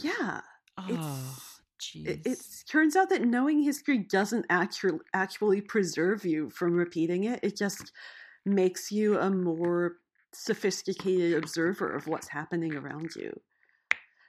Yeah. 0.00 0.40
Oh, 0.78 1.36
jeez. 1.78 2.06
It, 2.06 2.20
it 2.24 2.38
turns 2.66 2.96
out 2.96 3.10
that 3.10 3.26
knowing 3.26 3.62
history 3.62 3.98
doesn't 3.98 4.46
actually 4.48 5.00
actually 5.12 5.60
preserve 5.60 6.24
you 6.24 6.48
from 6.48 6.72
repeating 6.72 7.24
it. 7.24 7.40
It 7.42 7.54
just 7.54 7.92
makes 8.46 8.90
you 8.90 9.18
a 9.18 9.28
more 9.28 9.96
sophisticated 10.32 11.34
observer 11.36 11.92
of 11.92 12.06
what's 12.06 12.28
happening 12.28 12.74
around 12.76 13.10
you. 13.14 13.38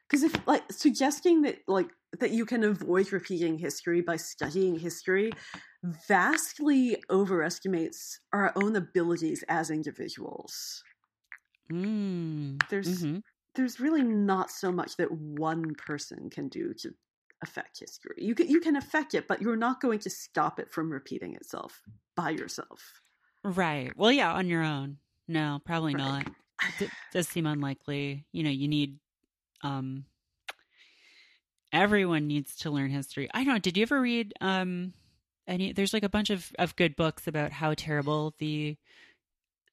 Because 0.10 0.24
if 0.24 0.48
like 0.48 0.64
suggesting 0.72 1.44
that 1.44 1.60
like 1.68 1.90
that 2.20 2.32
you 2.32 2.46
can 2.46 2.64
avoid 2.64 3.12
repeating 3.12 3.60
history 3.60 4.02
by 4.02 4.16
studying 4.16 4.80
history 4.80 5.32
vastly 5.84 7.02
overestimates 7.10 8.20
our 8.34 8.52
own 8.56 8.76
abilities 8.76 9.44
as 9.48 9.70
individuals. 9.70 10.84
Mm. 11.72 12.58
There's 12.70 12.88
Mhm. 13.04 13.24
there's 13.56 13.80
really 13.80 14.04
not 14.04 14.50
so 14.52 14.72
much 14.72 14.96
that 14.98 15.12
one 15.12 15.76
person 15.76 16.30
can 16.30 16.48
do 16.50 16.74
to 16.76 16.94
affect 17.42 17.80
history. 17.80 18.16
You 18.18 18.36
can 18.36 18.48
you 18.50 18.60
can 18.60 18.76
affect 18.76 19.14
it, 19.14 19.28
but 19.28 19.42
you're 19.42 19.56
not 19.56 19.82
going 19.82 20.00
to 20.00 20.10
stop 20.10 20.60
it 20.60 20.72
from 20.72 20.92
repeating 20.92 21.36
itself 21.36 21.82
by 22.16 22.32
yourself. 22.32 23.02
Right. 23.44 23.96
Well, 23.96 24.12
yeah, 24.12 24.34
on 24.34 24.48
your 24.48 24.64
own. 24.64 24.98
No, 25.28 25.60
probably 25.64 25.94
Right. 25.94 25.96
not. 25.96 26.28
D- 26.78 26.90
does 27.12 27.28
seem 27.28 27.46
unlikely. 27.46 28.26
You 28.32 28.44
know, 28.44 28.50
you 28.50 28.68
need 28.68 29.00
um 29.64 30.06
everyone 31.72 32.28
needs 32.28 32.56
to 32.58 32.72
learn 32.72 32.90
history. 32.90 33.30
I 33.34 33.44
don't 33.44 33.54
know, 33.56 33.60
did 33.60 33.78
you 33.78 33.84
ever 33.84 34.02
read 34.02 34.34
um 34.42 34.94
any 35.48 35.74
there's 35.74 35.94
like 35.94 36.04
a 36.04 36.10
bunch 36.10 36.30
of 36.30 36.52
of 36.60 36.76
good 36.76 36.96
books 36.96 37.28
about 37.28 37.52
how 37.52 37.74
terrible 37.74 38.34
the 38.40 38.78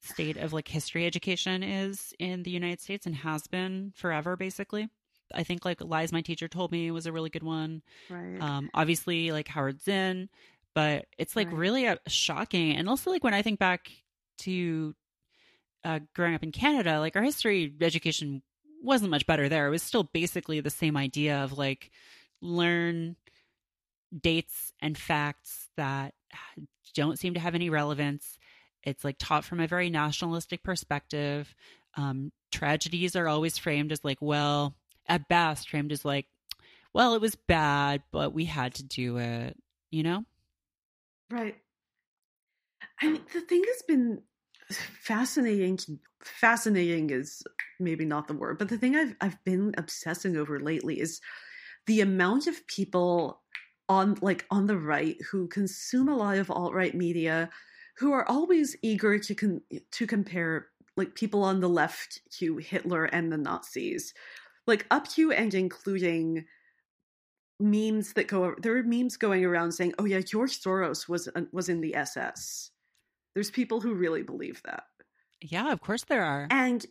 state 0.02 0.36
of 0.36 0.52
like 0.52 0.68
history 0.68 1.04
education 1.06 1.62
is 1.62 2.14
in 2.18 2.42
the 2.42 2.50
United 2.50 2.80
States 2.80 3.06
and 3.06 3.14
has 3.16 3.46
been 3.46 3.92
forever 3.96 4.36
basically. 4.36 4.88
I 5.34 5.42
think 5.42 5.64
like 5.64 5.80
Lies 5.82 6.12
My 6.12 6.20
Teacher 6.20 6.46
Told 6.48 6.70
Me 6.70 6.90
was 6.92 7.06
a 7.06 7.12
really 7.12 7.30
good 7.30 7.42
one. 7.42 7.82
Right. 8.08 8.40
Um, 8.40 8.70
obviously, 8.74 9.32
like 9.32 9.48
Howard 9.48 9.80
Zinn, 9.82 10.28
but 10.74 11.06
it's 11.18 11.34
like 11.34 11.48
Right. 11.48 11.58
really 11.58 11.86
uh, 11.88 11.96
shocking. 12.06 12.76
And 12.76 12.88
also, 12.88 13.10
like 13.10 13.24
when 13.24 13.34
I 13.34 13.42
think 13.42 13.58
back 13.58 13.90
to 14.38 14.94
uh, 15.84 15.98
growing 16.14 16.34
up 16.34 16.44
in 16.44 16.52
Canada, 16.52 17.00
like 17.00 17.16
our 17.16 17.22
history 17.22 17.74
education 17.80 18.42
wasn't 18.82 19.10
much 19.10 19.26
better 19.26 19.48
there. 19.48 19.66
It 19.66 19.70
was 19.70 19.82
still 19.82 20.04
basically 20.04 20.60
the 20.60 20.70
same 20.70 20.96
idea 20.96 21.42
of 21.42 21.56
like 21.56 21.90
learn 22.40 23.16
dates 24.16 24.72
and 24.80 24.96
facts 24.96 25.68
that 25.76 26.14
don't 26.94 27.18
seem 27.18 27.34
to 27.34 27.40
have 27.40 27.54
any 27.54 27.70
relevance. 27.70 28.38
It's 28.82 29.04
like 29.04 29.16
taught 29.18 29.44
from 29.44 29.60
a 29.60 29.66
very 29.66 29.90
nationalistic 29.90 30.62
perspective. 30.62 31.54
Um, 31.96 32.30
tragedies 32.52 33.16
are 33.16 33.28
always 33.28 33.58
framed 33.58 33.92
as 33.92 34.04
like, 34.04 34.18
well, 34.20 34.76
at 35.06 35.28
best, 35.28 35.70
framed 35.70 35.92
as 35.92 36.04
like, 36.04 36.26
well, 36.92 37.14
it 37.14 37.20
was 37.20 37.34
bad, 37.34 38.02
but 38.12 38.32
we 38.32 38.44
had 38.44 38.74
to 38.74 38.84
do 38.84 39.18
it, 39.18 39.56
you 39.90 40.02
know? 40.02 40.24
Right. 41.30 41.56
I 43.00 43.10
mean, 43.10 43.22
the 43.32 43.40
thing 43.40 43.62
that's 43.66 43.82
been 43.82 44.22
fascinating. 44.70 45.78
Fascinating 46.22 47.10
is 47.10 47.42
maybe 47.78 48.04
not 48.04 48.26
the 48.26 48.34
word, 48.34 48.58
but 48.58 48.68
the 48.68 48.78
thing 48.78 48.96
I've 48.96 49.14
I've 49.20 49.44
been 49.44 49.74
obsessing 49.78 50.36
over 50.36 50.60
lately 50.60 51.00
is 51.00 51.20
the 51.86 52.00
amount 52.00 52.46
of 52.46 52.66
people 52.66 53.42
on 53.88 54.18
like 54.20 54.44
on 54.50 54.66
the 54.66 54.78
right 54.78 55.16
who 55.30 55.46
consume 55.48 56.08
a 56.08 56.16
lot 56.16 56.38
of 56.38 56.50
alt 56.50 56.74
right 56.74 56.94
media, 56.94 57.50
who 57.98 58.12
are 58.12 58.28
always 58.28 58.76
eager 58.82 59.18
to 59.18 59.34
con- 59.34 59.62
to 59.92 60.06
compare 60.06 60.68
like 60.96 61.14
people 61.14 61.44
on 61.44 61.60
the 61.60 61.68
left 61.68 62.20
to 62.38 62.56
Hitler 62.56 63.04
and 63.04 63.30
the 63.30 63.38
Nazis, 63.38 64.14
like 64.66 64.86
up 64.90 65.06
to 65.08 65.30
and 65.32 65.54
including 65.54 66.46
memes 67.58 68.12
that 68.14 68.28
go 68.28 68.54
there 68.58 68.76
are 68.76 68.82
memes 68.82 69.16
going 69.16 69.44
around 69.44 69.72
saying 69.72 69.94
oh 69.98 70.04
yeah 70.04 70.20
george 70.20 70.60
soros 70.60 71.08
was 71.08 71.26
uh, 71.28 71.40
was 71.52 71.70
in 71.70 71.80
the 71.80 71.94
ss 71.94 72.70
there's 73.36 73.50
people 73.50 73.82
who 73.82 73.94
really 73.94 74.22
believe 74.22 74.62
that. 74.64 74.84
Yeah, 75.42 75.70
of 75.70 75.82
course 75.82 76.04
there 76.04 76.24
are. 76.24 76.48
and 76.50 76.84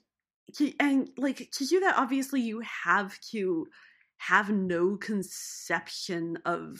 and 0.80 1.10
like 1.18 1.50
to 1.52 1.66
do 1.66 1.80
that 1.80 1.98
obviously 1.98 2.39
you 2.39 2.62
have 2.84 3.20
to 3.32 3.66
have 4.18 4.52
no 4.52 4.96
conception 4.96 6.38
of 6.46 6.80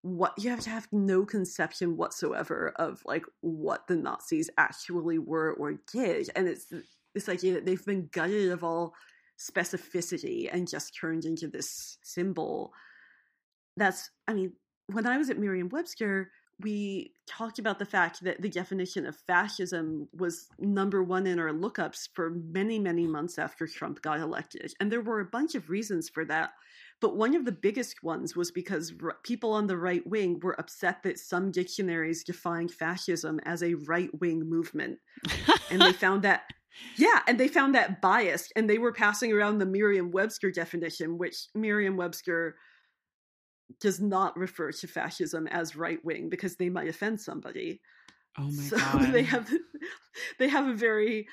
what 0.00 0.32
you 0.38 0.48
have 0.48 0.60
to 0.60 0.70
have 0.70 0.88
no 0.90 1.26
conception 1.26 1.98
whatsoever 1.98 2.72
of 2.76 3.02
like 3.04 3.26
what 3.42 3.86
the 3.88 3.94
nazis 3.94 4.48
actually 4.56 5.18
were 5.18 5.52
or 5.52 5.74
did. 5.92 6.30
And 6.34 6.48
it's 6.48 6.72
this 7.14 7.28
idea 7.28 7.52
that 7.54 7.66
they've 7.66 7.84
been 7.84 8.08
gutted 8.10 8.50
of 8.50 8.64
all 8.64 8.94
specificity 9.38 10.48
and 10.50 10.66
just 10.66 10.96
turned 10.98 11.26
into 11.26 11.46
this 11.46 11.98
symbol. 12.02 12.72
That's 13.76 14.10
i 14.26 14.32
mean 14.32 14.54
when 14.90 15.06
i 15.06 15.18
was 15.18 15.28
at 15.28 15.38
merriam-webster 15.38 16.30
we 16.60 17.12
talked 17.26 17.58
about 17.58 17.78
the 17.78 17.84
fact 17.84 18.22
that 18.22 18.40
the 18.40 18.48
definition 18.48 19.06
of 19.06 19.16
fascism 19.26 20.08
was 20.16 20.48
number 20.58 21.02
one 21.02 21.26
in 21.26 21.38
our 21.38 21.50
lookups 21.50 22.08
for 22.14 22.30
many 22.30 22.78
many 22.78 23.06
months 23.06 23.38
after 23.38 23.66
trump 23.66 24.00
got 24.02 24.20
elected 24.20 24.72
and 24.80 24.90
there 24.90 25.00
were 25.00 25.20
a 25.20 25.24
bunch 25.24 25.54
of 25.54 25.70
reasons 25.70 26.08
for 26.08 26.24
that 26.24 26.50
but 27.00 27.16
one 27.16 27.34
of 27.34 27.44
the 27.44 27.52
biggest 27.52 28.02
ones 28.02 28.36
was 28.36 28.50
because 28.50 28.92
r- 29.02 29.16
people 29.24 29.52
on 29.52 29.66
the 29.66 29.76
right 29.76 30.06
wing 30.06 30.38
were 30.42 30.58
upset 30.60 31.02
that 31.02 31.18
some 31.18 31.50
dictionaries 31.50 32.24
defined 32.24 32.70
fascism 32.70 33.40
as 33.44 33.62
a 33.62 33.74
right 33.74 34.10
wing 34.20 34.48
movement 34.48 34.98
and 35.70 35.80
they 35.80 35.92
found 35.92 36.22
that 36.22 36.42
yeah, 36.96 37.20
and 37.26 37.38
they 37.38 37.48
found 37.48 37.74
that 37.74 38.00
biased, 38.00 38.52
and 38.56 38.68
they 38.68 38.78
were 38.78 38.92
passing 38.92 39.32
around 39.32 39.58
the 39.58 39.66
Merriam-Webster 39.66 40.50
definition, 40.50 41.18
which 41.18 41.46
Merriam-Webster 41.54 42.56
does 43.80 44.00
not 44.00 44.36
refer 44.36 44.72
to 44.72 44.86
fascism 44.86 45.46
as 45.48 45.76
right 45.76 46.04
wing 46.04 46.28
because 46.28 46.56
they 46.56 46.68
might 46.68 46.88
offend 46.88 47.20
somebody. 47.20 47.80
oh 48.38 48.42
my 48.44 48.50
so 48.50 48.76
god. 48.78 49.12
they 49.12 49.22
have 49.22 49.50
they 50.38 50.48
have 50.48 50.66
a 50.68 50.74
very 50.74 51.26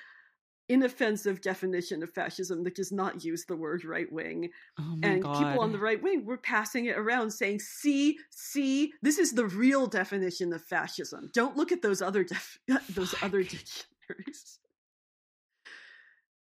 inoffensive 0.70 1.42
definition 1.42 2.02
of 2.02 2.10
fascism 2.14 2.64
that 2.64 2.76
does 2.76 2.94
not 2.94 3.26
use 3.26 3.44
the 3.46 3.56
word 3.58 3.84
right 3.84 4.10
wing 4.12 4.50
oh 4.80 4.96
my 5.02 5.08
and 5.10 5.24
god. 5.24 5.34
people 5.38 5.60
on 5.62 5.74
the 5.74 5.78
right 5.78 6.02
wing 6.02 6.24
were 6.26 6.38
passing 6.38 6.86
it 6.86 6.98
around 6.98 7.30
saying 7.30 7.60
see 7.60 8.18
see 8.30 8.94
this 9.02 9.18
is 9.20 9.34
the 9.34 9.46
real 9.46 9.86
definition 9.86 10.54
of 10.54 10.64
fascism 10.64 11.30
don't 11.34 11.58
look 11.58 11.74
at 11.74 11.82
those 11.82 12.02
other 12.02 12.24
def- 12.24 12.58
those 12.90 13.12
Fuck. 13.12 13.24
other 13.24 13.44
dictionaries 13.44 14.60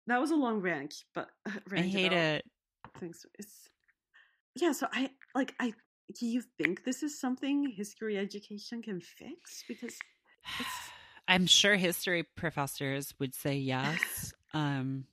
that 0.07 0.21
was 0.21 0.31
a 0.31 0.37
long 0.37 0.61
rant 0.61 0.95
but 1.13 1.29
uh, 1.49 1.51
I 1.75 1.81
hate 1.81 2.13
it. 2.13 2.45
things 3.01 3.27
it's 3.39 3.69
yeah 4.55 4.71
so 4.73 4.87
i 4.93 5.11
like 5.35 5.55
i 5.61 5.73
do 6.19 6.27
you 6.27 6.43
think 6.59 6.85
this 6.85 7.03
is 7.03 7.19
something 7.21 7.69
history 7.69 8.19
education 8.19 8.83
can 8.83 9.01
fix 9.01 9.65
because 9.69 9.95
it's 10.59 10.93
I'm 11.29 11.47
sure 11.47 11.77
history 11.77 12.25
professors 12.25 13.15
would 13.19 13.35
say 13.35 13.57
yes. 13.57 14.33
um 14.55 15.05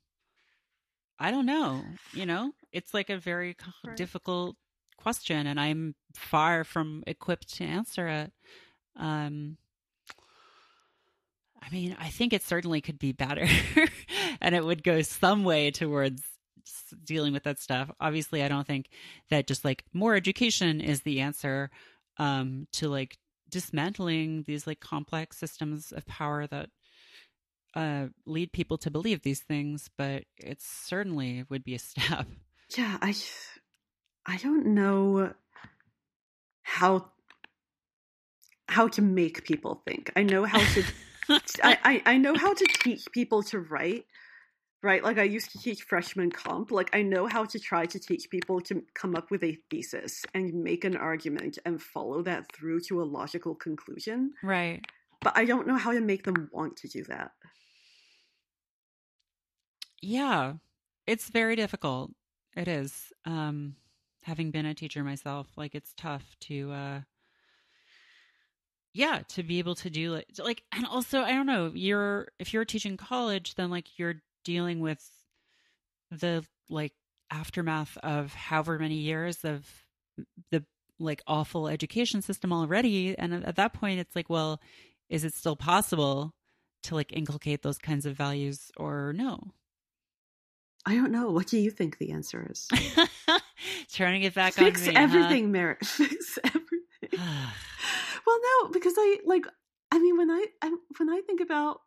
I 1.20 1.32
don't 1.32 1.45
know, 1.45 1.84
you 2.13 2.26
know? 2.26 2.53
It's 2.72 2.93
like 2.93 3.09
a 3.09 3.18
very 3.18 3.55
Right. 3.84 3.97
difficult 3.97 4.55
question 4.97 5.47
and 5.47 5.59
I'm 5.59 5.95
far 6.15 6.63
from 6.63 7.03
equipped 7.07 7.55
to 7.55 7.63
answer 7.63 8.07
it. 8.07 8.32
Um 8.95 9.57
I 11.61 11.70
mean, 11.70 11.97
I 11.99 12.09
think 12.09 12.34
it 12.34 12.43
certainly 12.43 12.82
could 12.82 12.99
be 12.99 13.11
better 13.11 13.47
and 14.41 14.55
it 14.55 14.63
would 14.63 14.84
go 14.84 15.01
some 15.01 15.43
way 15.43 15.72
towards 15.72 16.24
dealing 17.03 17.34
with 17.34 17.43
that 17.43 17.59
stuff. 17.59 17.91
Obviously, 17.99 18.43
I 18.43 18.47
don't 18.47 18.68
think 18.68 18.89
that 19.30 19.47
just 19.47 19.63
like 19.65 19.84
more 19.93 20.15
education 20.15 20.82
is 20.82 21.01
the 21.01 21.22
answer 21.22 21.70
um 22.18 22.68
to 22.74 22.89
like 22.89 23.18
dismantling 23.49 24.43
these 24.47 24.65
like 24.68 24.80
complex 24.80 25.38
systems 25.38 25.91
of 25.91 26.05
power 26.05 26.47
that 26.47 26.70
uh 27.76 28.07
lead 28.26 28.51
people 28.51 28.78
to 28.80 28.91
believe 28.91 29.22
these 29.22 29.41
things, 29.41 29.89
but 29.97 30.24
it 30.38 30.59
certainly 30.61 31.43
would 31.49 31.63
be 31.63 31.76
a 31.76 31.80
step. 31.91 32.26
yeah 32.78 32.97
i 33.01 33.15
i 34.26 34.38
don't 34.38 34.65
know 34.65 35.32
how 36.63 37.09
how 38.68 38.88
to 38.89 39.01
make 39.01 39.45
people 39.45 39.82
think 39.88 40.11
i 40.18 40.24
know 40.24 40.43
how 40.43 40.59
to 40.74 40.84
I, 41.63 41.78
I 41.84 42.01
I 42.13 42.18
know 42.18 42.36
how 42.36 42.53
to 42.53 42.65
teach 42.84 43.05
people 43.11 43.43
to 43.43 43.59
write, 43.59 44.05
right? 44.84 45.03
Like 45.03 45.17
I 45.17 45.23
used 45.23 45.51
to 45.51 45.59
teach 45.59 45.84
freshman 45.84 46.32
comp. 46.32 46.71
Like 46.71 46.89
I 46.93 47.01
know 47.01 47.28
how 47.28 47.45
to 47.45 47.59
try 47.59 47.86
to 47.86 47.99
teach 47.99 48.30
people 48.30 48.61
to 48.61 48.84
come 48.93 49.15
up 49.15 49.32
with 49.32 49.43
a 49.43 49.57
thesis 49.69 50.25
and 50.34 50.53
make 50.53 50.84
an 50.84 50.95
argument 50.95 51.57
and 51.65 51.82
follow 51.82 52.21
that 52.23 52.51
through 52.53 52.82
to 52.82 53.01
a 53.01 53.05
logical 53.05 53.55
conclusion. 53.55 54.34
right. 54.43 54.86
But 55.21 55.36
I 55.36 55.45
don't 55.45 55.67
know 55.67 55.78
how 55.78 55.93
to 55.93 55.99
make 55.99 56.23
them 56.23 56.47
want 56.53 56.78
to 56.78 56.88
do 56.88 57.03
that. 57.05 57.32
Yeah. 60.01 60.53
It's 61.07 61.30
very 61.30 61.55
difficult. 61.55 62.11
It 62.55 62.67
is. 62.67 63.11
Um 63.25 63.75
having 64.23 64.51
been 64.51 64.65
a 64.65 64.75
teacher 64.75 65.03
myself, 65.03 65.47
like 65.55 65.73
it's 65.73 65.93
tough 65.95 66.36
to 66.41 66.71
uh 66.71 67.01
yeah, 68.93 69.21
to 69.30 69.43
be 69.43 69.59
able 69.59 69.75
to 69.75 69.89
do 69.89 70.11
like 70.11 70.28
like 70.38 70.63
and 70.71 70.86
also 70.86 71.21
I 71.21 71.32
don't 71.32 71.45
know, 71.45 71.71
you're 71.73 72.30
if 72.39 72.53
you're 72.53 72.65
teaching 72.65 72.95
college, 72.95 73.55
then 73.55 73.69
like 73.71 73.97
you're 73.97 74.21
dealing 74.47 74.79
with 74.79 75.03
the 76.09 76.41
like 76.69 76.93
aftermath 77.29 77.97
of 77.97 78.33
however 78.33 78.79
many 78.79 78.95
years 78.95 79.43
of 79.43 79.67
the 80.51 80.63
like 80.99 81.21
awful 81.27 81.67
education 81.67 82.21
system 82.21 82.53
already 82.53 83.13
and 83.17 83.33
at 83.43 83.57
that 83.57 83.73
point 83.73 83.99
it's 83.99 84.15
like 84.15 84.29
well 84.29 84.61
is 85.09 85.25
it 85.25 85.33
still 85.33 85.57
possible 85.57 86.33
to 86.81 86.95
like 86.95 87.11
inculcate 87.11 87.61
those 87.61 87.77
kinds 87.77 88.05
of 88.05 88.15
values 88.15 88.71
or 88.77 89.11
no 89.13 89.51
I 90.85 90.95
don't 90.95 91.11
know. 91.11 91.31
What 91.31 91.47
do 91.47 91.57
you 91.57 91.69
think 91.69 91.97
the 91.97 92.11
answer 92.11 92.47
is? 92.49 92.69
turning 93.91 94.23
it 94.23 94.33
back 94.33 94.53
Fix 94.53 94.87
on 94.87 94.87
me 94.87 94.93
huh? 94.93 95.03
everything, 95.03 95.51
Merritt. 95.51 95.79
Fix 95.85 96.39
everything. 96.41 97.09
well, 98.25 98.39
no, 98.61 98.69
because 98.69 98.93
I 98.97 99.17
like. 99.25 99.45
I 99.91 99.99
mean, 99.99 100.15
when 100.15 100.31
I, 100.31 100.45
I 100.61 100.71
when 100.97 101.09
I 101.09 101.19
think 101.27 101.41
about 101.41 101.81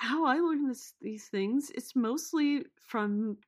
how 0.00 0.24
I 0.26 0.36
learn 0.38 0.68
this, 0.68 0.94
these 1.00 1.28
things, 1.28 1.70
it's 1.74 1.94
mostly 1.96 2.66
from 2.80 3.38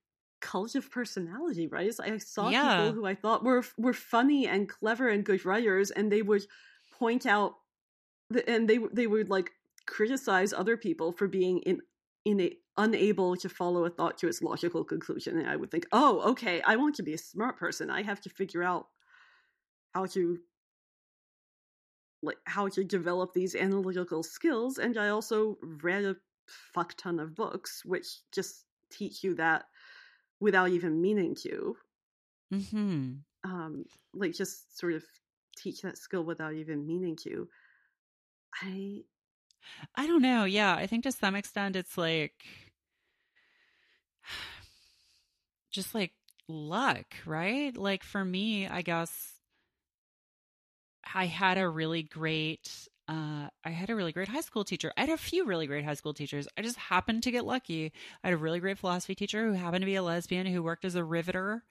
cult 0.41 0.75
of 0.75 0.91
personality, 0.91 1.67
right? 1.69 1.87
It's- 1.89 2.01
I 2.01 2.19
saw 2.19 2.53
Yeah. 2.53 2.53
people 2.53 2.95
who 2.95 3.07
I 3.07 3.15
thought 3.15 3.45
were 3.45 3.65
were 3.79 3.95
funny 3.95 4.47
and 4.49 4.69
clever 4.69 5.09
and 5.09 5.25
good 5.25 5.45
writers, 5.45 5.91
and 5.91 6.13
they 6.13 6.23
would 6.23 6.47
point 6.93 7.27
out, 7.27 7.57
the, 8.31 8.49
and 8.51 8.69
they 8.71 8.79
they 8.79 9.07
would 9.09 9.31
like 9.31 9.53
criticize 9.87 10.53
other 10.53 10.77
people 10.77 11.13
for 11.13 11.29
being 11.29 11.61
in 11.61 11.83
in 12.25 12.41
a, 12.41 12.59
unable 12.79 13.37
to 13.37 13.49
follow 13.49 13.85
a 13.87 13.91
thought 13.91 14.19
to 14.19 14.29
its 14.29 14.43
logical 14.43 14.85
conclusion, 14.85 15.39
and 15.39 15.49
I 15.51 15.57
would 15.57 15.71
think, 15.73 15.87
oh, 15.93 16.21
okay, 16.33 16.63
I 16.63 16.77
want 16.77 16.97
to 16.97 17.05
be 17.05 17.15
a 17.15 17.19
smart 17.19 17.59
person. 17.59 17.91
I 17.91 18.03
have 18.03 18.21
to 18.23 18.31
figure 18.31 18.63
out 18.65 18.89
how 19.95 20.07
to 20.07 20.39
like 22.23 22.39
how 22.47 22.69
to 22.69 22.85
develop 22.85 23.33
these 23.33 23.55
analytical 23.55 24.23
skills 24.23 24.79
and 24.79 24.97
i 24.97 25.09
also 25.09 25.59
read 25.63 26.05
a 26.05 26.17
fuck 26.47 26.95
ton 26.97 27.19
of 27.19 27.35
books 27.35 27.85
which 27.85 28.19
just 28.33 28.65
teach 28.91 29.25
you 29.25 29.35
that 29.35 29.65
without 30.41 30.69
even 30.69 31.01
meaning 31.01 31.35
to 31.35 31.77
Mm-hmm. 32.53 33.13
Um, 33.45 33.85
like 34.13 34.35
just 34.35 34.79
sort 34.79 34.93
of 34.93 35.05
teach 35.57 35.83
that 35.83 35.99
skill 35.99 36.23
without 36.23 36.55
even 36.55 36.87
meaning 36.87 37.17
to. 37.23 37.49
I 38.63 39.03
I 39.95 40.07
don't 40.07 40.23
know. 40.23 40.45
Yeah, 40.45 40.75
I 40.75 40.87
think 40.87 41.05
to 41.05 41.13
some 41.13 41.35
extent 41.35 41.77
it's 41.77 41.97
like 41.97 42.45
just 45.71 45.95
like 45.95 46.13
luck, 46.47 47.07
right? 47.25 47.75
Like 47.77 48.05
for 48.05 48.25
me, 48.25 48.69
I 48.69 48.83
guess 48.83 49.33
I 51.15 51.27
had 51.27 51.59
a 51.59 51.69
really 51.69 52.03
great 52.03 52.89
uh, 53.09 53.49
I 53.65 53.71
had 53.71 53.91
a 53.91 53.97
really 53.97 54.13
great 54.13 54.29
high 54.29 54.41
school 54.41 54.65
teacher. 54.65 54.93
I 54.97 55.03
had 55.03 55.11
a 55.11 55.17
few 55.17 55.45
really 55.45 55.67
great 55.67 55.85
high 55.85 55.95
school 55.95 56.15
teachers. 56.15 56.47
I 56.57 56.63
just 56.63 56.77
happened 56.77 57.25
to 57.25 57.31
get 57.31 57.45
lucky. 57.45 57.93
I 58.23 58.29
had 58.29 58.35
a 58.35 58.39
really 58.39 58.61
great 58.61 58.79
philosophy 58.79 59.15
teacher 59.15 59.47
who 59.47 59.55
happened 59.55 59.83
to 59.83 59.87
be 59.87 59.97
a 59.97 60.03
lesbian 60.03 60.47
who 60.47 60.63
worked 60.63 60.85
as 60.85 60.95
a 60.95 61.05
riveter 61.05 61.65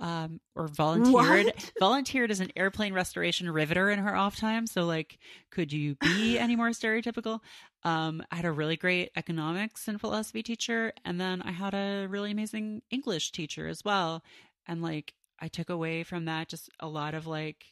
um, 0.00 0.40
or 0.54 0.68
volunteered 0.68 1.12
What? 1.46 1.72
volunteered 1.80 2.30
as 2.30 2.40
an 2.40 2.52
airplane 2.56 2.94
restoration 2.94 3.50
riveter 3.50 3.90
in 3.90 3.98
her 3.98 4.14
off 4.14 4.36
time. 4.36 4.66
So 4.66 4.84
like, 4.84 5.18
could 5.50 5.72
you 5.72 5.96
be 5.96 6.38
any 6.38 6.56
more 6.56 6.70
stereotypical? 6.70 7.40
Um, 7.82 8.22
I 8.30 8.36
had 8.36 8.44
a 8.44 8.52
really 8.52 8.76
great 8.76 9.10
economics 9.16 9.88
and 9.88 10.00
philosophy 10.00 10.42
teacher, 10.42 10.92
and 11.04 11.20
then 11.20 11.42
I 11.42 11.50
had 11.50 11.74
a 11.74 12.06
really 12.06 12.30
amazing 12.30 12.82
English 12.90 13.32
teacher 13.32 13.66
as 13.66 13.84
well. 13.84 14.22
And 14.66 14.82
like, 14.82 15.14
I 15.40 15.48
took 15.48 15.70
away 15.70 16.02
from 16.04 16.26
that 16.26 16.48
just 16.48 16.70
a 16.80 16.88
lot 16.88 17.14
of 17.14 17.26
like, 17.26 17.64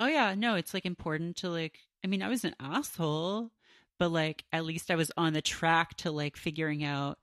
oh 0.00 0.06
yeah, 0.06 0.34
no, 0.34 0.54
it's 0.54 0.74
like 0.74 0.86
important 0.86 1.36
to 1.38 1.50
like. 1.50 1.78
I 2.04 2.06
mean, 2.06 2.22
I 2.22 2.28
was 2.28 2.44
an 2.44 2.54
asshole, 2.60 3.50
but 3.98 4.10
like, 4.10 4.44
at 4.52 4.64
least 4.64 4.90
I 4.90 4.96
was 4.96 5.10
on 5.16 5.32
the 5.32 5.42
track 5.42 5.96
to 5.98 6.10
like 6.10 6.36
figuring 6.36 6.84
out 6.84 7.18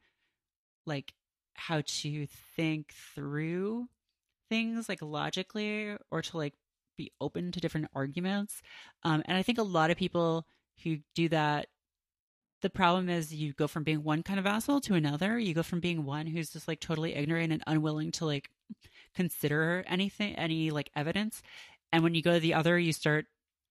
like 0.86 1.14
how 1.56 1.82
to 1.86 2.28
think 2.56 2.94
through 3.16 3.88
things 4.50 4.88
like 4.90 5.02
logically 5.02 5.96
or 6.12 6.22
to 6.22 6.38
like 6.38 6.54
be 6.98 7.12
open 7.20 7.52
to 7.52 7.60
different 7.60 7.88
arguments. 7.94 8.62
Um, 9.04 9.24
and 9.26 9.38
I 9.38 9.42
think 9.42 9.58
a 9.58 9.64
lot 9.64 9.92
of 9.92 9.98
people 9.98 10.46
who 10.84 10.98
do 11.14 11.30
that, 11.30 11.68
the 12.62 12.70
problem 12.70 13.10
is 13.10 13.34
you 13.34 13.54
go 13.54 13.68
from 13.68 13.84
being 13.84 14.04
one 14.04 14.24
kind 14.24 14.40
of 14.40 14.46
asshole 14.46 14.82
to 14.82 14.96
another. 14.96 15.38
You 15.38 15.54
go 15.54 15.64
from 15.64 15.80
being 15.80 16.06
one 16.06 16.28
who's 16.28 16.50
just 16.50 16.68
like 16.68 16.80
totally 16.80 17.16
ignorant 17.16 17.54
and 17.54 17.64
unwilling 17.68 18.12
to 18.14 18.26
like 18.26 18.50
consider 19.16 19.84
anything, 19.88 20.36
any 20.36 20.72
like 20.72 20.90
evidence. 20.96 21.42
And 21.92 22.04
when 22.04 22.16
you 22.16 22.22
go 22.22 22.34
to 22.34 22.40
the 22.40 22.54
other, 22.54 22.78
you 22.78 22.94
start 22.94 23.26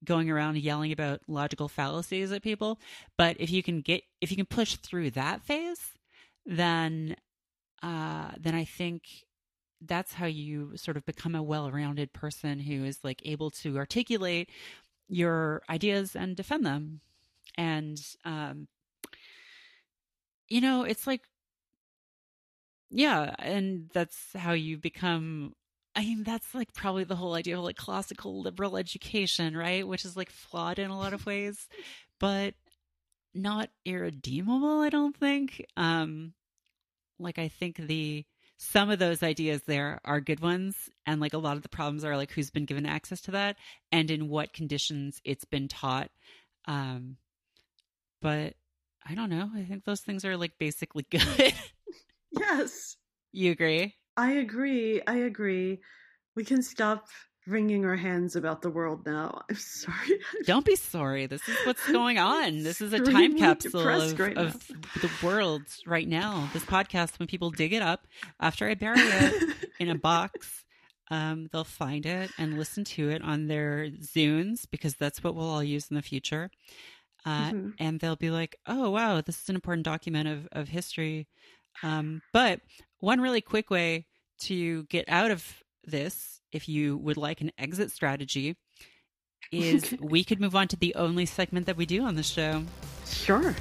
going 0.04 0.30
around 0.30 0.58
yelling 0.58 0.92
about 0.92 1.20
logical 1.26 1.68
fallacies 1.68 2.32
at 2.32 2.42
people. 2.42 2.78
But 3.16 3.36
if 3.40 3.50
you 3.50 3.62
can 3.62 3.80
get, 3.80 4.02
if 4.20 4.30
you 4.30 4.36
can 4.36 4.46
push 4.46 4.76
through 4.76 5.12
that 5.12 5.42
phase, 5.42 5.80
then, 6.46 7.16
uh, 7.82 8.32
then 8.38 8.54
I 8.54 8.64
think 8.64 9.02
that's 9.80 10.14
how 10.14 10.26
you 10.26 10.76
sort 10.76 10.96
of 10.96 11.04
become 11.04 11.34
a 11.34 11.42
well-rounded 11.42 12.12
person 12.12 12.58
who 12.58 12.84
is 12.84 12.98
like 13.02 13.20
able 13.24 13.50
to 13.50 13.76
articulate 13.76 14.50
your 15.08 15.62
ideas 15.68 16.16
and 16.16 16.36
defend 16.36 16.64
them 16.64 17.00
and 17.56 18.00
um 18.24 18.66
you 20.48 20.60
know 20.60 20.82
it's 20.82 21.06
like 21.06 21.22
yeah 22.90 23.34
and 23.38 23.90
that's 23.92 24.16
how 24.34 24.52
you 24.52 24.78
become 24.78 25.52
i 25.96 26.00
mean 26.00 26.22
that's 26.24 26.54
like 26.54 26.72
probably 26.72 27.04
the 27.04 27.16
whole 27.16 27.34
idea 27.34 27.56
of 27.56 27.64
like 27.64 27.76
classical 27.76 28.40
liberal 28.42 28.76
education 28.76 29.56
right? 29.56 29.86
Which 29.86 30.04
is 30.04 30.16
like 30.16 30.30
flawed 30.30 30.78
in 30.78 30.90
a 30.90 30.98
lot 30.98 31.12
of 31.12 31.26
ways 31.26 31.68
but 32.20 32.54
not 33.34 33.68
irredeemable 33.84 34.80
i 34.80 34.88
don't 34.90 35.16
think. 35.16 35.64
Um 35.76 36.32
like 37.18 37.38
i 37.38 37.48
think 37.48 37.76
the 37.76 38.24
some 38.56 38.90
of 38.90 38.98
those 38.98 39.22
ideas 39.22 39.62
there 39.66 40.00
are 40.04 40.20
good 40.20 40.40
ones 40.40 40.88
and 41.06 41.20
like 41.20 41.32
a 41.34 41.38
lot 41.38 41.56
of 41.56 41.62
the 41.62 41.68
problems 41.68 42.04
are 42.04 42.16
like 42.16 42.30
who's 42.30 42.50
been 42.50 42.64
given 42.64 42.86
access 42.86 43.20
to 43.22 43.32
that 43.32 43.56
and 43.92 44.10
in 44.10 44.28
what 44.28 44.52
conditions 44.52 45.20
it's 45.24 45.44
been 45.44 45.68
taught. 45.68 46.10
Um 46.66 47.16
but 48.22 48.54
i 49.06 49.14
don't 49.14 49.30
know. 49.30 49.50
I 49.54 49.64
think 49.64 49.84
those 49.84 50.00
things 50.00 50.24
are 50.24 50.36
like 50.36 50.58
basically 50.58 51.06
good. 51.10 51.54
Yes, 52.32 52.96
you 53.32 53.52
agree 53.52 53.94
I 54.16 54.32
agree. 54.32 55.02
I 55.06 55.16
agree. 55.16 55.80
We 56.36 56.44
can 56.44 56.62
stop 56.62 57.08
wringing 57.46 57.84
our 57.84 57.96
hands 57.96 58.36
about 58.36 58.62
the 58.62 58.70
world 58.70 59.04
now. 59.04 59.42
I'm 59.50 59.56
sorry. 59.58 60.18
don't 60.46 60.64
be 60.64 60.76
sorry 60.76 61.26
this 61.26 61.46
is 61.46 61.56
what's 61.66 61.86
going 61.92 62.18
on 62.36 62.62
this 62.62 62.80
is 62.80 62.92
a 62.94 63.00
time 63.00 63.36
capsule 63.36 63.86
of, 63.86 64.18
right 64.18 64.36
of 64.38 64.66
the 65.02 65.10
world 65.22 65.60
right 65.86 66.08
now 66.08 66.48
this 66.54 66.64
podcast 66.64 67.18
when 67.18 67.28
people 67.28 67.50
dig 67.50 67.74
it 67.74 67.82
up 67.82 68.06
after 68.40 68.66
i 68.66 68.72
bury 68.74 68.98
it 68.98 69.56
in 69.80 69.90
a 69.90 69.94
box. 69.98 70.64
Um, 71.10 71.48
they'll 71.52 71.64
find 71.64 72.06
it 72.06 72.30
and 72.38 72.56
listen 72.56 72.82
to 72.84 73.10
it 73.10 73.20
on 73.22 73.46
their 73.46 73.90
Zunes 74.00 74.66
because 74.70 74.94
that's 74.94 75.22
what 75.22 75.34
we'll 75.34 75.50
all 75.50 75.62
use 75.62 75.88
in 75.90 75.96
the 75.96 76.02
future. 76.02 76.50
Uh, 77.26 77.50
Mhm. 77.50 77.74
And 77.78 78.00
they'll 78.00 78.16
be 78.16 78.30
like, 78.30 78.56
oh, 78.66 78.88
wow, 78.88 79.20
this 79.20 79.42
is 79.42 79.48
an 79.50 79.54
important 79.54 79.84
document 79.84 80.28
of, 80.28 80.48
of 80.52 80.68
history. 80.68 81.28
Um, 81.82 82.22
but 82.32 82.60
one 83.00 83.20
really 83.20 83.40
quick 83.40 83.70
way 83.70 84.06
to 84.40 84.84
get 84.84 85.08
out 85.08 85.30
of 85.30 85.62
this, 85.84 86.40
if 86.52 86.68
you 86.68 86.96
would 86.98 87.16
like 87.16 87.40
an 87.40 87.52
exit 87.58 87.90
strategy, 87.90 88.56
is 89.52 89.94
we 90.00 90.24
could 90.24 90.40
move 90.40 90.56
on 90.56 90.68
to 90.68 90.76
the 90.76 90.94
only 90.94 91.26
segment 91.26 91.66
that 91.66 91.76
we 91.76 91.86
do 91.86 92.02
on 92.04 92.14
the 92.14 92.22
show. 92.22 92.64
Sure. 93.06 93.54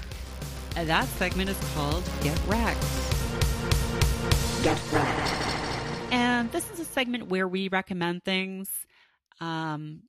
And 0.76 0.90
that 0.90 1.06
segment 1.06 1.50
is 1.50 1.58
called 1.76 2.04
Get 2.22 2.40
Wrecked. 2.48 2.82
Get 4.64 4.82
wrecked. 4.92 5.44
And 6.12 6.52
this 6.52 6.70
is 6.72 6.80
a 6.80 6.86
segment 6.86 7.28
where 7.28 7.48
we 7.48 7.68
recommend 7.68 8.24
things. 8.24 8.70
Um, 9.40 10.04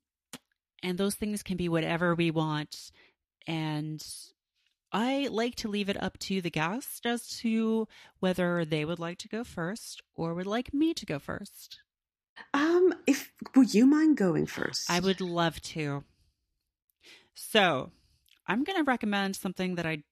and 0.81 0.97
those 0.97 1.15
things 1.15 1.43
can 1.43 1.57
be 1.57 1.67
whatever 1.67 2.15
we 2.15 2.31
want. 2.31 2.91
And 3.47 4.03
I 4.95 5.27
like 5.29 5.55
to 5.55 5.67
leave 5.67 5.89
it 5.89 6.01
up 6.01 6.17
to 6.19 6.41
the 6.41 6.49
guest 6.49 7.05
as 7.05 7.27
to 7.39 7.85
whether 8.21 8.63
they 8.63 8.85
would 8.85 8.97
like 8.97 9.17
to 9.19 9.27
go 9.27 9.43
first 9.43 10.01
or 10.15 10.33
would 10.33 10.47
like 10.47 10.73
me 10.73 10.93
to 10.93 11.05
go 11.05 11.19
first. 11.19 11.81
Um, 12.53 12.93
if 13.05 13.33
would 13.57 13.73
you 13.73 13.85
mind 13.85 14.15
going 14.15 14.45
first? 14.45 14.89
I 14.89 15.01
would 15.01 15.19
love 15.19 15.61
to. 15.63 16.05
So, 17.33 17.91
I'm 18.47 18.63
going 18.63 18.77
to 18.77 18.89
recommend 18.89 19.35
something 19.35 19.75
that 19.75 19.85
I 19.85 20.03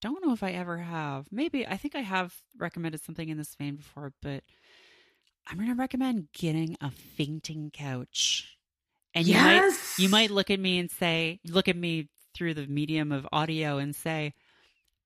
don't 0.00 0.26
know 0.26 0.32
if 0.32 0.42
I 0.42 0.50
ever 0.50 0.78
have. 0.78 1.28
Maybe 1.30 1.64
I 1.64 1.76
think 1.76 1.94
I 1.94 2.00
have 2.00 2.34
recommended 2.58 3.04
something 3.04 3.28
in 3.28 3.38
this 3.38 3.54
vein 3.54 3.76
before, 3.76 4.12
but 4.20 4.42
I'm 5.46 5.58
going 5.58 5.68
to 5.68 5.76
recommend 5.76 6.32
getting 6.32 6.76
a 6.80 6.90
fainting 6.90 7.70
couch. 7.72 8.58
And 9.14 9.28
you 9.28 9.34
might 9.34 9.72
you 9.96 10.08
might 10.08 10.30
look 10.32 10.50
at 10.50 10.58
me 10.58 10.80
and 10.80 10.90
say, 10.90 11.38
look 11.44 11.68
at 11.68 11.76
me 11.76 12.08
through 12.38 12.54
the 12.54 12.68
medium 12.68 13.10
of 13.10 13.26
audio 13.32 13.78
and 13.78 13.96
say, 13.96 14.32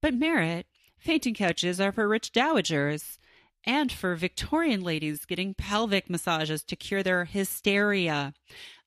but 0.03 0.13
Merritt, 0.13 0.67
fainting 0.99 1.33
couches 1.33 1.81
are 1.81 1.93
for 1.93 2.07
rich 2.07 2.31
dowagers 2.31 3.17
and 3.65 3.91
for 3.91 4.15
Victorian 4.15 4.83
ladies 4.83 5.25
getting 5.25 5.55
pelvic 5.55 6.11
massages 6.11 6.63
to 6.65 6.77
cure 6.77 7.03
their 7.03 7.25
hysteria. 7.25 8.35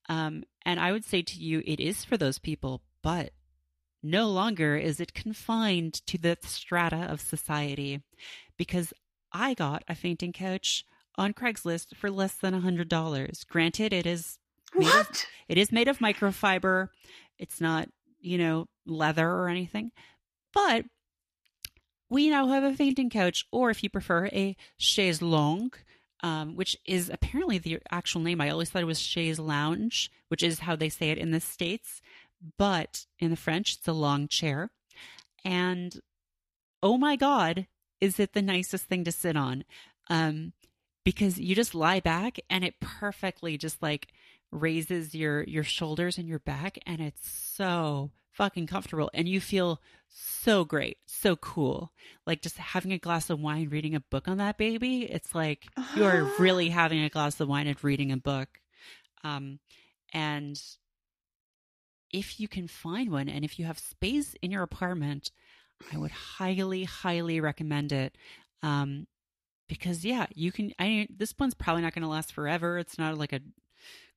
Um, 0.07 0.43
and 0.63 0.79
I 0.79 0.91
would 0.91 1.05
say 1.05 1.23
to 1.23 1.39
you, 1.39 1.63
it 1.65 1.79
is 1.79 2.05
for 2.05 2.17
those 2.17 2.37
people, 2.37 2.81
but 3.01 3.31
no 4.03 4.29
longer 4.29 4.75
is 4.75 4.99
it 4.99 5.15
confined 5.15 6.05
to 6.05 6.19
the 6.19 6.37
strata 6.43 7.07
of 7.09 7.19
society 7.21 8.03
because 8.57 8.93
I 9.31 9.55
got 9.55 9.83
a 9.87 9.95
fainting 9.95 10.33
couch 10.33 10.85
on 11.15 11.33
Craigslist 11.33 11.95
for 11.95 12.11
less 12.11 12.35
than 12.35 12.53
a 12.53 12.59
hundred 12.59 12.89
dollars. 12.89 13.43
Granted, 13.43 13.91
it 13.91 14.05
is 14.05 14.37
made 14.75 14.87
of- 14.87 14.93
what? 14.93 15.27
it 15.47 15.57
is 15.57 15.71
made 15.71 15.87
of 15.87 15.97
microfiber. 15.97 16.89
It's 17.39 17.59
not, 17.59 17.89
you 18.25 18.37
know, 18.37 18.65
leather 18.85 19.29
or 19.29 19.47
anything. 19.47 19.91
But 20.53 20.85
we 22.09 22.29
now 22.29 22.47
have 22.47 22.63
a 22.63 22.73
fainting 22.73 23.09
couch, 23.09 23.45
or 23.51 23.69
if 23.69 23.83
you 23.83 23.89
prefer, 23.89 24.27
a 24.27 24.55
chaise 24.77 25.21
longue, 25.21 25.75
um, 26.23 26.55
which 26.55 26.77
is 26.85 27.09
apparently 27.09 27.57
the 27.57 27.79
actual 27.91 28.21
name. 28.21 28.41
I 28.41 28.49
always 28.49 28.69
thought 28.69 28.81
it 28.81 28.85
was 28.85 28.99
chaise 28.99 29.39
lounge, 29.39 30.11
which 30.29 30.43
is 30.43 30.59
how 30.59 30.75
they 30.75 30.89
say 30.89 31.11
it 31.11 31.17
in 31.17 31.31
the 31.31 31.39
States. 31.39 32.01
But 32.57 33.05
in 33.19 33.31
the 33.31 33.37
French, 33.37 33.75
it's 33.77 33.87
a 33.87 33.93
long 33.93 34.27
chair. 34.27 34.71
And 35.43 35.99
oh 36.81 36.97
my 36.97 37.15
God, 37.15 37.67
is 38.01 38.19
it 38.19 38.33
the 38.33 38.41
nicest 38.41 38.85
thing 38.85 39.03
to 39.03 39.11
sit 39.11 39.35
on? 39.35 39.63
Um, 40.09 40.53
because 41.03 41.39
you 41.39 41.55
just 41.55 41.75
lie 41.75 41.99
back 41.99 42.39
and 42.49 42.63
it 42.63 42.79
perfectly 42.79 43.57
just 43.57 43.81
like 43.81 44.07
raises 44.55 45.13
your 45.13 45.43
your 45.43 45.63
shoulders 45.63 46.17
and 46.17 46.27
your 46.27 46.39
back 46.39 46.77
and 46.85 47.01
it's 47.01 47.29
so 47.29 48.11
fucking 48.31 48.67
comfortable 48.67 49.09
and 49.13 49.29
you 49.29 49.39
feel 49.39 49.81
so 50.09 50.65
great 50.65 50.97
so 51.05 51.35
cool 51.35 51.91
like 52.25 52.41
just 52.41 52.57
having 52.57 52.91
a 52.91 52.97
glass 52.97 53.29
of 53.29 53.39
wine 53.39 53.69
reading 53.69 53.95
a 53.95 53.99
book 53.99 54.27
on 54.27 54.37
that 54.37 54.57
baby 54.57 55.03
it's 55.03 55.33
like 55.33 55.65
you 55.95 56.03
are 56.03 56.29
really 56.39 56.69
having 56.69 57.01
a 57.03 57.09
glass 57.09 57.39
of 57.39 57.47
wine 57.47 57.67
and 57.67 57.81
reading 57.83 58.11
a 58.11 58.17
book 58.17 58.49
um 59.23 59.59
and 60.13 60.61
if 62.11 62.39
you 62.39 62.47
can 62.47 62.67
find 62.67 63.11
one 63.11 63.29
and 63.29 63.45
if 63.45 63.57
you 63.57 63.65
have 63.65 63.79
space 63.79 64.35
in 64.41 64.51
your 64.51 64.63
apartment 64.63 65.31
i 65.93 65.97
would 65.97 66.11
highly 66.11 66.83
highly 66.83 67.39
recommend 67.39 67.91
it 67.91 68.17
um 68.63 69.07
because 69.67 70.05
yeah, 70.05 70.27
you 70.33 70.51
can. 70.51 70.73
I 70.79 71.07
this 71.15 71.33
one's 71.37 71.53
probably 71.53 71.81
not 71.81 71.93
going 71.93 72.03
to 72.03 72.09
last 72.09 72.31
forever. 72.31 72.77
It's 72.77 72.97
not 72.97 73.17
like 73.17 73.33
a 73.33 73.39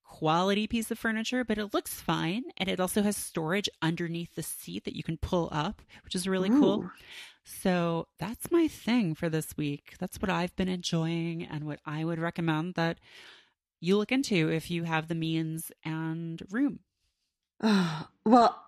quality 0.09 0.66
piece 0.66 0.90
of 0.90 0.98
furniture, 0.98 1.44
but 1.44 1.59
it 1.59 1.74
looks 1.74 2.00
fine, 2.00 2.44
and 2.56 2.68
it 2.68 2.80
also 2.80 3.02
has 3.02 3.16
storage 3.16 3.68
underneath 3.82 4.34
the 4.34 4.42
seat 4.42 4.84
that 4.84 4.96
you 4.96 5.02
can 5.02 5.18
pull 5.18 5.48
up, 5.52 5.82
which 6.04 6.14
is 6.14 6.26
really 6.26 6.48
cool. 6.48 6.90
So 7.44 8.09
that's 8.18 8.50
my 8.50 8.68
thing 8.68 9.14
for 9.14 9.28
this 9.28 9.56
week. 9.56 9.94
That's 10.00 10.20
what 10.20 10.30
I've 10.30 10.56
been 10.56 10.68
enjoying, 10.68 11.44
and 11.44 11.64
what 11.64 11.80
I 11.86 12.04
would 12.04 12.18
recommend 12.18 12.74
that 12.74 12.98
you 13.80 13.96
look 13.96 14.11
into 14.11 14.50
if 14.50 14.70
you 14.70 14.84
have 14.84 15.09
the 15.09 15.14
means 15.14 15.70
and 15.84 16.42
room. 16.50 16.80
well, 18.24 18.64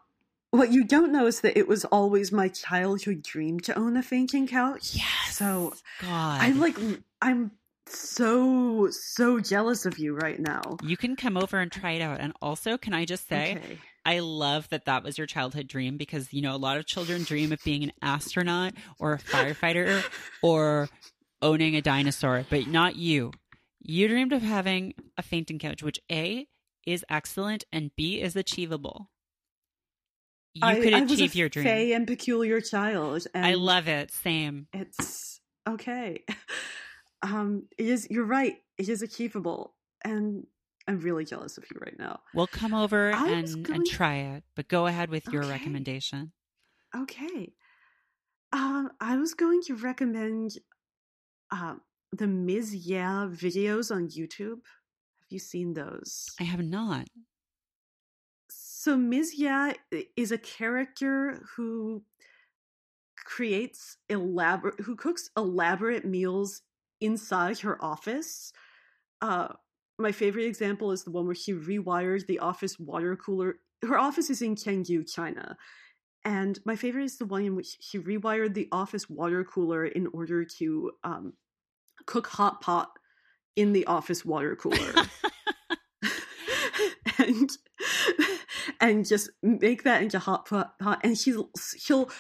what 0.51 0.73
you 0.73 0.85
don't 0.85 1.13
know 1.13 1.27
is 1.27 1.41
that 1.41 1.59
it 1.59 1.69
was 1.69 1.85
always 1.87 2.33
my 2.33 2.49
childhood 2.49 3.23
dream 3.23 3.61
to 3.61 3.79
own 3.79 3.97
a 3.97 4.03
fainting 4.03 4.47
couch. 4.47 4.95
Yes. 4.95 5.37
So 5.37 5.75
God, 6.03 6.41
I'm 6.41 6.61
like, 6.61 6.77
I'm 7.23 7.53
so 7.99 8.89
so 8.91 9.41
jealous 9.41 9.87
of 9.87 9.99
you 9.99 10.15
right 10.15 10.39
now. 10.39 10.77
you 10.83 10.97
can 10.97 11.17
come 11.17 11.37
over 11.37 11.59
and 11.59 11.71
try 11.71 11.93
it 11.93 12.03
out. 12.03 12.21
And 12.21 12.33
also, 12.41 12.77
can 12.79 12.95
I 12.95 13.05
just 13.05 13.29
say, 13.29 13.57
Okay. 13.57 13.79
I 14.07 14.21
love 14.21 14.69
that 14.71 14.87
that 14.87 15.03
was 15.05 15.19
your 15.19 15.27
childhood 15.27 15.67
dream 15.69 15.97
because, 15.99 16.33
you 16.33 16.41
know, 16.41 16.55
a 16.55 16.59
lot 16.59 16.79
of 16.79 16.87
children 16.87 17.23
dream 17.23 17.53
of 17.53 17.59
being 17.65 17.83
an 17.85 17.93
astronaut 18.01 18.73
or 18.99 19.13
a 19.13 19.19
firefighter 19.19 20.03
or 20.43 20.89
owning 21.43 21.77
a 21.77 21.83
dinosaur, 21.83 22.45
but 22.49 22.67
not 22.67 22.97
you. 22.97 23.33
You 23.81 24.09
dreamed 24.09 24.33
of 24.33 24.41
having 24.43 24.95
a 25.19 25.23
fainting 25.23 25.59
couch, 25.59 25.83
which 25.83 26.01
A 26.11 26.47
is 26.87 27.05
excellent 27.11 27.65
and 27.73 27.91
B 27.97 28.21
is 28.23 28.37
achievable. 28.37 29.11
You 30.55 30.63
I, 30.67 30.81
could 30.81 30.95
I 30.95 31.01
achieve 31.01 31.35
a 31.35 31.39
your 31.39 31.49
dream. 31.49 31.65
fey 31.65 31.93
and 31.93 32.07
peculiar 32.07 32.61
child. 32.61 33.27
And 33.35 33.45
I 33.45 33.55
love 33.55 33.87
it. 33.87 34.11
Same. 34.13 34.67
it's 34.73 35.41
okay. 35.69 36.25
Um, 37.23 37.69
it 37.79 37.87
is. 37.87 38.09
You're 38.11 38.25
right. 38.25 38.63
It 38.79 38.89
is 38.89 39.03
achievable, 39.03 39.75
and 40.05 40.47
I'm 40.89 41.01
really 41.01 41.25
jealous 41.25 41.59
of 41.59 41.65
you 41.71 41.79
right 41.81 41.99
now. 41.99 42.21
We'll 42.33 42.49
come 42.49 42.75
over 42.75 43.21
and, 43.25 43.69
was 43.69 43.71
and 43.71 43.87
try 43.87 44.17
it, 44.17 44.45
but 44.57 44.67
go 44.69 44.87
ahead 44.87 45.11
with 45.11 45.31
your 45.33 45.43
Okay. 45.43 45.47
recommendation. 45.47 46.33
Okay. 46.95 47.55
Um, 48.53 48.93
I 49.01 49.17
was 49.17 49.35
going 49.35 49.63
to 49.65 49.75
recommend 49.77 50.59
um 51.51 51.83
the 52.13 52.27
Ms. 52.27 52.75
Yeah 52.75 53.29
videos 53.31 53.95
on 53.95 54.09
YouTube. 54.09 54.65
Have 55.21 55.31
you 55.31 55.39
seen 55.39 55.75
those? 55.75 56.41
I 56.41 56.45
have 56.45 56.61
not. 56.65 57.07
So 58.51 58.97
Ms. 58.97 59.35
Yeah 59.39 59.75
is 60.17 60.33
a 60.33 60.39
character 60.39 61.43
who 61.57 62.05
creates 63.17 63.99
elaborate 64.09 64.81
who 64.81 64.97
cooks 64.97 65.31
elaborate 65.37 66.05
meals 66.05 66.63
inside 67.01 67.61
her 67.61 67.83
office. 67.83 68.53
Uh 69.21 69.49
my 69.99 70.13
favorite 70.13 70.47
example 70.47 70.93
is 70.93 71.05
the 71.05 71.11
one 71.11 71.27
where 71.27 71.35
she 71.35 71.53
rewired 71.53 72.27
the 72.27 72.39
office 72.39 72.79
water 72.79 73.17
cooler. 73.17 73.57
Her 73.83 73.99
office 73.99 74.31
is 74.31 74.41
in 74.41 74.55
Chengdu, 74.57 75.11
China. 75.11 75.57
And 76.25 76.59
my 76.65 76.77
favorite 76.77 77.05
is 77.05 77.19
the 77.19 77.27
one 77.27 77.45
in 77.45 77.55
which 77.55 77.77
she 77.81 77.99
rewired 77.99 78.55
the 78.55 78.69
office 78.73 79.09
water 79.09 79.45
cooler 79.45 79.85
in 79.85 80.07
order 80.09 80.45
to 80.59 80.93
um, 81.05 81.35
cook 82.07 82.27
hot 82.27 82.61
pot 82.61 82.91
in 83.57 83.73
the 83.73 83.87
office 83.87 84.25
water 84.25 84.57
cooler. 84.57 84.93
and 87.19 87.51
and 88.81 89.07
just 89.07 89.31
make 89.43 89.85
that 89.85 90.03
into 90.03 90.19
hot 90.19 90.47
pot, 90.47 90.79
pot 90.79 91.01
and 91.03 91.17
she'll 91.17 91.51
she'll 91.77 92.11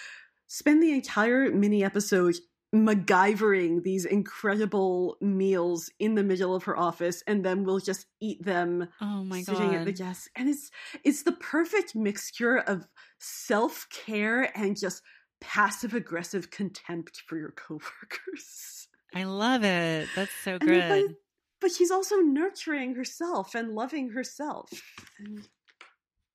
spend 0.46 0.82
the 0.82 0.92
entire 0.92 1.50
mini 1.50 1.84
episode 1.84 2.36
MacGyvering 2.74 3.82
these 3.82 4.04
incredible 4.04 5.16
meals 5.20 5.90
in 5.98 6.14
the 6.14 6.22
middle 6.22 6.54
of 6.54 6.64
her 6.64 6.76
office, 6.76 7.22
and 7.26 7.44
then 7.44 7.64
we'll 7.64 7.80
just 7.80 8.06
eat 8.20 8.42
them 8.44 8.88
Oh 9.00 9.24
my 9.24 9.42
sitting 9.42 9.74
at 9.74 9.84
the 9.84 9.92
God. 9.92 9.96
desk. 9.96 10.30
And 10.36 10.48
it's 10.48 10.70
it's 11.04 11.22
the 11.22 11.32
perfect 11.32 11.94
mixture 11.94 12.58
of 12.58 12.86
self 13.18 13.88
care 13.90 14.56
and 14.56 14.78
just 14.78 15.02
passive 15.40 15.94
aggressive 15.94 16.50
contempt 16.50 17.22
for 17.26 17.38
your 17.38 17.50
coworkers. 17.52 18.88
I 19.14 19.24
love 19.24 19.64
it. 19.64 20.14
That's 20.14 20.34
so 20.36 20.58
And 20.60 20.72
then, 20.72 20.82
good. 20.82 21.06
but, 21.06 21.14
but 21.60 21.72
she's 21.72 21.90
also 21.90 22.16
nurturing 22.16 22.94
herself 22.94 23.54
and 23.54 23.74
loving 23.74 24.10
herself. 24.10 24.70
And, 25.18 25.48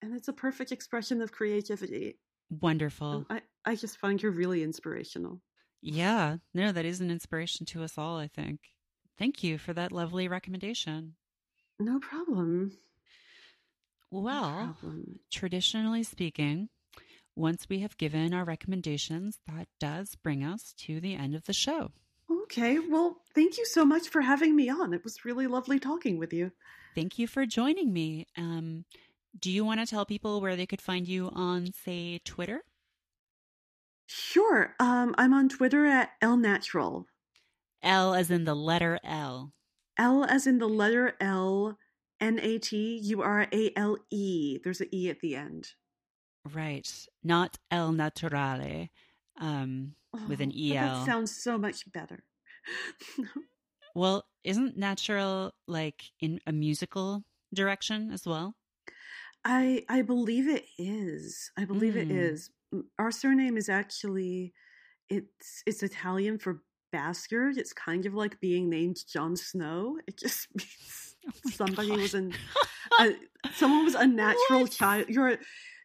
and 0.02 0.16
it's 0.16 0.28
a 0.28 0.34
perfect 0.34 0.72
expression 0.72 1.22
of 1.22 1.32
creativity. 1.32 2.20
Wonderful. 2.50 3.26
I, 3.30 3.42
I 3.66 3.76
just 3.76 3.98
find 3.98 4.22
her 4.22 4.32
really 4.32 4.64
inspirational. 4.64 5.42
Yeah, 5.88 6.38
no, 6.52 6.72
that 6.72 6.84
is 6.84 7.00
an 7.00 7.12
inspiration 7.12 7.66
to 7.68 7.84
us 7.84 7.96
all, 7.96 8.18
I 8.18 8.28
think. 8.28 8.60
Thank 9.20 9.44
you 9.44 9.60
for 9.60 9.72
that 9.74 9.92
lovely 9.92 10.28
recommendation. 10.28 11.14
No 11.80 12.00
problem. 12.00 12.72
No 14.12 14.22
Well, 14.22 14.52
problem. 14.82 15.20
traditionally 15.32 16.02
speaking, 16.04 16.70
once 17.36 17.68
we 17.70 17.80
have 17.80 17.98
given 17.98 18.34
our 18.34 18.44
recommendations, 18.46 19.40
that 19.46 19.68
does 19.80 20.16
bring 20.16 20.44
us 20.44 20.74
to 20.80 21.00
the 21.00 21.14
end 21.14 21.36
of 21.36 21.44
the 21.46 21.54
show. 21.54 21.92
Okay, 22.32 22.80
well, 22.80 23.18
thank 23.36 23.58
you 23.60 23.66
so 23.66 23.86
much 23.86 24.10
for 24.10 24.22
having 24.22 24.56
me 24.56 24.70
on. 24.70 24.92
It 24.94 25.04
was 25.04 25.24
really 25.24 25.46
lovely 25.46 25.80
talking 25.80 26.18
with 26.18 26.34
you. 26.34 26.52
Thank 26.96 27.20
you 27.20 27.28
for 27.28 27.46
joining 27.46 27.94
me. 27.94 28.26
Um, 28.38 28.86
do 29.40 29.52
you 29.52 29.64
want 29.64 29.82
to 29.82 29.86
tell 29.86 30.06
people 30.06 30.42
where 30.42 30.56
they 30.56 30.66
could 30.66 30.82
find 30.82 31.08
you 31.08 31.30
on, 31.34 31.74
say, 31.74 32.20
Twitter? 32.26 32.62
Sure. 34.08 34.76
Um, 34.80 35.16
I'm 35.18 35.34
on 35.34 35.50
Twitter 35.50 35.86
at 35.86 36.12
lnatural. 36.22 37.06
L 37.84 38.14
as 38.14 38.32
in 38.32 38.46
the 38.46 38.56
letter 38.56 39.00
L. 39.04 39.54
L 39.98 40.24
as 40.26 40.48
in 40.48 40.58
the 40.60 40.68
letter 40.68 41.16
L, 41.20 41.78
N 42.20 42.40
A 42.42 42.58
T 42.60 43.00
U 43.04 43.22
R 43.22 43.48
A 43.52 43.72
L 43.76 43.98
E. 44.12 44.60
There's 44.64 44.82
an 44.82 44.90
E 44.92 45.10
at 45.10 45.20
the 45.22 45.36
end. 45.36 45.70
Right. 46.54 47.08
Not 47.24 47.58
El 47.72 47.92
Naturale. 47.94 48.90
Um, 49.38 49.96
With 50.28 50.40
an 50.42 50.52
Oh, 50.56 50.74
EL. 50.74 50.74
That 51.00 51.06
sounds 51.06 51.36
so 51.36 51.58
much 51.58 51.92
better. 51.92 52.24
well, 53.96 54.26
isn't 54.44 54.78
natural 54.78 55.54
like 55.68 56.04
in 56.20 56.40
a 56.48 56.52
musical 56.52 57.24
direction 57.54 58.12
as 58.12 58.26
well? 58.26 58.56
I 59.44 59.84
I 59.90 60.02
believe 60.02 60.48
it 60.48 60.66
is. 60.78 61.52
I 61.58 61.66
believe 61.66 61.96
it 61.98 62.10
Mm. 62.10 62.18
is. 62.18 62.50
Our 63.00 63.12
surname 63.12 63.58
is 63.58 63.70
actually 63.70 64.54
it's 65.10 65.64
it's 65.66 65.84
Italian 65.84 66.40
for 66.40 66.62
bastard. 66.92 67.58
It's 67.58 67.74
kind 67.74 68.06
of 68.06 68.14
like 68.14 68.40
being 68.40 68.70
named 68.70 68.98
Jon 69.12 69.36
Snow. 69.36 69.98
It 70.08 70.18
just 70.18 70.48
means 70.56 71.16
Oh 71.28 71.50
somebody 71.52 71.90
God. 71.90 72.00
was 72.00 72.14
an 72.14 72.34
a, 73.00 73.12
someone 73.56 73.86
was 73.86 73.96
a 73.96 74.06
natural 74.08 74.62
What? 74.62 74.72
child. 74.72 75.10
You're 75.10 75.38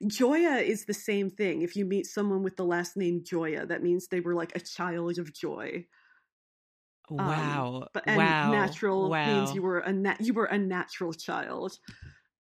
Joya 0.07 0.57
is 0.57 0.87
the 0.87 0.95
same 0.95 1.29
thing. 1.31 1.63
If 1.63 1.77
you 1.77 1.85
meet 1.85 2.07
someone 2.07 2.43
with 2.43 2.57
the 2.57 2.65
last 2.65 2.97
name 2.97 3.23
Joya, 3.25 3.67
that 3.67 3.83
means 3.83 4.07
they 4.09 4.21
were 4.21 4.35
like 4.35 4.55
a 4.57 4.61
child 4.61 5.19
of 5.19 5.33
joy. 5.35 5.87
Um, 7.11 7.17
Wow. 7.27 7.89
but 7.93 8.05
and 8.07 8.19
wow. 8.19 8.51
natural 8.53 9.11
wow. 9.11 9.27
means 9.27 9.55
you 9.55 9.63
were 9.63 9.81
a 9.81 9.93
nat- 9.93 10.21
you 10.21 10.33
were 10.33 10.45
a 10.47 10.59
natural 10.59 11.13
child. 11.13 11.79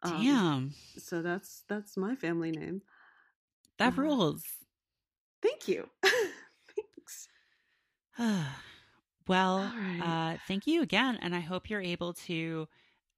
Um, 0.03 0.22
Damn. 0.22 0.74
So 0.98 1.22
that's 1.22 1.64
that's 1.68 1.96
my 1.96 2.14
family 2.14 2.51
name. 2.53 2.82
That 3.81 3.99
uh, 3.99 4.03
rules. 4.03 4.45
Thank 5.43 5.66
you. 5.66 5.89
Thanks. 6.76 7.28
well, 9.26 9.59
right. 9.59 10.35
uh, 10.35 10.39
thank 10.47 10.66
you 10.66 10.83
again. 10.83 11.18
And 11.20 11.35
I 11.35 11.41
hope 11.41 11.68
you're 11.68 11.81
able 11.81 12.12
to, 12.12 12.68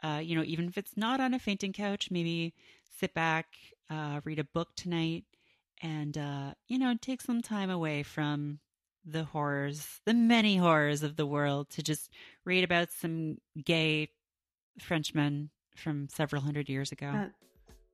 uh, 0.03 0.21
you 0.23 0.37
know, 0.37 0.45
even 0.45 0.69
if 0.69 0.79
it's 0.79 0.97
not 0.97 1.21
on 1.21 1.35
a 1.35 1.39
fainting 1.39 1.73
couch, 1.73 2.09
maybe 2.11 2.55
sit 2.99 3.13
back, 3.13 3.47
uh, 3.91 4.21
read 4.25 4.39
a 4.39 4.45
book 4.45 4.69
tonight, 4.77 5.25
and, 5.83 6.17
uh, 6.17 6.55
you 6.69 6.79
know, 6.79 6.95
take 7.01 7.21
some 7.21 7.43
time 7.43 7.69
away 7.69 8.05
from 8.05 8.61
the 9.05 9.25
horrors, 9.25 10.01
the 10.07 10.15
many 10.15 10.57
horrors 10.57 11.03
of 11.03 11.17
the 11.17 11.27
world 11.27 11.71
to 11.71 11.83
just 11.83 12.09
read 12.45 12.63
about 12.63 12.93
some 12.93 13.39
gay 13.65 14.09
Frenchmen 14.81 15.51
from 15.77 16.09
several 16.09 16.41
hundred 16.41 16.69
years 16.69 16.93
ago. 16.93 17.11
That 17.13 17.33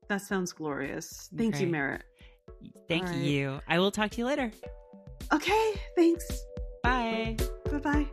that 0.08 0.22
sounds 0.22 0.52
glorious. 0.52 1.28
Thank 1.36 1.60
you, 1.60 1.66
Merritt. 1.66 2.02
Thank 2.88 3.04
all 3.04 3.10
right. 3.10 3.20
you. 3.20 3.60
I 3.68 3.78
will 3.78 3.90
talk 3.90 4.10
to 4.12 4.18
you 4.18 4.26
later. 4.26 4.50
Okay, 5.32 5.72
thanks. 5.96 6.46
Bye. 6.82 7.36
Bye 7.70 7.78
bye. 7.78 8.06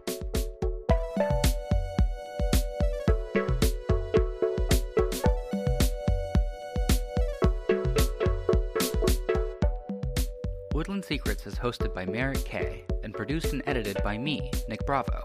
Woodland 10.74 11.06
Secrets 11.06 11.48
is 11.48 11.56
hosted 11.56 11.94
by 11.94 12.06
Merritt 12.06 12.44
Kay 12.44 12.84
and 13.04 13.14
produced 13.14 13.54
and 13.54 13.64
edited 13.66 13.98
by 14.04 14.18
me, 14.18 14.52
Nick 14.68 14.86
Bravo. 14.86 15.24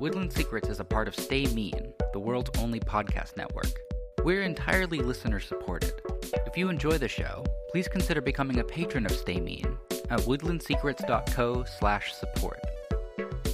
Woodland 0.00 0.32
Secrets 0.32 0.70
is 0.70 0.80
a 0.80 0.84
part 0.84 1.08
of 1.08 1.14
Stay 1.14 1.44
Mean, 1.48 1.92
the 2.14 2.18
world's 2.18 2.50
only 2.58 2.80
podcast 2.80 3.36
network. 3.36 3.78
We're 4.24 4.42
entirely 4.42 5.00
listener 5.00 5.40
supported. 5.40 5.92
If 6.32 6.56
you 6.56 6.68
enjoy 6.68 6.98
the 6.98 7.08
show, 7.08 7.44
please 7.70 7.88
consider 7.88 8.20
becoming 8.20 8.58
a 8.58 8.64
patron 8.64 9.06
of 9.06 9.12
Stay 9.12 9.40
Mean 9.40 9.78
at 10.10 10.20
woodlandsecrets.co/support. 10.20 12.60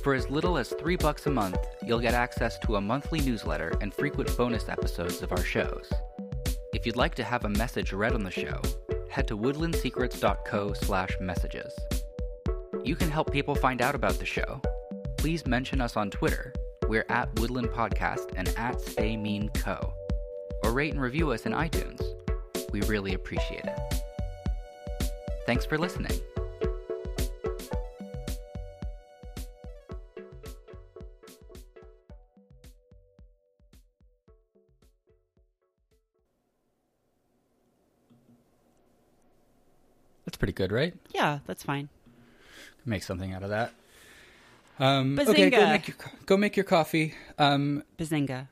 For 0.02 0.14
as 0.14 0.30
little 0.30 0.56
as 0.56 0.68
three 0.68 0.96
bucks 0.96 1.26
a 1.26 1.30
month, 1.30 1.58
you'll 1.82 2.00
get 2.00 2.14
access 2.14 2.58
to 2.60 2.76
a 2.76 2.80
monthly 2.80 3.20
newsletter 3.20 3.72
and 3.80 3.92
frequent 3.92 4.34
bonus 4.36 4.68
episodes 4.68 5.22
of 5.22 5.32
our 5.32 5.42
shows. 5.42 5.92
If 6.72 6.86
you'd 6.86 6.96
like 6.96 7.14
to 7.16 7.24
have 7.24 7.44
a 7.44 7.48
message 7.48 7.92
read 7.92 8.14
on 8.14 8.22
the 8.22 8.30
show, 8.30 8.60
head 9.08 9.26
to 9.28 9.36
woodlandsecrets.co 9.36 10.72
slash 10.74 11.16
messages. 11.20 11.74
You 12.84 12.94
can 12.94 13.10
help 13.10 13.32
people 13.32 13.54
find 13.54 13.82
out 13.82 13.94
about 13.94 14.18
the 14.18 14.26
show. 14.26 14.60
Please 15.16 15.46
mention 15.46 15.80
us 15.80 15.96
on 15.96 16.10
Twitter. 16.10 16.52
We're 16.88 17.06
at 17.08 17.40
Woodland 17.40 17.70
Podcast 17.70 18.32
and 18.36 18.48
at 18.56 18.80
Stay 18.80 19.16
Mean 19.16 19.48
Co. 19.48 19.92
Or 20.62 20.72
rate 20.72 20.92
and 20.92 21.02
review 21.02 21.32
us 21.32 21.46
in 21.46 21.52
iTunes. 21.52 22.15
We 22.72 22.80
really 22.82 23.14
appreciate 23.14 23.64
it. 23.64 23.78
Thanks 25.46 25.64
for 25.64 25.78
listening. 25.78 26.20
That's 40.24 40.36
pretty 40.36 40.52
good, 40.52 40.72
right? 40.72 40.94
Yeah, 41.14 41.38
that's 41.46 41.62
fine. 41.62 41.88
Make 42.84 43.02
something 43.02 43.32
out 43.32 43.42
of 43.42 43.50
that. 43.50 43.72
Um, 44.78 45.18
okay, 45.18 45.50
go 45.50 45.58
Bazinga. 45.58 45.70
make 45.70 45.88
your 45.88 45.96
go 46.26 46.36
make 46.36 46.56
your 46.56 46.64
coffee. 46.64 47.14
Um, 47.38 47.82
Bazinga. 47.98 48.48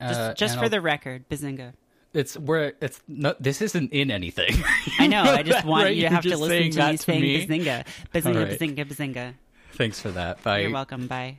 Just, 0.00 0.20
uh, 0.20 0.34
just 0.34 0.56
for 0.56 0.64
I'll- 0.64 0.70
the 0.70 0.80
record, 0.80 1.28
Bazinga. 1.28 1.72
It's 2.12 2.36
where 2.36 2.74
it's 2.80 3.00
not. 3.08 3.42
This 3.42 3.62
isn't 3.62 3.92
in 3.92 4.10
anything. 4.10 4.54
I 4.98 5.06
know. 5.06 5.22
I 5.22 5.42
just 5.42 5.64
want 5.64 5.84
right? 5.84 5.90
you 5.94 5.96
to 5.96 6.00
You're 6.02 6.10
have 6.10 6.22
to 6.22 6.36
listen 6.36 6.70
to 6.72 6.86
me 6.90 6.96
to 6.96 7.02
saying 7.02 7.20
me? 7.20 7.46
Bazinga. 7.46 7.86
Bazinga, 8.14 8.48
right. 8.48 8.58
Bazinga, 8.58 8.84
Bazinga. 8.84 9.34
Thanks 9.72 10.00
for 10.00 10.10
that. 10.10 10.42
Bye. 10.42 10.60
You're 10.60 10.72
welcome. 10.72 11.06
Bye. 11.06 11.38